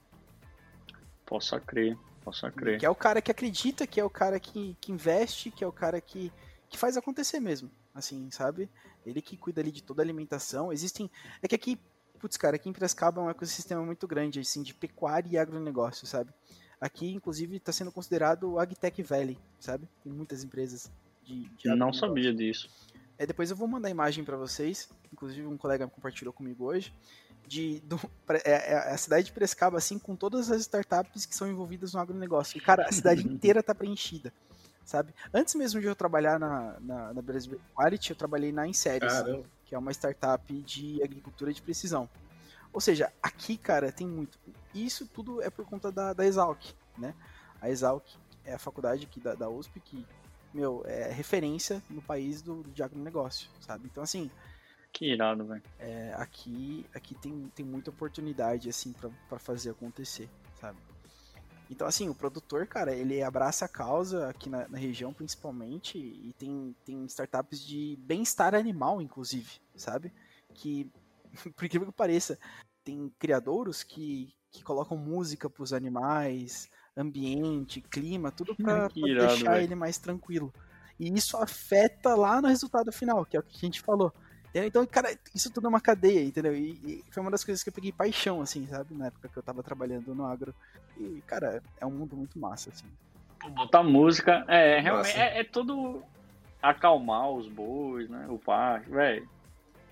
Posso 1.24 1.58
crer. 1.60 1.96
Posso 2.22 2.50
crer. 2.52 2.78
Que 2.78 2.86
é 2.86 2.90
o 2.90 2.94
cara 2.94 3.22
que 3.22 3.30
acredita, 3.30 3.86
que 3.86 4.00
é 4.00 4.04
o 4.04 4.10
cara 4.10 4.38
que, 4.38 4.76
que 4.80 4.92
investe, 4.92 5.50
que 5.50 5.64
é 5.64 5.66
o 5.66 5.72
cara 5.72 6.00
que, 6.00 6.32
que 6.68 6.78
faz 6.78 6.96
acontecer 6.96 7.40
mesmo. 7.40 7.70
Assim, 7.94 8.30
sabe? 8.30 8.68
Ele 9.04 9.20
que 9.20 9.36
cuida 9.36 9.60
ali 9.60 9.72
de 9.72 9.82
toda 9.82 10.02
a 10.02 10.04
alimentação. 10.04 10.72
Existem. 10.72 11.10
É 11.42 11.48
que 11.48 11.54
aqui, 11.54 11.78
putz, 12.18 12.36
cara, 12.36 12.56
aqui 12.56 12.68
em 12.68 12.72
Piracicaba 12.72 13.20
é 13.20 13.24
um 13.24 13.30
ecossistema 13.30 13.84
muito 13.84 14.06
grande, 14.06 14.40
assim, 14.40 14.62
de 14.62 14.74
pecuária 14.74 15.28
e 15.30 15.38
agronegócio, 15.38 16.06
sabe? 16.06 16.32
Aqui, 16.80 17.12
inclusive, 17.12 17.56
está 17.56 17.72
sendo 17.72 17.92
considerado 17.92 18.52
o 18.52 18.58
Agtech 18.58 19.02
Valley, 19.02 19.38
sabe? 19.58 19.88
Tem 20.02 20.12
muitas 20.12 20.44
empresas 20.44 20.90
de, 21.24 21.48
de 21.56 21.74
Não 21.74 21.92
sabia 21.92 22.32
disso. 22.32 22.70
É, 23.18 23.26
depois 23.26 23.50
eu 23.50 23.56
vou 23.56 23.68
mandar 23.68 23.88
a 23.88 23.90
imagem 23.90 24.24
para 24.24 24.36
vocês. 24.36 24.88
Inclusive, 25.12 25.46
um 25.46 25.58
colega 25.58 25.86
compartilhou 25.86 26.32
comigo 26.32 26.64
hoje 26.64 26.94
de 27.46 27.80
do, 27.80 28.00
é, 28.44 28.72
é, 28.72 28.92
a 28.92 28.96
cidade 28.96 29.26
de 29.26 29.32
Prescaba, 29.32 29.78
assim, 29.78 29.98
com 29.98 30.14
todas 30.14 30.50
as 30.50 30.60
startups 30.62 31.26
que 31.26 31.34
são 31.34 31.48
envolvidas 31.48 31.94
no 31.94 32.00
agronegócio. 32.00 32.58
E, 32.58 32.60
cara, 32.60 32.86
a 32.88 32.92
cidade 32.92 33.26
inteira 33.28 33.62
tá 33.62 33.74
preenchida, 33.74 34.32
sabe? 34.84 35.14
Antes 35.32 35.54
mesmo 35.54 35.80
de 35.80 35.86
eu 35.86 35.96
trabalhar 35.96 36.38
na, 36.38 36.78
na, 36.80 37.14
na 37.14 37.22
Brasil 37.22 37.60
Quality, 37.74 38.10
eu 38.10 38.16
trabalhei 38.16 38.52
na 38.52 38.66
Inseries, 38.66 39.12
que 39.64 39.74
é 39.74 39.78
uma 39.78 39.90
startup 39.92 40.52
de 40.62 41.02
agricultura 41.02 41.52
de 41.52 41.60
precisão. 41.60 42.08
Ou 42.72 42.80
seja, 42.80 43.12
aqui, 43.22 43.56
cara, 43.56 43.90
tem 43.90 44.06
muito. 44.06 44.38
Isso 44.72 45.06
tudo 45.06 45.42
é 45.42 45.50
por 45.50 45.64
conta 45.64 45.90
da, 45.90 46.12
da 46.12 46.24
Exalc, 46.24 46.72
né? 46.96 47.14
A 47.60 47.68
Exalc 47.68 48.04
é 48.44 48.54
a 48.54 48.58
faculdade 48.58 49.06
aqui 49.06 49.20
da, 49.20 49.34
da 49.34 49.48
USP 49.48 49.80
que, 49.80 50.06
meu, 50.54 50.82
é 50.86 51.10
referência 51.10 51.82
no 51.90 52.00
país 52.00 52.42
do, 52.42 52.62
do 52.62 52.70
de 52.70 52.82
agronegócio, 52.82 53.48
sabe? 53.60 53.88
Então, 53.90 54.02
assim, 54.02 54.30
que 54.92 55.12
irado, 55.12 55.44
velho. 55.44 55.62
É, 55.78 56.12
aqui 56.16 56.86
aqui 56.94 57.14
tem, 57.14 57.50
tem 57.54 57.64
muita 57.64 57.90
oportunidade, 57.90 58.68
assim, 58.68 58.94
para 59.28 59.38
fazer 59.38 59.70
acontecer, 59.70 60.28
sabe? 60.60 60.78
Então, 61.70 61.86
assim, 61.86 62.08
o 62.08 62.14
produtor, 62.14 62.66
cara, 62.66 62.92
ele 62.92 63.22
abraça 63.22 63.64
a 63.64 63.68
causa 63.68 64.28
aqui 64.28 64.50
na, 64.50 64.68
na 64.68 64.76
região, 64.76 65.12
principalmente, 65.12 65.98
e 65.98 66.34
tem, 66.36 66.74
tem 66.84 67.04
startups 67.04 67.64
de 67.64 67.96
bem-estar 68.00 68.56
animal, 68.56 69.00
inclusive, 69.00 69.60
sabe? 69.76 70.12
Que, 70.52 70.90
por 71.54 71.64
incrível 71.64 71.86
que 71.86 71.92
pareça, 71.92 72.36
tem 72.82 73.12
criadouros 73.20 73.84
que, 73.84 74.34
que 74.50 74.64
colocam 74.64 74.96
música 74.96 75.48
para 75.48 75.62
os 75.62 75.72
animais, 75.72 76.68
ambiente, 76.96 77.80
clima, 77.80 78.32
tudo 78.32 78.56
para 78.56 78.88
deixar 78.92 79.52
véio. 79.52 79.62
ele 79.62 79.76
mais 79.76 79.96
tranquilo. 79.96 80.52
E 80.98 81.08
isso 81.08 81.36
afeta 81.36 82.16
lá 82.16 82.42
no 82.42 82.48
resultado 82.48 82.90
final, 82.90 83.24
que 83.24 83.36
é 83.36 83.40
o 83.40 83.44
que 83.44 83.56
a 83.56 83.66
gente 83.66 83.80
falou 83.80 84.12
Entendeu? 84.50 84.68
Então, 84.68 84.86
cara, 84.86 85.16
isso 85.34 85.50
tudo 85.50 85.66
é 85.66 85.68
uma 85.68 85.80
cadeia, 85.80 86.22
entendeu? 86.24 86.54
E, 86.54 86.72
e, 86.84 87.04
foi 87.10 87.22
uma 87.22 87.30
das 87.30 87.44
coisas 87.44 87.62
que 87.62 87.70
eu 87.70 87.72
peguei 87.72 87.92
paixão, 87.92 88.42
assim, 88.42 88.66
sabe? 88.66 88.94
Na 88.94 89.06
época 89.06 89.28
que 89.28 89.36
eu 89.36 89.42
tava 89.42 89.62
trabalhando 89.62 90.12
no 90.14 90.26
agro. 90.26 90.52
E, 90.98 91.22
cara, 91.26 91.62
é 91.80 91.86
um 91.86 91.90
mundo 91.90 92.16
muito 92.16 92.38
massa, 92.38 92.70
assim. 92.70 92.86
Botar 93.54 93.82
música, 93.82 94.44
é, 94.48 94.80
realmente, 94.80 95.16
é, 95.16 95.40
é, 95.40 95.44
tudo 95.44 96.02
acalmar 96.60 97.30
os 97.30 97.48
bois, 97.48 98.10
né? 98.10 98.26
O 98.28 98.38
parque, 98.38 98.90
velho. 98.90 99.28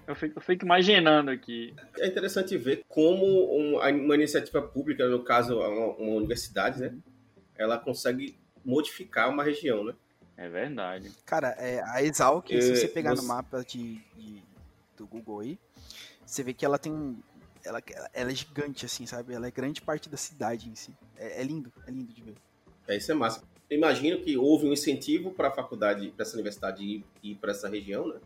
Eu 0.06 0.14
fico, 0.16 0.38
eu 0.38 0.42
fico 0.42 0.64
imaginando 0.64 1.30
aqui. 1.30 1.72
É 1.98 2.06
interessante 2.06 2.56
ver 2.56 2.82
como 2.88 3.24
uma, 3.24 3.88
uma 3.88 4.14
iniciativa 4.16 4.61
pública, 4.61 5.06
no 5.06 5.22
caso, 5.22 5.59
uma, 5.61 5.94
uma 5.94 6.16
universidade, 6.16 6.80
né? 6.80 6.94
Ela 7.56 7.78
consegue 7.78 8.36
modificar 8.64 9.30
uma 9.30 9.44
região, 9.44 9.84
né? 9.84 9.94
É 10.38 10.48
verdade. 10.48 11.11
Cara, 11.26 11.48
é, 11.59 11.82
a 11.84 12.02
Exalc, 12.02 12.50
é, 12.52 12.61
se 12.61 12.76
você 12.76 12.88
pegar 12.88 13.16
você... 13.16 13.22
no 13.22 13.28
mapa 13.28 13.64
de, 13.64 14.00
de, 14.16 14.40
do 14.99 15.07
Google 15.07 15.40
aí, 15.40 15.59
você 16.24 16.42
vê 16.42 16.53
que 16.53 16.64
ela 16.64 16.78
tem. 16.78 17.18
Ela, 17.64 17.82
ela 18.14 18.30
é 18.30 18.34
gigante, 18.34 18.86
assim, 18.86 19.07
sabe? 19.07 19.34
Ela 19.34 19.49
é 19.49 19.51
grande 19.51 19.80
parte 19.80 20.09
da 20.09 20.16
cidade 20.16 20.68
em 20.68 20.74
si. 20.74 20.94
É, 21.16 21.40
é 21.40 21.44
lindo, 21.44 21.72
é 21.86 21.90
lindo 21.90 22.12
de 22.12 22.22
ver. 22.22 22.34
É, 22.86 22.96
isso 22.96 23.11
é 23.11 23.14
massa. 23.14 23.42
imagino 23.70 24.20
que 24.20 24.36
houve 24.36 24.66
um 24.66 24.72
incentivo 24.72 25.30
para 25.32 25.49
a 25.49 25.51
faculdade, 25.51 26.11
para 26.11 26.22
essa 26.22 26.34
universidade 26.34 26.82
ir, 26.82 27.05
ir 27.22 27.34
para 27.34 27.51
essa 27.51 27.68
região, 27.68 28.09
né? 28.09 28.20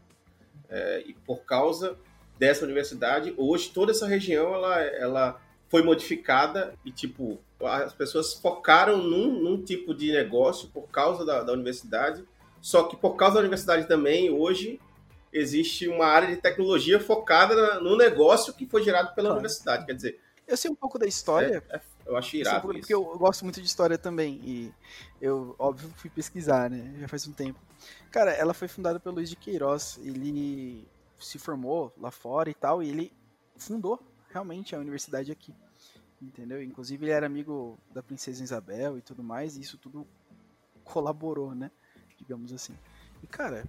É, 0.69 1.03
e 1.07 1.15
por 1.15 1.45
causa 1.45 1.99
dessa 2.39 2.65
universidade, 2.65 3.35
hoje 3.37 3.71
toda 3.71 3.93
essa 3.93 4.07
região 4.07 4.55
ela, 4.55 4.81
ela 4.81 5.41
foi 5.69 5.83
modificada 5.83 6.75
e, 6.85 6.91
tipo, 6.91 7.41
as 7.61 7.95
pessoas 7.95 8.35
focaram 8.35 8.99
num, 8.99 9.41
num 9.43 9.63
tipo 9.63 9.95
de 9.95 10.13
negócio 10.13 10.69
por 10.69 10.89
causa 10.89 11.25
da, 11.25 11.43
da, 11.43 11.53
universidade, 11.53 12.25
só 12.61 12.83
que 12.85 12.97
por 12.97 13.17
causa 13.17 13.37
da 13.37 13.41
universidade 13.41 13.89
também, 13.89 14.31
hoje, 14.31 14.79
existe 15.33 15.89
uma 15.89 16.07
área 16.07 16.29
de 16.29 16.37
tecnologia 16.37 17.01
focada 17.01 17.81
no 17.81 17.97
negócio 17.97 18.53
que 18.53 18.67
foi 18.67 18.83
gerado 18.83 19.15
pela 19.15 19.29
claro. 19.29 19.35
universidade, 19.35 19.87
quer 19.87 19.95
dizer... 19.95 20.21
Eu 20.47 20.57
sei 20.57 20.71
um 20.71 20.75
pouco 20.75 20.99
da 20.99 21.07
história. 21.07 21.63
É, 21.71 21.77
é, 21.77 21.81
eu 22.05 22.17
acho 22.17 22.37
irado 22.37 22.69
um 22.69 22.73
Porque 22.73 22.93
eu, 22.93 23.03
eu 23.13 23.19
gosto 23.19 23.45
muito 23.45 23.61
de 23.61 23.67
história 23.67 23.97
também, 23.97 24.41
e 24.45 24.73
eu, 25.21 25.55
óbvio, 25.59 25.91
fui 25.97 26.11
pesquisar, 26.11 26.69
né, 26.69 26.95
já 26.99 27.09
faz 27.09 27.27
um 27.27 27.33
tempo. 27.33 27.59
Cara, 28.11 28.33
ela 28.33 28.53
foi 28.53 28.69
fundada 28.69 29.01
pelo 29.01 29.17
Luiz 29.17 29.31
de 29.31 29.37
Queiroz, 29.37 29.99
ele 30.03 30.87
se 31.19 31.39
formou 31.39 31.93
lá 31.97 32.11
fora 32.11 32.51
e 32.51 32.55
tal, 32.55 32.83
e 32.83 32.89
ele 32.89 33.13
fundou 33.57 34.01
realmente 34.29 34.75
a 34.75 34.79
universidade 34.79 35.31
aqui 35.31 35.55
entendeu? 36.23 36.63
Inclusive 36.63 37.05
ele 37.05 37.13
era 37.13 37.27
amigo 37.27 37.79
da 37.93 38.03
princesa 38.03 38.43
Isabel 38.43 38.97
e 38.97 39.03
tudo 39.03 39.23
mais, 39.23 39.57
e 39.57 39.61
isso 39.61 39.77
tudo 39.77 40.07
colaborou, 40.85 41.55
né? 41.55 41.71
Digamos 42.17 42.53
assim. 42.53 42.77
E 43.23 43.27
cara, 43.27 43.65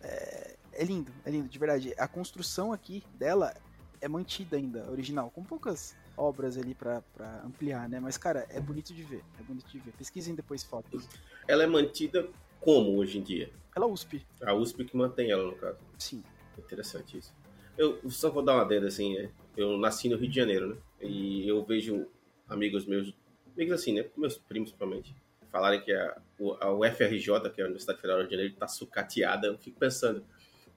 é, 0.00 0.55
é 0.76 0.84
lindo, 0.84 1.12
é 1.24 1.30
lindo, 1.30 1.48
de 1.48 1.58
verdade. 1.58 1.94
A 1.98 2.06
construção 2.06 2.72
aqui 2.72 3.02
dela 3.14 3.54
é 4.00 4.08
mantida 4.08 4.56
ainda, 4.56 4.90
original, 4.90 5.30
com 5.30 5.42
poucas 5.42 5.96
obras 6.16 6.56
ali 6.56 6.74
para 6.74 7.02
ampliar, 7.44 7.88
né? 7.88 8.00
Mas, 8.00 8.16
cara, 8.16 8.46
é 8.48 8.60
bonito 8.60 8.94
de 8.94 9.02
ver, 9.02 9.22
é 9.38 9.42
bonito 9.42 9.66
de 9.68 9.78
ver. 9.78 9.92
Pesquisem 9.92 10.34
depois 10.34 10.62
fotos. 10.62 11.08
Ela 11.46 11.64
é 11.64 11.66
mantida 11.66 12.28
como 12.60 12.96
hoje 12.96 13.18
em 13.18 13.22
dia? 13.22 13.50
Ela 13.74 13.86
é 13.86 13.88
USP. 13.88 14.26
A 14.42 14.54
USP 14.54 14.84
que 14.84 14.96
mantém 14.96 15.30
ela, 15.30 15.44
no 15.44 15.56
caso. 15.56 15.78
Sim. 15.98 16.22
Interessante 16.58 17.18
isso. 17.18 17.34
Eu 17.76 18.00
só 18.08 18.30
vou 18.30 18.42
dar 18.42 18.54
uma 18.54 18.62
adenda 18.62 18.86
assim, 18.86 19.18
é, 19.18 19.30
eu 19.56 19.76
nasci 19.76 20.08
no 20.08 20.16
Rio 20.16 20.30
de 20.30 20.36
Janeiro, 20.36 20.68
né? 20.68 20.76
E 21.02 21.46
eu 21.46 21.62
vejo 21.62 22.06
amigos 22.48 22.86
meus, 22.86 23.14
amigos 23.54 23.74
assim, 23.74 23.92
né? 23.92 24.06
Meus 24.16 24.38
primos, 24.38 24.70
principalmente, 24.70 25.14
falarem 25.52 25.82
que 25.82 25.92
a, 25.92 26.18
a 26.60 26.72
UFRJ, 26.72 27.50
que 27.54 27.60
é 27.60 27.64
a 27.64 27.66
Universidade 27.66 28.00
Federal 28.00 28.18
do 28.18 28.20
Rio 28.22 28.30
de 28.30 28.34
Janeiro, 28.34 28.54
está 28.54 28.66
sucateada. 28.66 29.46
Eu 29.46 29.58
fico 29.58 29.78
pensando, 29.78 30.24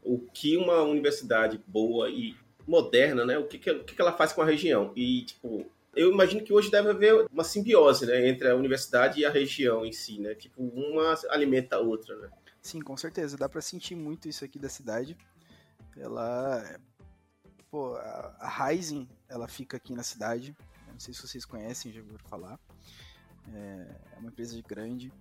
o 0.04 0.20
que 0.20 0.58
uma 0.58 0.82
universidade 0.84 1.62
boa 1.68 2.10
e 2.10 2.36
moderna, 2.68 3.26
né? 3.26 3.38
O 3.38 3.48
que, 3.48 3.58
que, 3.58 3.72
o 3.72 3.84
que 3.84 4.02
ela 4.02 4.14
faz 4.14 4.34
com 4.34 4.42
a 4.42 4.46
região? 4.46 4.92
E, 4.96 5.24
tipo, 5.24 5.66
eu 5.96 6.12
imagino 6.12 6.44
que 6.44 6.54
hoje 6.54 6.70
deve 6.70 6.90
haver 6.90 7.28
uma 7.32 7.44
simbiose, 7.44 8.06
né? 8.06 8.28
Entre 8.28 8.48
a 8.48 8.56
universidade 8.56 9.20
e 9.20 9.26
a 9.26 9.30
região 9.30 9.86
em 9.86 9.92
si, 9.92 10.20
né? 10.20 10.36
Tipo, 10.36 10.62
uma 10.62 11.16
alimenta 11.30 11.78
a 11.78 11.80
outra, 11.80 12.16
né? 12.18 12.30
Sim, 12.62 12.82
com 12.82 12.96
certeza. 12.96 13.38
Dá 13.38 13.50
para 13.50 13.62
sentir 13.62 13.96
muito 13.96 14.28
isso 14.28 14.46
aqui 14.46 14.60
da 14.60 14.70
cidade. 14.70 15.18
Ela 15.98 16.80
pô, 17.70 17.96
a 17.96 18.68
Rising, 18.68 19.08
ela 19.28 19.48
fica 19.48 19.78
aqui 19.78 19.94
na 19.94 20.04
cidade. 20.04 20.56
Não 20.92 21.00
sei 21.00 21.14
se 21.14 21.22
vocês 21.22 21.46
conhecem, 21.46 21.92
já 21.92 22.02
ouviram 22.02 22.20
falar. 22.28 22.60
É, 23.54 23.96
é 24.16 24.20
uma 24.20 24.30
empresa 24.30 24.60
grande. 24.68 25.12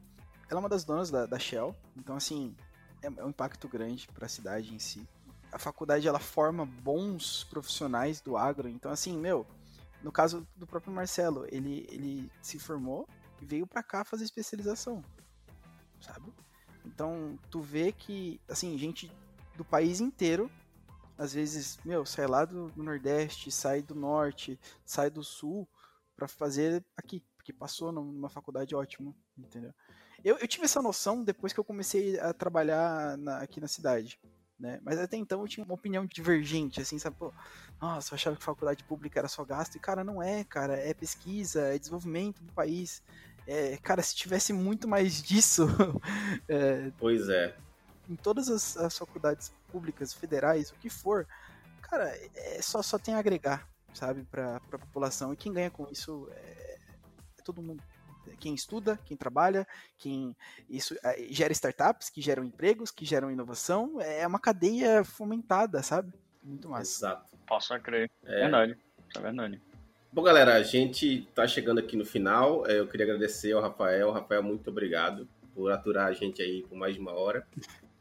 Ela 0.51 0.59
é 0.59 0.63
uma 0.63 0.69
das 0.69 0.85
donas 0.85 1.11
da, 1.11 1.27
da 1.27 1.39
Shell, 1.39 1.77
então 1.97 2.17
assim, 2.17 2.57
é, 3.03 3.07
é 3.07 3.25
um 3.25 3.31
impacto 3.31 3.69
grande 3.69 4.07
para 4.09 4.27
a 4.27 4.29
cidade 4.29 4.75
em 4.75 4.79
si. 4.79 5.07
A 5.51 5.59
faculdade 5.59 6.07
ela 6.07 6.19
forma 6.19 6.67
bons 6.67 7.45
profissionais 7.45 8.21
do 8.21 8.37
agro, 8.37 8.69
então 8.69 8.91
assim, 8.91 9.17
meu, 9.17 9.47
no 10.03 10.13
caso 10.13 10.47
do 10.57 10.67
próprio 10.67 10.93
Marcelo, 10.93 11.47
ele, 11.51 11.87
ele 11.91 12.31
se 12.43 12.59
formou 12.59 13.09
e 13.41 13.47
veio 13.47 13.67
para 13.67 13.83
cá 13.83 14.05
fazer 14.05 14.25
especialização, 14.25 15.03
sabe? 16.01 16.33
Então, 16.85 17.39
tu 17.51 17.61
vê 17.61 17.93
que, 17.93 18.41
assim, 18.49 18.77
gente 18.79 19.11
do 19.57 19.65
país 19.65 20.01
inteiro 20.01 20.51
às 21.19 21.33
vezes, 21.33 21.81
meu, 21.85 22.07
sai 22.07 22.29
lá 22.29 22.45
do, 22.45 22.73
Nordeste, 22.77 23.51
sai 23.51 23.83
do 23.83 23.95
Norte, 23.95 24.59
sai 24.85 25.11
do 25.11 25.25
Sul 25.25 25.69
para 26.15 26.29
fazer 26.29 26.85
aqui, 26.97 27.21
porque 27.37 27.53
passou 27.53 27.91
numa 27.91 28.29
faculdade 28.29 28.75
ótima, 28.75 29.13
entendeu? 29.37 29.75
Eu, 30.25 30.37
eu, 30.39 30.49
tive 30.49 30.65
essa 30.65 30.83
noção 30.83 31.23
depois 31.23 31.53
que 31.53 31.61
eu 31.61 31.65
comecei 31.65 32.19
a 32.19 32.33
trabalhar 32.33 33.17
na, 33.19 33.39
aqui 33.39 33.61
na 33.61 33.69
cidade, 33.69 34.19
né? 34.59 34.81
Mas 34.83 34.99
até 34.99 35.17
então 35.17 35.41
eu 35.41 35.49
tinha 35.49 35.65
uma 35.65 35.75
opinião 35.75 36.05
divergente, 36.05 36.81
assim, 36.81 36.99
sabe? 36.99 37.17
Pô, 37.17 37.33
nossa, 37.81 38.13
eu 38.13 38.17
achava 38.17 38.37
que 38.37 38.43
faculdade 38.43 38.85
pública 38.85 39.21
era 39.21 39.29
só 39.29 39.45
gasto, 39.45 39.77
e 39.77 39.81
cara, 39.81 40.03
não 40.03 40.23
é, 40.23 40.45
cara, 40.45 40.77
é 40.77 40.93
pesquisa, 40.93 41.63
é 41.75 41.79
desenvolvimento 41.79 42.43
do 42.43 42.53
país. 42.53 43.03
É, 43.47 43.77
cara, 43.79 44.03
se 44.03 44.15
tivesse 44.15 44.53
muito 44.53 44.87
mais 44.89 45.23
disso. 45.23 45.67
é, 46.49 46.91
pois 46.99 47.29
é 47.29 47.57
em 48.09 48.17
todas 48.17 48.49
as, 48.49 48.77
as 48.77 48.97
faculdades 48.97 49.53
públicas, 49.71 50.15
federais, 50.15 50.71
o 50.71 50.75
que 50.77 50.89
for, 50.89 51.27
cara, 51.83 52.09
é 52.35 52.63
só, 52.63 52.83
só 52.83 52.99
tem 52.99 53.15
a 53.15 53.19
agregar, 53.19 53.69
sabe, 53.93 54.25
para 54.25 54.57
a 54.57 54.61
população. 54.61 55.33
E 55.33 55.37
quem 55.37 55.53
ganha 55.53 55.71
com 55.71 55.87
isso 55.91 56.29
é, 56.33 56.79
é, 57.39 57.43
todo 57.45 57.63
mundo. 57.63 57.83
Quem 58.39 58.55
estuda, 58.55 58.99
quem 59.05 59.17
trabalha, 59.17 59.67
quem 59.97 60.37
isso 60.69 60.97
é, 61.03 61.27
gera 61.31 61.53
startups, 61.53 62.11
que 62.11 62.21
geram 62.21 62.45
empregos, 62.45 62.91
que 62.91 63.05
geram 63.05 63.31
inovação, 63.31 64.01
é 64.01 64.27
uma 64.27 64.39
cadeia 64.39 65.05
fomentada, 65.05 65.83
sabe? 65.83 66.13
Muito 66.43 66.69
massa. 66.69 67.07
Exato. 67.07 67.37
Posso 67.47 67.79
crer. 67.81 68.11
É 68.25 68.41
verdade. 68.43 68.77
É 69.17 69.21
verdade. 69.21 69.63
Bom, 70.13 70.23
galera, 70.23 70.55
a 70.55 70.63
gente 70.63 71.29
tá 71.35 71.47
chegando 71.47 71.79
aqui 71.79 71.97
no 71.97 72.05
final. 72.05 72.67
É, 72.67 72.79
eu 72.79 72.87
queria 72.87 73.05
agradecer 73.05 73.53
ao 73.53 73.61
Rafael. 73.61 74.11
Rafael, 74.11 74.43
muito 74.43 74.71
obrigado 74.71 75.29
por 75.55 75.71
aturar 75.71 76.07
a 76.07 76.13
gente 76.13 76.41
aí 76.41 76.63
por 76.63 76.77
mais 76.77 76.95
de 76.95 77.01
uma 77.01 77.13
hora. 77.13 77.47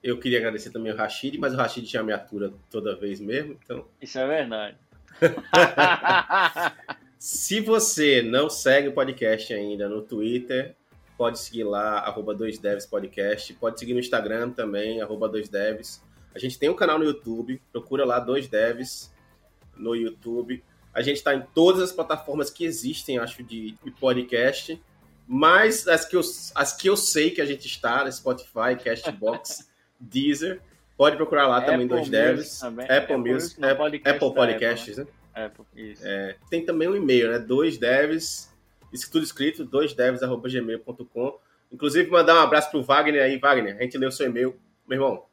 Eu 0.02 0.20
queria 0.20 0.38
agradecer 0.38 0.70
também 0.70 0.92
o 0.92 0.96
Rashid, 0.96 1.38
mas 1.38 1.54
o 1.54 1.58
Rashid 1.58 1.86
já 1.86 2.04
me 2.04 2.14
atura 2.14 2.54
toda 2.70 2.96
vez 2.96 3.20
mesmo, 3.20 3.58
então... 3.62 3.88
Isso 4.00 4.18
é 4.20 4.28
verdade. 4.28 4.78
Se 7.20 7.60
você 7.60 8.22
não 8.22 8.50
segue 8.50 8.90
o 8.90 8.94
podcast 8.94 9.54
ainda 9.54 9.90
no 9.90 10.02
Twitter, 10.02 10.76
pode 11.18 11.40
seguir 11.40 11.64
lá, 11.64 12.00
arroba 12.00 12.36
2devs 12.36 12.88
podcast. 12.90 13.54
Pode 13.56 13.80
seguir 13.80 13.94
no 13.94 14.00
Instagram 14.00 14.52
também, 14.52 15.02
arroba 15.02 15.30
2devs. 15.30 16.02
A 16.34 16.40
gente 16.40 16.60
tem 16.60 16.70
um 16.70 16.76
canal 16.76 17.00
no 17.00 17.06
YouTube, 17.06 17.62
procura 17.72 18.06
lá 18.06 18.24
2devs 18.24 19.10
no 19.76 19.96
YouTube. 19.96 20.64
A 20.94 21.02
gente 21.02 21.18
está 21.18 21.34
em 21.34 21.42
todas 21.54 21.82
as 21.82 21.92
plataformas 21.92 22.50
que 22.50 22.66
existem, 22.66 23.18
acho, 23.18 23.44
de, 23.44 23.72
de 23.84 23.92
podcast. 23.92 24.82
Mas 25.28 25.88
as 25.88 26.06
que, 26.06 26.16
eu, 26.16 26.22
as 26.56 26.74
que 26.74 26.88
eu 26.88 26.96
sei 26.96 27.32
que 27.32 27.42
a 27.42 27.46
gente 27.46 27.66
está, 27.66 28.10
Spotify, 28.12 28.76
Castbox... 28.84 29.68
Deezer. 30.00 30.62
Pode 30.96 31.16
procurar 31.16 31.48
lá 31.48 31.62
também 31.62 31.86
dois 31.86 32.10
devs. 32.10 32.64
Apple, 32.64 32.86
Apple 32.90 33.18
Music, 33.18 33.64
Apple, 33.64 34.02
Apple 34.04 34.34
Podcasts, 34.34 35.00
Apple, 35.00 35.12
né? 35.12 35.17
Apple, 35.46 35.66
isso. 35.76 36.02
É, 36.06 36.36
tem 36.50 36.66
também 36.66 36.88
um 36.88 36.96
e-mail, 36.96 37.32
né? 37.32 37.40
Dois 37.40 37.78
devs, 37.78 38.54
isso 38.92 39.12
tudo 39.12 39.24
escrito, 39.24 39.66
doisdevs.gmail.com. 39.66 41.40
Inclusive, 41.72 42.10
mandar 42.10 42.36
um 42.36 42.40
abraço 42.40 42.72
pro 42.72 42.84
Wagner 42.84 43.24
aí. 43.24 43.38
Wagner, 43.38 43.78
a 43.78 43.84
gente 43.84 43.98
leu 43.98 44.12
seu 44.12 44.28
e-mail. 44.28 44.58
Meu 44.88 44.98
irmão, 44.98 45.26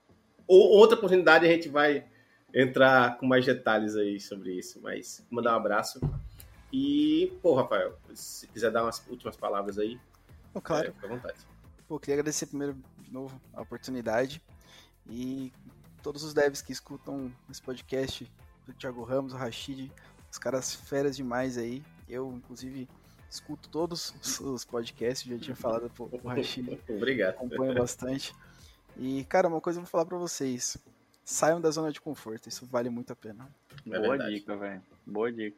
outra 0.46 0.96
oportunidade 0.96 1.46
a 1.46 1.48
gente 1.48 1.68
vai 1.68 2.04
entrar 2.52 3.18
com 3.18 3.26
mais 3.26 3.44
detalhes 3.44 3.96
aí 3.96 4.20
sobre 4.20 4.52
isso, 4.52 4.80
mas 4.82 5.24
mandar 5.30 5.54
um 5.54 5.56
abraço. 5.56 6.00
E, 6.72 7.32
pô, 7.40 7.54
Rafael, 7.54 7.98
se 8.14 8.46
quiser 8.48 8.70
dar 8.70 8.82
umas 8.82 9.04
últimas 9.08 9.36
palavras 9.36 9.78
aí, 9.78 9.98
oh, 10.52 10.60
claro. 10.60 10.88
É, 10.88 10.92
fica 10.92 11.06
à 11.06 11.10
vontade. 11.10 11.38
Pô, 11.86 11.98
queria 11.98 12.14
agradecer 12.16 12.46
primeiro 12.46 12.76
de 12.98 13.12
novo 13.12 13.40
a 13.52 13.62
oportunidade. 13.62 14.42
E 15.08 15.52
todos 16.02 16.22
os 16.24 16.34
devs 16.34 16.62
que 16.62 16.72
escutam 16.72 17.32
esse 17.50 17.62
podcast, 17.62 18.30
o 18.68 18.72
Thiago 18.72 19.02
Ramos, 19.02 19.32
o 19.32 19.36
Rashid, 19.36 19.90
os 20.30 20.38
caras 20.38 20.74
feras 20.74 21.16
demais 21.16 21.58
aí. 21.58 21.82
Eu, 22.08 22.32
inclusive, 22.32 22.88
escuto 23.30 23.68
todos 23.68 24.14
os 24.40 24.64
podcasts, 24.64 25.28
já 25.28 25.38
tinha 25.38 25.56
falado 25.56 25.90
pro, 25.90 26.08
pro 26.08 26.28
Rashid. 26.28 26.78
Obrigado. 26.88 27.34
Acompanho 27.34 27.74
bastante. 27.74 28.34
E, 28.96 29.24
cara, 29.24 29.48
uma 29.48 29.60
coisa 29.60 29.78
eu 29.78 29.82
vou 29.82 29.90
falar 29.90 30.06
pra 30.06 30.18
vocês. 30.18 30.76
Saiam 31.24 31.60
da 31.60 31.70
zona 31.70 31.90
de 31.90 32.00
conforto, 32.00 32.48
isso 32.48 32.66
vale 32.66 32.90
muito 32.90 33.12
a 33.12 33.16
pena. 33.16 33.48
É 33.86 33.98
Boa 33.98 34.10
verdade. 34.10 34.34
dica, 34.34 34.56
velho. 34.56 34.82
Boa 35.06 35.32
dica. 35.32 35.56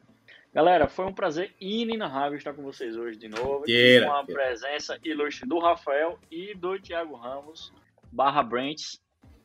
Galera, 0.55 0.89
foi 0.89 1.05
um 1.05 1.13
prazer 1.13 1.53
inenarrável 1.61 2.39
estar 2.39 2.55
com 2.55 2.63
vocês 2.63 2.97
hoje 2.97 3.19
de 3.19 3.29
novo. 3.29 3.65
Queira, 3.65 4.07
com 4.07 4.13
a 4.15 4.25
queira. 4.25 4.43
presença 4.43 4.99
ilustre 5.05 5.47
do 5.47 5.59
Rafael 5.59 6.19
e 6.31 6.55
do 6.55 6.79
Thiago 6.81 7.15
Ramos, 7.15 7.73
barra 8.11 8.43
Brents. 8.43 9.01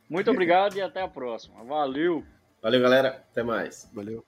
Muito 0.09 0.31
obrigado 0.31 0.77
e 0.77 0.81
até 0.81 1.01
a 1.01 1.07
próxima. 1.07 1.63
Valeu! 1.63 2.23
Valeu, 2.61 2.81
galera. 2.81 3.09
Até 3.31 3.43
mais. 3.43 3.89
Valeu. 3.93 4.25